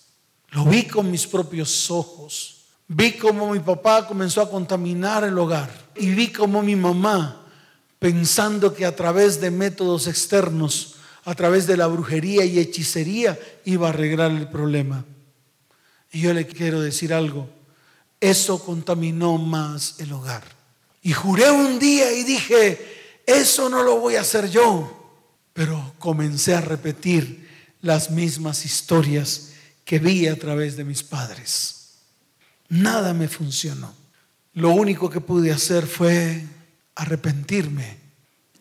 Lo 0.49 0.65
vi 0.65 0.87
con 0.87 1.11
mis 1.11 1.27
propios 1.27 1.91
ojos. 1.91 2.56
Vi 2.88 3.17
cómo 3.17 3.51
mi 3.51 3.59
papá 3.59 4.07
comenzó 4.07 4.41
a 4.41 4.49
contaminar 4.49 5.23
el 5.23 5.38
hogar. 5.38 5.69
Y 5.95 6.11
vi 6.11 6.31
cómo 6.31 6.61
mi 6.61 6.75
mamá, 6.75 7.45
pensando 7.99 8.73
que 8.73 8.85
a 8.85 8.95
través 8.95 9.41
de 9.41 9.51
métodos 9.51 10.07
externos, 10.07 10.95
a 11.25 11.35
través 11.35 11.67
de 11.67 11.75
la 11.75 11.88
brujería 11.88 12.45
y 12.45 12.59
hechicería, 12.59 13.38
iba 13.65 13.88
a 13.88 13.89
arreglar 13.89 14.31
el 14.31 14.47
problema. 14.47 15.03
Y 16.11 16.21
yo 16.21 16.33
le 16.33 16.47
quiero 16.47 16.79
decir 16.79 17.13
algo. 17.13 17.49
Eso 18.21 18.63
contaminó 18.63 19.38
más 19.38 19.95
el 19.99 20.13
hogar. 20.13 20.43
Y 21.01 21.11
juré 21.11 21.51
un 21.51 21.79
día 21.79 22.13
y 22.13 22.23
dije, 22.23 23.21
eso 23.25 23.69
no 23.69 23.83
lo 23.83 23.99
voy 23.99 24.15
a 24.15 24.21
hacer 24.21 24.49
yo. 24.49 24.93
Pero 25.51 25.93
comencé 25.99 26.55
a 26.55 26.61
repetir 26.61 27.47
las 27.81 28.11
mismas 28.11 28.65
historias 28.65 29.49
que 29.83 29.99
vi 29.99 30.27
a 30.27 30.38
través 30.38 30.77
de 30.77 30.85
mis 30.85 31.03
padres. 31.03 31.76
Nada 32.70 33.13
me 33.13 33.28
funcionó. 33.28 33.93
Lo 34.53 34.72
único 34.72 35.09
que 35.09 35.22
pude 35.22 35.51
hacer 35.51 35.86
fue 35.86 36.43
arrepentirme 36.95 37.97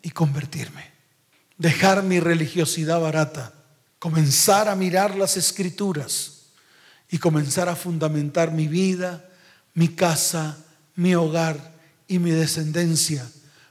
y 0.02 0.10
convertirme. 0.10 0.90
Dejar 1.58 2.02
mi 2.02 2.20
religiosidad 2.20 3.00
barata, 3.00 3.52
comenzar 3.98 4.68
a 4.68 4.76
mirar 4.76 5.16
las 5.16 5.36
escrituras 5.36 6.48
y 7.10 7.18
comenzar 7.18 7.68
a 7.68 7.76
fundamentar 7.76 8.52
mi 8.52 8.68
vida, 8.68 9.24
mi 9.74 9.88
casa, 9.88 10.58
mi 10.94 11.14
hogar 11.14 11.74
y 12.06 12.18
mi 12.18 12.30
descendencia 12.30 13.26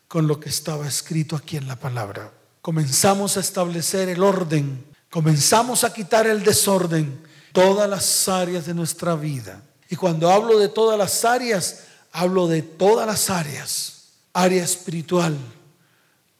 con 0.07 0.27
lo 0.27 0.39
que 0.39 0.49
estaba 0.49 0.87
escrito 0.87 1.35
aquí 1.35 1.57
en 1.57 1.67
la 1.67 1.75
palabra 1.75 2.31
comenzamos 2.65 3.37
a 3.37 3.41
establecer 3.41 4.09
el 4.09 4.23
orden, 4.23 4.83
comenzamos 5.11 5.83
a 5.83 5.93
quitar 5.93 6.25
el 6.25 6.43
desorden, 6.43 7.21
todas 7.51 7.87
las 7.87 8.27
áreas 8.27 8.65
de 8.65 8.73
nuestra 8.73 9.13
vida. 9.13 9.61
Y 9.89 9.95
cuando 9.95 10.31
hablo 10.31 10.57
de 10.57 10.69
todas 10.69 10.97
las 10.97 11.25
áreas, 11.25 11.83
hablo 12.11 12.47
de 12.47 12.61
todas 12.61 13.05
las 13.05 13.29
áreas, 13.29 14.03
área 14.33 14.63
espiritual, 14.63 15.37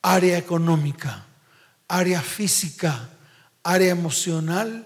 área 0.02 0.38
económica, 0.38 1.26
área 1.88 2.22
física, 2.22 3.10
área 3.64 3.92
emocional 3.92 4.86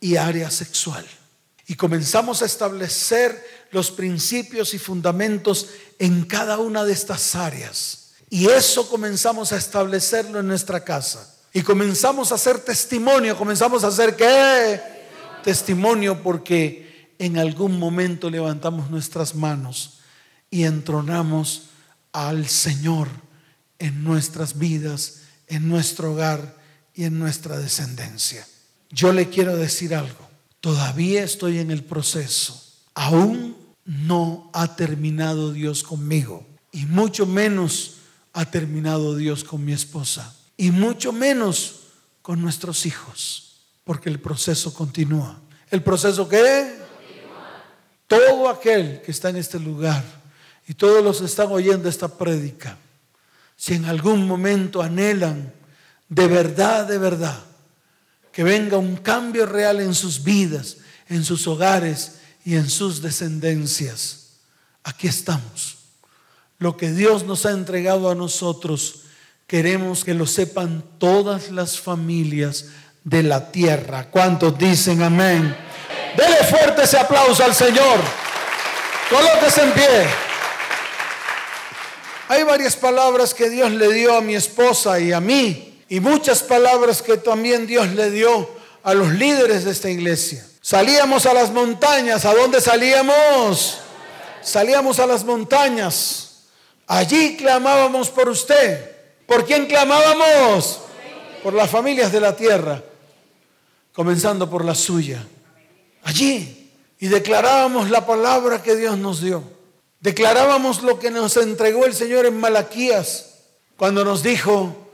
y 0.00 0.16
área 0.16 0.50
sexual. 0.50 1.06
Y 1.66 1.76
comenzamos 1.76 2.42
a 2.42 2.46
establecer 2.46 3.68
los 3.70 3.90
principios 3.90 4.74
y 4.74 4.78
fundamentos 4.78 5.68
en 5.98 6.24
cada 6.24 6.58
una 6.58 6.84
de 6.84 6.92
estas 6.92 7.34
áreas. 7.34 8.14
Y 8.28 8.48
eso 8.48 8.88
comenzamos 8.88 9.52
a 9.52 9.56
establecerlo 9.56 10.40
en 10.40 10.48
nuestra 10.48 10.82
casa. 10.82 11.36
Y 11.52 11.62
comenzamos 11.62 12.32
a 12.32 12.36
hacer 12.36 12.58
testimonio. 12.60 13.36
¿Comenzamos 13.36 13.84
a 13.84 13.88
hacer 13.88 14.16
qué? 14.16 14.80
Testimonio 15.44 16.22
porque 16.22 16.89
en 17.20 17.36
algún 17.36 17.78
momento 17.78 18.30
levantamos 18.30 18.90
nuestras 18.90 19.34
manos 19.34 19.98
y 20.50 20.64
entronamos 20.64 21.64
al 22.12 22.48
Señor 22.48 23.08
en 23.78 24.02
nuestras 24.02 24.58
vidas, 24.58 25.24
en 25.46 25.68
nuestro 25.68 26.12
hogar 26.12 26.56
y 26.94 27.04
en 27.04 27.18
nuestra 27.18 27.58
descendencia. 27.58 28.48
Yo 28.88 29.12
le 29.12 29.28
quiero 29.28 29.58
decir 29.58 29.94
algo, 29.94 30.30
todavía 30.62 31.22
estoy 31.22 31.58
en 31.58 31.70
el 31.70 31.84
proceso, 31.84 32.58
aún 32.94 33.54
no 33.84 34.50
ha 34.54 34.74
terminado 34.74 35.52
Dios 35.52 35.82
conmigo 35.82 36.46
y 36.72 36.86
mucho 36.86 37.26
menos 37.26 37.96
ha 38.32 38.50
terminado 38.50 39.14
Dios 39.14 39.44
con 39.44 39.62
mi 39.62 39.74
esposa 39.74 40.34
y 40.56 40.70
mucho 40.70 41.12
menos 41.12 41.80
con 42.22 42.40
nuestros 42.40 42.86
hijos, 42.86 43.60
porque 43.84 44.08
el 44.08 44.20
proceso 44.20 44.72
continúa. 44.72 45.38
¿El 45.70 45.82
proceso 45.82 46.26
qué? 46.26 46.79
Todo 48.10 48.48
aquel 48.48 49.00
que 49.02 49.12
está 49.12 49.28
en 49.28 49.36
este 49.36 49.60
lugar 49.60 50.02
y 50.66 50.74
todos 50.74 51.04
los 51.04 51.20
que 51.20 51.26
están 51.26 51.46
oyendo 51.52 51.88
esta 51.88 52.08
prédica, 52.08 52.76
si 53.56 53.74
en 53.74 53.84
algún 53.84 54.26
momento 54.26 54.82
anhelan 54.82 55.52
de 56.08 56.26
verdad, 56.26 56.88
de 56.88 56.98
verdad, 56.98 57.38
que 58.32 58.42
venga 58.42 58.78
un 58.78 58.96
cambio 58.96 59.46
real 59.46 59.78
en 59.78 59.94
sus 59.94 60.24
vidas, 60.24 60.78
en 61.08 61.24
sus 61.24 61.46
hogares 61.46 62.16
y 62.44 62.56
en 62.56 62.68
sus 62.68 63.00
descendencias, 63.00 64.30
aquí 64.82 65.06
estamos. 65.06 65.76
Lo 66.58 66.76
que 66.76 66.90
Dios 66.90 67.22
nos 67.22 67.46
ha 67.46 67.52
entregado 67.52 68.10
a 68.10 68.16
nosotros, 68.16 69.02
queremos 69.46 70.02
que 70.02 70.14
lo 70.14 70.26
sepan 70.26 70.82
todas 70.98 71.52
las 71.52 71.78
familias 71.78 72.70
de 73.04 73.22
la 73.22 73.52
tierra. 73.52 74.10
¿Cuántos 74.10 74.58
dicen 74.58 75.00
amén? 75.00 75.69
Dele 76.20 76.44
fuerte 76.44 76.82
ese 76.82 76.98
aplauso 76.98 77.42
al 77.42 77.54
Señor. 77.54 77.98
Colóquese 79.08 79.62
en 79.62 79.72
pie. 79.72 80.06
Hay 82.28 82.42
varias 82.42 82.76
palabras 82.76 83.32
que 83.32 83.48
Dios 83.48 83.70
le 83.70 83.90
dio 83.90 84.14
a 84.14 84.20
mi 84.20 84.34
esposa 84.34 85.00
y 85.00 85.12
a 85.12 85.20
mí, 85.20 85.82
y 85.88 85.98
muchas 85.98 86.42
palabras 86.42 87.00
que 87.00 87.16
también 87.16 87.66
Dios 87.66 87.88
le 87.88 88.10
dio 88.10 88.50
a 88.82 88.92
los 88.92 89.08
líderes 89.08 89.64
de 89.64 89.70
esta 89.70 89.88
iglesia. 89.88 90.46
Salíamos 90.60 91.24
a 91.24 91.32
las 91.32 91.50
montañas. 91.52 92.26
¿A 92.26 92.34
dónde 92.34 92.60
salíamos? 92.60 93.78
Salíamos 94.42 94.98
a 94.98 95.06
las 95.06 95.24
montañas. 95.24 96.42
Allí 96.86 97.38
clamábamos 97.38 98.10
por 98.10 98.28
usted. 98.28 98.94
¿Por 99.26 99.46
quién 99.46 99.64
clamábamos? 99.64 100.80
Por 101.42 101.54
las 101.54 101.70
familias 101.70 102.12
de 102.12 102.20
la 102.20 102.36
tierra, 102.36 102.82
comenzando 103.94 104.50
por 104.50 104.66
la 104.66 104.74
suya 104.74 105.24
allí 106.02 106.70
y 106.98 107.08
declarábamos 107.08 107.90
la 107.90 108.06
palabra 108.06 108.62
que 108.62 108.76
Dios 108.76 108.98
nos 108.98 109.20
dio. 109.20 109.42
Declarábamos 110.00 110.82
lo 110.82 110.98
que 110.98 111.10
nos 111.10 111.36
entregó 111.36 111.86
el 111.86 111.94
Señor 111.94 112.26
en 112.26 112.38
Malaquías 112.38 113.34
cuando 113.76 114.04
nos 114.04 114.22
dijo, 114.22 114.92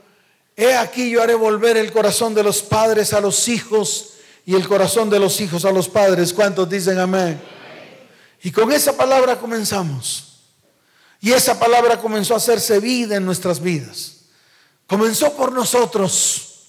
he 0.55 0.75
aquí 0.75 1.09
yo 1.09 1.21
haré 1.21 1.35
volver 1.35 1.77
el 1.77 1.91
corazón 1.91 2.33
de 2.33 2.43
los 2.43 2.61
padres 2.61 3.13
a 3.13 3.21
los 3.21 3.47
hijos 3.47 4.13
y 4.45 4.55
el 4.55 4.67
corazón 4.67 5.09
de 5.09 5.19
los 5.19 5.41
hijos 5.41 5.65
a 5.65 5.71
los 5.71 5.89
padres. 5.89 6.33
¿Cuántos 6.33 6.69
dicen 6.69 6.97
amén? 6.99 7.41
Y 8.41 8.51
con 8.51 8.71
esa 8.71 8.95
palabra 8.95 9.37
comenzamos. 9.37 10.23
Y 11.19 11.33
esa 11.33 11.59
palabra 11.59 11.99
comenzó 11.99 12.33
a 12.33 12.37
hacerse 12.37 12.79
vida 12.79 13.17
en 13.17 13.25
nuestras 13.25 13.59
vidas. 13.59 14.25
Comenzó 14.85 15.33
por 15.33 15.51
nosotros. 15.51 16.67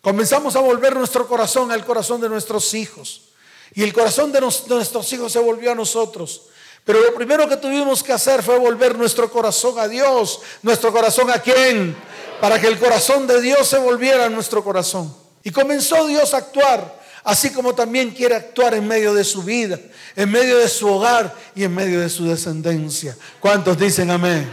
Comenzamos 0.00 0.56
a 0.56 0.60
volver 0.60 0.96
nuestro 0.96 1.28
corazón 1.28 1.70
al 1.70 1.84
corazón 1.84 2.20
de 2.20 2.28
nuestros 2.28 2.74
hijos. 2.74 3.29
Y 3.74 3.82
el 3.82 3.92
corazón 3.92 4.32
de, 4.32 4.40
nuestros 4.40 5.12
hijos 5.12 5.32
se 5.32 5.38
volvió 5.38 5.72
a 5.72 5.74
nosotros. 5.74 6.42
Pero 6.84 7.00
lo 7.00 7.14
primero 7.14 7.48
que 7.48 7.56
tuvimos 7.56 8.02
que 8.02 8.12
hacer 8.12 8.42
fue 8.42 8.58
volver 8.58 8.96
nuestro 8.96 9.30
corazón 9.30 9.78
a 9.78 9.86
Dios. 9.86 10.40
¿Nuestro 10.62 10.92
corazón 10.92 11.30
a 11.30 11.38
quién? 11.38 11.96
Para 12.40 12.60
que 12.60 12.66
el 12.66 12.78
corazón 12.78 13.26
de 13.26 13.40
Dios 13.40 13.68
se 13.68 13.78
volviera 13.78 14.24
a 14.24 14.28
nuestro 14.28 14.64
corazón. 14.64 15.14
Y 15.42 15.50
comenzó 15.50 16.06
Dios 16.06 16.34
a 16.34 16.38
actuar, 16.38 17.00
así 17.22 17.50
como 17.50 17.74
también 17.74 18.10
quiere 18.10 18.34
actuar 18.34 18.74
en 18.74 18.86
medio 18.88 19.14
de 19.14 19.24
su 19.24 19.42
vida, 19.42 19.78
en 20.16 20.30
medio 20.30 20.58
de 20.58 20.68
su 20.68 20.88
hogar 20.88 21.34
y 21.54 21.64
en 21.64 21.74
medio 21.74 22.00
de 22.00 22.08
su 22.08 22.26
descendencia. 22.26 23.16
¿Cuántos 23.38 23.78
dicen 23.78 24.10
amén? 24.10 24.50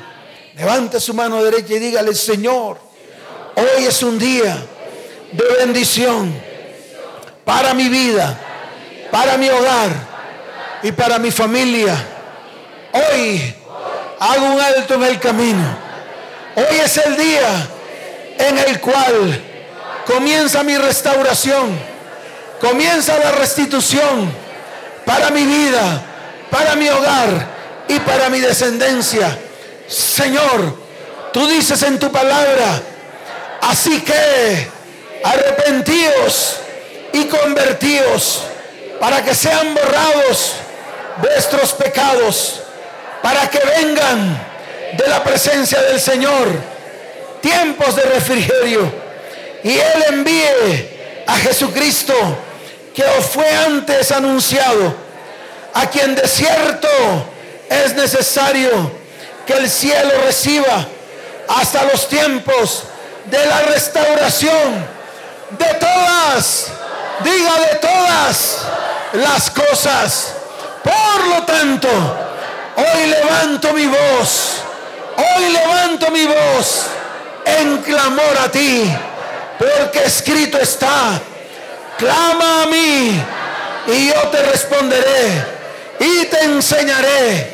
Levante 0.56 1.00
su 1.00 1.14
mano 1.14 1.44
derecha 1.44 1.74
y 1.74 1.80
dígale, 1.80 2.14
Señor, 2.14 2.78
hoy 3.56 3.86
es 3.86 4.02
un 4.04 4.18
día 4.18 4.66
de 5.32 5.44
bendición 5.66 6.34
para 7.44 7.74
mi 7.74 7.90
vida 7.90 8.47
para 9.12 9.38
mi 9.38 9.50
hogar 9.50 9.90
y 10.84 10.92
para 10.92 11.20
mi 11.20 11.32
familia. 11.32 11.96
Hoy 12.92 13.56
hago 14.20 14.46
un 14.46 14.62
alto 14.62 14.96
en 14.96 15.04
el 15.04 15.20
camino. 15.20 15.78
Hoy 16.56 16.80
es 16.84 16.98
el 16.98 17.18
día 17.18 17.68
en 18.40 18.58
el 18.58 18.80
cual 18.80 19.42
comienza 20.06 20.64
mi 20.64 20.78
restauración, 20.78 21.78
comienza 22.60 23.18
la 23.18 23.32
restitución 23.32 24.32
para 25.06 25.30
mi 25.30 25.46
vida, 25.46 26.02
para 26.50 26.76
mi 26.76 26.90
hogar 26.90 27.48
y 27.88 28.00
para 28.00 28.30
mi 28.30 28.40
descendencia. 28.40 29.38
Señor, 29.88 30.78
tú 31.32 31.48
dices 31.48 31.82
en 31.84 32.00
tu 32.00 32.12
palabra, 32.12 32.82
así 33.62 34.02
que 34.02 34.68
arrepentíos 35.24 36.58
y 37.14 37.26
convertíos 37.26 38.44
para 39.00 39.24
que 39.24 39.34
sean 39.36 39.74
borrados 39.74 40.54
vuestros 41.18 41.74
pecados, 41.74 42.62
para 43.22 43.50
que 43.50 43.60
vengan 43.60 44.38
de 44.94 45.08
la 45.08 45.24
presencia 45.24 45.82
del 45.82 46.00
Señor. 46.00 46.48
Tiempos 47.42 47.96
de 47.96 48.04
refrigerio. 48.04 48.92
Y 49.64 49.72
Él 49.72 50.06
envíe 50.10 51.24
a 51.26 51.38
Jesucristo 51.38 52.14
que 52.94 53.04
os 53.04 53.26
fue 53.26 53.48
antes 53.50 54.12
anunciado, 54.12 54.96
a 55.74 55.88
quien 55.88 56.16
de 56.16 56.28
cierto 56.28 56.88
es 57.70 57.94
necesario 57.94 58.92
que 59.46 59.54
el 59.54 59.70
cielo 59.70 60.12
reciba 60.26 60.88
hasta 61.48 61.84
los 61.84 62.08
tiempos 62.10 62.86
de 63.26 63.46
la 63.46 63.62
restauración 63.62 64.88
de 65.52 65.66
todas, 65.76 66.68
diga 67.24 67.60
de 67.60 67.76
todas 67.76 68.58
las 69.14 69.50
cosas. 69.52 70.34
Por 70.84 71.28
lo 71.28 71.44
tanto, 71.44 71.88
hoy 72.76 73.08
levanto 73.08 73.74
mi 73.74 73.86
voz, 73.88 74.62
hoy 75.18 75.50
levanto 75.52 76.12
mi 76.12 76.26
voz 76.26 76.86
en 77.46 77.78
clamor 77.78 78.38
a 78.44 78.50
ti, 78.50 78.94
porque 79.58 80.06
escrito 80.06 80.58
está, 80.58 81.20
clama 81.98 82.64
a 82.64 82.66
mí 82.68 83.22
y 83.88 84.08
yo 84.08 84.28
te 84.30 84.44
responderé 84.44 85.46
y 86.00 86.26
te 86.26 86.44
enseñaré 86.44 87.54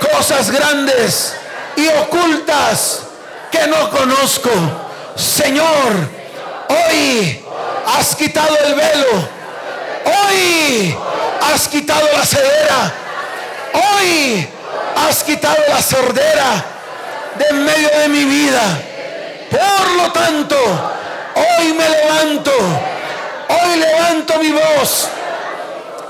cosas 0.00 0.50
grandes 0.50 1.34
y 1.76 1.88
ocultas 1.88 3.02
que 3.50 3.66
no 3.66 3.90
conozco. 3.90 4.50
Señor, 5.16 5.92
hoy 6.68 7.41
has 7.86 8.14
quitado 8.14 8.56
el 8.64 8.74
velo 8.74 9.42
Hoy 10.04 10.96
has 11.42 11.68
quitado 11.68 12.06
la 12.12 12.24
cedera. 12.24 12.92
Hoy 13.72 14.48
has 14.96 15.22
quitado 15.22 15.62
la 15.68 15.82
sordera 15.82 16.64
de 17.38 17.46
en 17.48 17.64
medio 17.64 17.88
de 17.88 18.08
mi 18.08 18.24
vida. 18.24 18.62
Por 19.50 19.90
lo 19.96 20.12
tanto, 20.12 20.56
hoy 21.34 21.72
me 21.72 21.88
levanto. 21.88 22.52
Hoy 23.48 23.76
levanto 23.76 24.38
mi 24.38 24.52
voz 24.52 25.08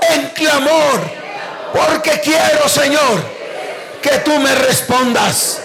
en 0.09 0.29
clamor. 0.29 1.23
Porque 1.73 2.19
quiero, 2.21 2.67
Señor, 2.69 3.23
que 4.01 4.17
tú 4.19 4.37
me 4.39 4.53
respondas. 4.55 5.59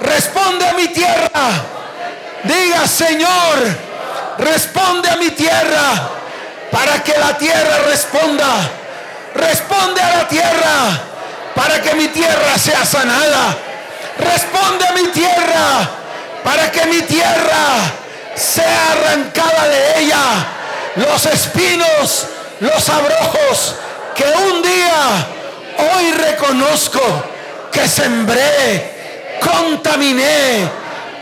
Responde 0.00 0.66
a 0.66 0.72
mi 0.74 0.88
tierra. 0.88 1.50
Diga, 2.44 2.86
Señor, 2.86 3.58
responde 4.38 5.10
a 5.10 5.16
mi 5.16 5.30
tierra 5.30 6.10
para 6.70 7.02
que 7.02 7.18
la 7.18 7.36
tierra 7.36 7.78
responda. 7.86 8.70
Responde 9.34 10.00
a 10.00 10.16
la 10.18 10.28
tierra 10.28 11.00
para 11.54 11.80
que 11.82 11.94
mi 11.94 12.08
tierra 12.08 12.58
sea 12.58 12.84
sanada. 12.84 13.56
Responde 14.18 14.86
a 14.86 14.92
mi 14.92 15.08
tierra 15.08 15.88
para 16.42 16.70
que 16.70 16.86
mi 16.86 17.02
tierra 17.02 17.92
sea 18.34 18.92
arrancada 18.92 19.68
de 19.68 20.00
ella. 20.00 20.24
Los 20.96 21.26
espinos, 21.26 22.26
los 22.60 22.88
abrojos 22.88 23.76
que 24.14 24.24
un 24.24 24.62
día 24.62 25.26
hoy 25.94 26.12
reconozco 26.12 27.00
que 27.70 27.86
sembré, 27.86 29.38
contaminé 29.40 30.68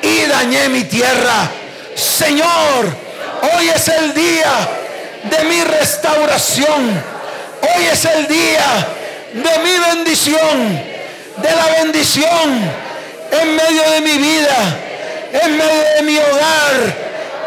y 0.02 0.26
dañé 0.26 0.68
mi 0.68 0.84
tierra. 0.84 1.50
Señor, 1.94 3.05
hoy 3.42 3.68
es 3.68 3.88
el 3.88 4.14
día 4.14 4.52
de 5.24 5.44
mi 5.44 5.62
restauración. 5.62 7.02
Hoy 7.62 7.84
es 7.92 8.04
el 8.04 8.26
día 8.26 8.86
de 9.32 9.58
mi 9.58 9.78
bendición, 9.94 10.82
de 11.36 11.50
la 11.50 11.82
bendición 11.82 12.70
en 13.30 13.56
medio 13.56 13.90
de 13.90 14.00
mi 14.00 14.18
vida, 14.18 14.56
en 15.32 15.56
medio 15.56 15.82
de 15.96 16.02
mi 16.02 16.18
hogar 16.18 16.96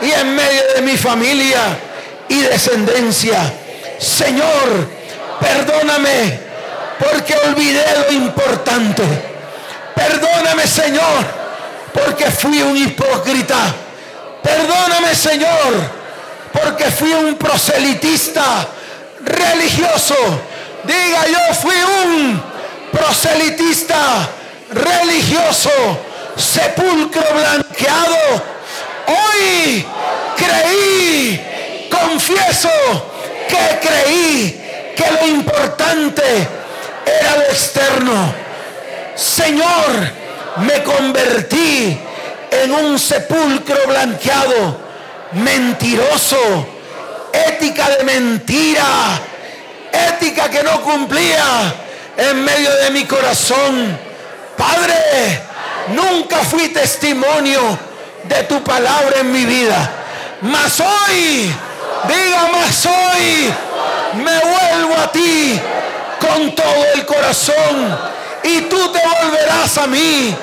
y 0.02 0.12
en 0.12 0.36
medio 0.36 0.62
de 0.76 0.82
mi 0.82 0.98
familia 0.98 1.60
y 2.28 2.42
descendencia. 2.42 3.40
Señor, 3.98 4.90
perdóname 5.40 6.40
porque 7.00 7.36
olvidé 7.36 7.86
lo 8.08 8.14
importante. 8.14 9.04
Perdóname, 9.96 10.68
Señor, 10.68 11.26
porque 11.94 12.26
fui 12.32 12.62
un 12.62 12.78
hipócrita. 12.78 13.74
Perdóname, 14.44 15.16
Señor, 15.16 15.74
porque 16.54 16.86
fui 16.86 17.14
un 17.14 17.36
proselitista 17.36 18.68
religioso. 19.22 20.16
Diga, 20.84 21.28
yo 21.28 21.54
fui 21.56 21.76
un 22.06 22.42
proselitista 22.92 24.30
religioso, 24.72 25.70
sepulcro 26.36 27.24
blanqueado. 27.34 28.44
Hoy 29.08 29.86
creí, 30.38 31.88
confieso 31.90 32.70
que 33.48 33.88
creí 33.88 34.94
que 34.96 35.12
lo 35.12 35.28
importante 35.28 36.24
era 37.06 37.36
lo 37.36 37.44
externo. 37.44 38.34
Señor, 39.16 40.12
me 40.58 40.84
convertí 40.84 42.00
en 42.52 42.72
un 42.72 43.00
sepulcro 43.00 43.88
blanqueado, 43.88 44.78
mentiroso, 45.34 46.68
ética 47.32 47.90
de 47.90 48.04
mentira, 48.04 49.20
ética 49.92 50.50
que 50.50 50.64
no 50.64 50.82
cumplía 50.82 51.74
en 52.18 52.44
medio 52.44 52.74
de 52.76 52.92
mi 52.92 53.06
corazón. 53.06 53.98
Padre, 54.58 55.42
nunca 55.90 56.38
fui 56.38 56.70
testimonio 56.70 57.78
de 58.26 58.44
tu 58.44 58.64
palabra 58.64 59.20
en 59.20 59.32
mi 59.32 59.46
vida. 59.46 59.90
Mas 60.42 60.80
hoy, 60.80 61.54
diga 62.08 62.48
más 62.52 62.86
hoy, 62.86 63.54
me 64.16 64.40
vuelvo 64.40 64.96
a 65.02 65.12
ti 65.12 65.60
con 66.20 66.56
todo 66.56 66.86
el 66.94 67.06
corazón 67.06 67.98
y 68.44 68.62
tú 68.62 68.92
te 68.92 69.00
volverás 69.00 69.78
a 69.78 69.88
mí. 69.88 70.36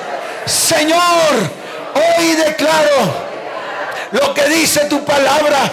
Señor, 0.45 1.56
hoy 1.97 2.35
declaro 2.35 3.27
lo 4.11 4.33
que 4.33 4.43
dice 4.49 4.85
tu 4.85 5.03
palabra. 5.03 5.71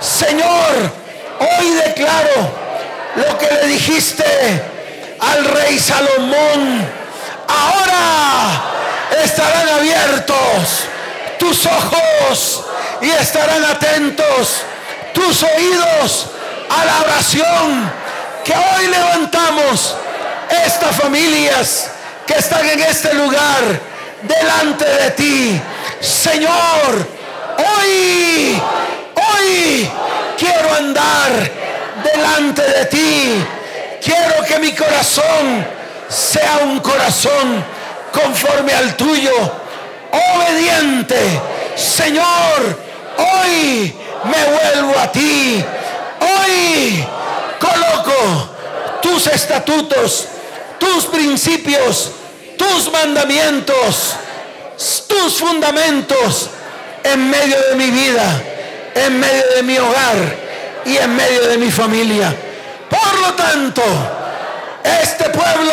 Señor, 0.00 0.92
hoy 1.40 1.70
declaro 1.70 2.50
lo 3.16 3.38
que 3.38 3.46
le 3.46 3.66
dijiste 3.68 4.24
al 5.20 5.44
rey 5.44 5.78
Salomón. 5.78 6.86
Ahora 7.48 8.62
estarán 9.24 9.68
abiertos 9.68 10.84
tus 11.38 11.66
ojos 11.66 12.64
y 13.00 13.10
estarán 13.10 13.64
atentos 13.64 14.62
tus 15.12 15.42
oídos 15.42 16.26
a 16.68 16.84
la 16.84 17.00
oración 17.00 17.90
que 18.44 18.52
hoy 18.52 18.86
levantamos 18.88 19.94
estas 20.64 20.96
familias 20.96 21.90
que 22.26 22.34
están 22.34 22.68
en 22.68 22.80
este 22.80 23.14
lugar 23.14 23.87
delante 24.22 24.84
de 24.84 25.10
ti. 25.12 25.60
Señor, 26.00 27.06
hoy, 27.58 28.60
hoy 29.14 29.90
quiero 30.36 30.74
andar 30.74 31.50
delante 32.02 32.62
de 32.62 32.84
ti. 32.86 33.44
Quiero 34.02 34.44
que 34.46 34.58
mi 34.58 34.72
corazón 34.72 35.66
sea 36.08 36.60
un 36.62 36.80
corazón 36.80 37.64
conforme 38.12 38.72
al 38.72 38.96
tuyo, 38.96 39.32
obediente. 40.36 41.40
Señor, 41.76 42.78
hoy 43.18 43.94
me 44.24 44.44
vuelvo 44.44 44.98
a 44.98 45.12
ti. 45.12 45.64
Hoy 46.20 47.04
coloco 47.58 48.50
tus 49.02 49.26
estatutos, 49.26 50.28
tus 50.78 51.06
principios, 51.06 52.12
tus 52.58 52.92
mandamientos, 52.92 54.16
tus 55.06 55.38
fundamentos 55.38 56.50
en 57.04 57.30
medio 57.30 57.56
de 57.70 57.76
mi 57.76 57.90
vida, 57.90 58.42
en 58.94 59.18
medio 59.18 59.44
de 59.56 59.62
mi 59.62 59.78
hogar 59.78 60.16
y 60.84 60.96
en 60.96 61.16
medio 61.16 61.46
de 61.48 61.56
mi 61.56 61.70
familia. 61.70 62.34
Por 62.90 63.20
lo 63.20 63.34
tanto, 63.34 63.82
este 64.84 65.30
pueblo, 65.30 65.72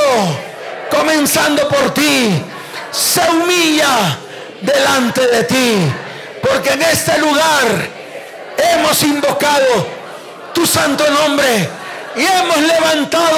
comenzando 0.90 1.68
por 1.68 1.94
ti, 1.94 2.42
se 2.92 3.22
humilla 3.32 4.18
delante 4.62 5.28
de 5.28 5.44
ti, 5.44 5.92
porque 6.42 6.70
en 6.70 6.82
este 6.84 7.18
lugar 7.18 7.66
hemos 8.58 9.04
invocado 9.04 9.88
tu 10.54 10.66
santo 10.66 11.04
nombre 11.10 11.68
y 12.16 12.26
hemos 12.26 12.58
levantado 12.60 13.38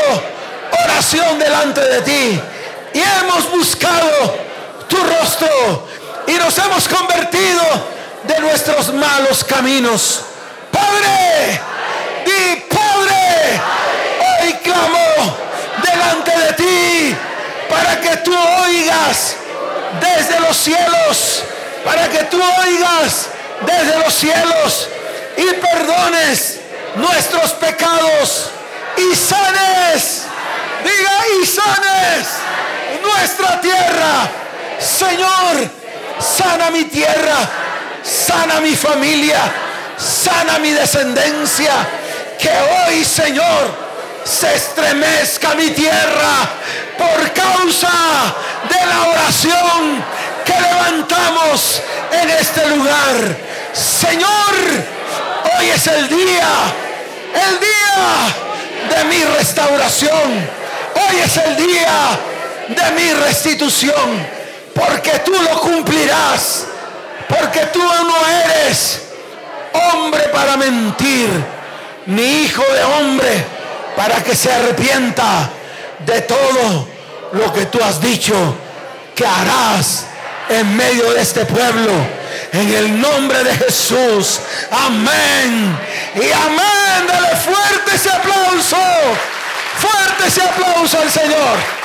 oración 0.83 1.39
delante 1.39 1.81
de 1.81 2.01
ti 2.01 2.41
y 2.97 2.99
hemos 2.99 3.51
buscado 3.51 4.39
tu 4.87 4.97
rostro 4.97 5.87
y 6.25 6.31
nos 6.33 6.57
hemos 6.57 6.87
convertido 6.87 7.61
de 8.23 8.39
nuestros 8.39 8.91
malos 8.91 9.43
caminos. 9.43 10.21
Padre, 10.71 11.61
y 12.25 12.55
Padre, 12.73 13.61
hoy 14.41 14.53
clamo 14.63 15.37
delante 15.83 16.39
de 16.39 16.53
ti 16.53 17.17
para 17.69 18.01
que 18.01 18.17
tú 18.17 18.35
oigas 18.63 19.35
desde 20.01 20.39
los 20.39 20.57
cielos, 20.57 21.43
para 21.85 22.09
que 22.09 22.23
tú 22.23 22.41
oigas 22.41 23.27
desde 23.61 23.99
los 23.99 24.13
cielos 24.13 24.89
y 25.37 25.53
perdones 25.53 26.61
nuestros 26.95 27.51
pecados 27.53 28.49
y 28.97 29.15
sanes, 29.15 30.23
diga 30.83 31.17
y 31.39 31.45
sanes 31.45 32.27
nuestra 33.07 33.61
tierra. 33.61 34.29
Señor, 34.79 35.69
sana 36.19 36.69
mi 36.69 36.83
tierra, 36.85 37.37
sana 38.03 38.59
mi 38.59 38.75
familia, 38.75 39.39
sana 39.97 40.59
mi 40.59 40.71
descendencia. 40.71 41.73
Que 42.39 42.49
hoy, 42.49 43.03
Señor, 43.03 43.75
se 44.23 44.55
estremezca 44.55 45.55
mi 45.55 45.69
tierra 45.71 46.49
por 46.97 47.31
causa 47.33 47.89
de 48.69 48.85
la 48.85 49.09
oración 49.09 50.03
que 50.45 50.53
levantamos 50.53 51.81
en 52.11 52.29
este 52.29 52.67
lugar. 52.67 53.37
Señor, 53.73 54.55
hoy 55.59 55.69
es 55.69 55.87
el 55.87 56.07
día 56.09 56.49
el 57.37 57.59
día 57.59 58.97
de 58.97 59.03
mi 59.05 59.23
restauración. 59.37 60.49
Hoy 60.95 61.19
es 61.23 61.37
el 61.37 61.55
día 61.55 62.19
de 62.69 62.91
mi 62.91 63.13
restitución. 63.13 64.37
Porque 64.73 65.19
tú 65.25 65.33
lo 65.33 65.59
cumplirás. 65.59 66.65
Porque 67.27 67.65
tú 67.73 67.79
no 67.79 68.27
eres 68.27 69.01
hombre 69.73 70.29
para 70.29 70.55
mentir, 70.57 71.29
ni 72.05 72.43
hijo 72.43 72.63
de 72.63 72.83
hombre 72.83 73.45
para 73.97 74.23
que 74.23 74.35
se 74.35 74.51
arrepienta 74.51 75.49
de 76.05 76.21
todo 76.21 76.87
lo 77.33 77.51
que 77.51 77.65
tú 77.65 77.79
has 77.83 77.99
dicho 77.99 78.55
que 79.15 79.25
harás 79.25 80.05
en 80.49 80.77
medio 80.77 81.11
de 81.13 81.21
este 81.21 81.45
pueblo. 81.45 81.91
En 82.53 82.73
el 82.73 83.01
nombre 83.01 83.43
de 83.43 83.53
Jesús. 83.55 84.39
Amén. 84.71 85.77
Y 86.15 86.31
amén. 86.31 87.07
Dale 87.07 87.35
fuerte 87.35 87.95
ese 87.95 88.11
aplauso. 88.11 88.77
Fuerte 89.79 90.27
ese 90.27 90.43
aplauso 90.43 90.99
al 90.99 91.11
Señor. 91.11 91.76